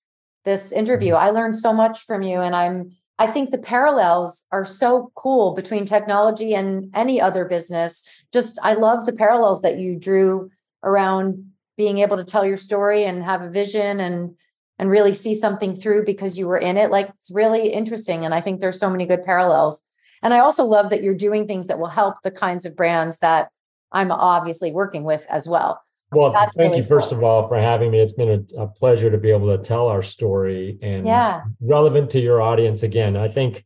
this 0.44 0.72
interview. 0.72 1.14
Mm-hmm. 1.14 1.26
I 1.26 1.30
learned 1.30 1.56
so 1.56 1.72
much 1.72 2.04
from 2.06 2.22
you 2.22 2.40
and 2.40 2.54
I'm 2.54 2.92
I 3.20 3.26
think 3.26 3.50
the 3.50 3.58
parallels 3.58 4.46
are 4.52 4.64
so 4.64 5.10
cool 5.16 5.52
between 5.54 5.84
technology 5.84 6.54
and 6.54 6.88
any 6.94 7.20
other 7.20 7.44
business. 7.44 8.04
Just 8.32 8.60
I 8.62 8.74
love 8.74 9.06
the 9.06 9.12
parallels 9.12 9.62
that 9.62 9.78
you 9.78 9.98
drew 9.98 10.50
around 10.84 11.50
being 11.76 11.98
able 11.98 12.16
to 12.16 12.24
tell 12.24 12.46
your 12.46 12.56
story 12.56 13.04
and 13.04 13.24
have 13.24 13.42
a 13.42 13.50
vision 13.50 13.98
and 13.98 14.36
and 14.78 14.88
really 14.88 15.12
see 15.12 15.34
something 15.34 15.74
through 15.74 16.04
because 16.04 16.38
you 16.38 16.46
were 16.46 16.58
in 16.58 16.76
it. 16.76 16.92
Like 16.92 17.08
it's 17.18 17.32
really 17.32 17.72
interesting 17.72 18.24
and 18.24 18.32
I 18.32 18.40
think 18.40 18.60
there's 18.60 18.78
so 18.78 18.90
many 18.90 19.06
good 19.06 19.24
parallels. 19.24 19.82
And 20.22 20.32
I 20.32 20.38
also 20.38 20.64
love 20.64 20.90
that 20.90 21.02
you're 21.02 21.14
doing 21.14 21.46
things 21.46 21.66
that 21.66 21.80
will 21.80 21.88
help 21.88 22.22
the 22.22 22.30
kinds 22.30 22.64
of 22.64 22.76
brands 22.76 23.18
that 23.18 23.50
I'm 23.92 24.10
obviously 24.10 24.72
working 24.72 25.04
with 25.04 25.26
as 25.28 25.48
well. 25.48 25.82
Well, 26.10 26.32
That's 26.32 26.54
thank 26.56 26.70
really 26.70 26.82
you 26.82 26.88
first 26.88 27.10
cool. 27.10 27.18
of 27.18 27.24
all 27.24 27.48
for 27.48 27.58
having 27.58 27.90
me. 27.90 28.00
It's 28.00 28.14
been 28.14 28.46
a, 28.56 28.62
a 28.62 28.66
pleasure 28.66 29.10
to 29.10 29.18
be 29.18 29.30
able 29.30 29.54
to 29.56 29.62
tell 29.62 29.88
our 29.88 30.02
story 30.02 30.78
and 30.80 31.06
Yeah. 31.06 31.42
relevant 31.60 32.10
to 32.10 32.20
your 32.20 32.40
audience 32.40 32.82
again. 32.82 33.16
I 33.16 33.28
think 33.28 33.64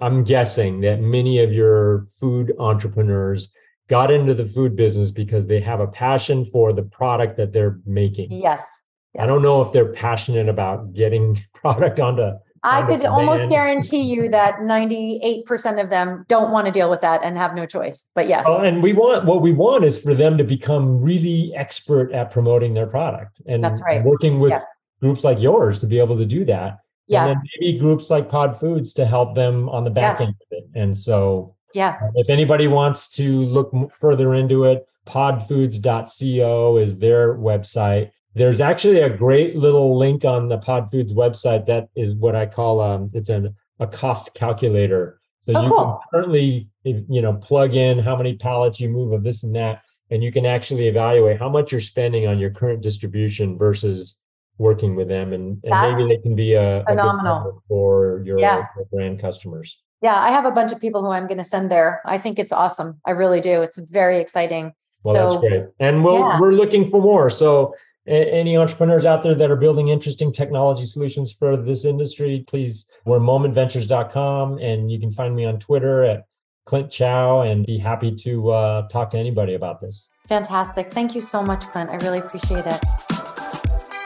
I'm 0.00 0.22
guessing 0.22 0.80
that 0.82 1.00
many 1.00 1.38
of 1.42 1.52
your 1.52 2.06
food 2.20 2.52
entrepreneurs 2.58 3.48
got 3.88 4.10
into 4.10 4.34
the 4.34 4.44
food 4.46 4.76
business 4.76 5.10
because 5.10 5.46
they 5.46 5.60
have 5.60 5.80
a 5.80 5.86
passion 5.86 6.44
for 6.52 6.74
the 6.74 6.82
product 6.82 7.38
that 7.38 7.52
they're 7.52 7.80
making. 7.86 8.32
Yes. 8.32 8.82
I 9.18 9.26
don't 9.26 9.42
know 9.42 9.62
if 9.62 9.72
they're 9.72 9.92
passionate 9.92 10.48
about 10.48 10.92
getting 10.92 11.42
product 11.54 11.98
onto 11.98 12.32
I 12.62 12.82
could 12.86 13.04
almost 13.04 13.48
guarantee 13.48 14.02
you 14.02 14.28
that 14.30 14.56
98% 14.60 15.82
of 15.82 15.90
them 15.90 16.24
don't 16.28 16.50
want 16.50 16.66
to 16.66 16.72
deal 16.72 16.90
with 16.90 17.00
that 17.02 17.22
and 17.22 17.36
have 17.36 17.54
no 17.54 17.66
choice. 17.66 18.10
But 18.14 18.28
yes. 18.28 18.44
Oh, 18.48 18.60
and 18.60 18.82
we 18.82 18.92
want 18.92 19.24
what 19.24 19.42
we 19.42 19.52
want 19.52 19.84
is 19.84 19.98
for 20.00 20.14
them 20.14 20.36
to 20.38 20.44
become 20.44 21.00
really 21.00 21.52
expert 21.54 22.12
at 22.12 22.30
promoting 22.30 22.74
their 22.74 22.86
product 22.86 23.40
and 23.46 23.62
That's 23.62 23.80
right. 23.82 24.02
working 24.04 24.40
with 24.40 24.50
Yeah. 24.50 24.62
groups 25.00 25.24
like 25.24 25.38
yours 25.40 25.80
to 25.80 25.86
be 25.86 25.98
able 25.98 26.16
to 26.18 26.26
do 26.26 26.44
that. 26.46 26.78
yeah. 27.06 27.26
And 27.26 27.36
then 27.36 27.42
maybe 27.60 27.78
groups 27.78 28.10
like 28.10 28.28
Pod 28.28 28.58
Foods 28.60 28.92
to 28.94 29.06
help 29.06 29.34
them 29.34 29.68
on 29.70 29.84
the 29.84 29.90
back 29.90 30.18
Yes. 30.18 30.28
end 30.28 30.36
of 30.40 30.46
it. 30.50 30.64
And 30.74 30.96
so 30.96 31.54
yeah. 31.74 31.96
uh, 32.02 32.10
if 32.16 32.28
anybody 32.28 32.66
wants 32.66 33.08
to 33.10 33.44
look 33.44 33.72
further 33.98 34.34
into 34.34 34.64
it, 34.64 34.84
podfoods.co 35.06 36.76
is 36.78 36.98
their 36.98 37.34
website. 37.34 38.10
There's 38.38 38.60
actually 38.60 39.00
a 39.00 39.10
great 39.10 39.56
little 39.56 39.98
link 39.98 40.24
on 40.24 40.48
the 40.48 40.58
Pod 40.58 40.90
Foods 40.90 41.12
website 41.12 41.66
that 41.66 41.88
is 41.96 42.14
what 42.14 42.34
I 42.36 42.46
call 42.46 42.80
um, 42.80 43.10
it's 43.12 43.30
an 43.30 43.54
a 43.80 43.86
cost 43.86 44.34
calculator. 44.34 45.20
So 45.40 45.52
Oh, 45.54 45.62
you 45.62 45.68
cool. 45.68 45.84
can 45.84 45.98
currently 46.12 46.68
you 46.84 47.20
know 47.22 47.34
plug 47.34 47.74
in 47.74 47.98
how 47.98 48.16
many 48.16 48.36
pallets 48.36 48.80
you 48.80 48.88
move 48.88 49.12
of 49.12 49.22
this 49.24 49.42
and 49.42 49.54
that, 49.56 49.82
and 50.10 50.22
you 50.22 50.32
can 50.32 50.46
actually 50.46 50.88
evaluate 50.88 51.38
how 51.38 51.48
much 51.48 51.72
you're 51.72 51.80
spending 51.80 52.26
on 52.26 52.38
your 52.38 52.50
current 52.50 52.80
distribution 52.82 53.58
versus 53.58 54.16
working 54.58 54.96
with 54.96 55.08
them, 55.08 55.32
and, 55.32 55.62
and 55.64 55.94
maybe 55.96 56.08
they 56.08 56.20
can 56.20 56.34
be 56.34 56.54
a, 56.54 56.80
a 56.80 56.84
phenomenal. 56.86 57.40
partner 57.42 57.60
for 57.68 58.22
your, 58.24 58.38
Yeah. 58.40 58.66
your 58.76 58.86
brand 58.86 59.20
customers. 59.20 59.78
Yeah. 60.02 60.16
I 60.20 60.30
have 60.32 60.44
a 60.46 60.50
bunch 60.50 60.72
of 60.72 60.80
people 60.80 61.00
who 61.02 61.10
I'm 61.10 61.26
going 61.28 61.38
to 61.38 61.44
send 61.44 61.70
there. 61.70 62.00
I 62.04 62.18
think 62.18 62.38
it's 62.40 62.50
awesome. 62.52 63.00
I 63.04 63.12
really 63.12 63.40
do. 63.40 63.62
It's 63.62 63.78
very 63.78 64.18
exciting 64.18 64.72
Well, 65.04 65.14
so, 65.14 65.28
that's 65.28 65.40
great. 65.48 65.64
And 65.78 66.02
we'll, 66.04 66.18
yeah. 66.18 66.40
we're 66.40 66.52
looking 66.52 66.90
for 66.90 67.00
more. 67.00 67.30
So, 67.30 67.48
a- 67.62 67.70
any 68.08 68.56
entrepreneurs 68.56 69.04
out 69.04 69.22
there 69.22 69.34
that 69.34 69.50
are 69.50 69.56
building 69.56 69.88
interesting 69.88 70.32
technology 70.32 70.86
solutions 70.86 71.32
for 71.32 71.56
this 71.56 71.84
industry, 71.84 72.44
please, 72.46 72.86
we're 73.04 73.18
momentventures.com 73.18 74.58
and 74.58 74.90
you 74.90 74.98
can 74.98 75.12
find 75.12 75.36
me 75.36 75.44
on 75.44 75.58
Twitter 75.58 76.02
at 76.04 76.26
Clint 76.64 76.90
Chao 76.90 77.42
and 77.42 77.66
be 77.66 77.78
happy 77.78 78.14
to 78.14 78.50
uh, 78.50 78.88
talk 78.88 79.10
to 79.10 79.18
anybody 79.18 79.54
about 79.54 79.80
this. 79.80 80.08
Fantastic. 80.28 80.92
Thank 80.92 81.14
you 81.14 81.22
so 81.22 81.42
much, 81.42 81.66
Clint. 81.68 81.90
I 81.90 81.96
really 81.96 82.18
appreciate 82.18 82.66
it. 82.66 82.80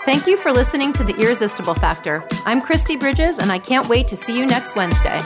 Thank 0.04 0.26
you 0.26 0.36
for 0.36 0.52
listening 0.52 0.92
to 0.94 1.04
The 1.04 1.14
Irresistible 1.16 1.74
Factor. 1.74 2.24
I'm 2.44 2.60
Kristi 2.60 2.98
Bridges, 2.98 3.38
and 3.38 3.52
I 3.52 3.58
can't 3.58 3.88
wait 3.88 4.08
to 4.08 4.16
see 4.16 4.36
you 4.36 4.46
next 4.46 4.74
Wednesday. 4.74 5.20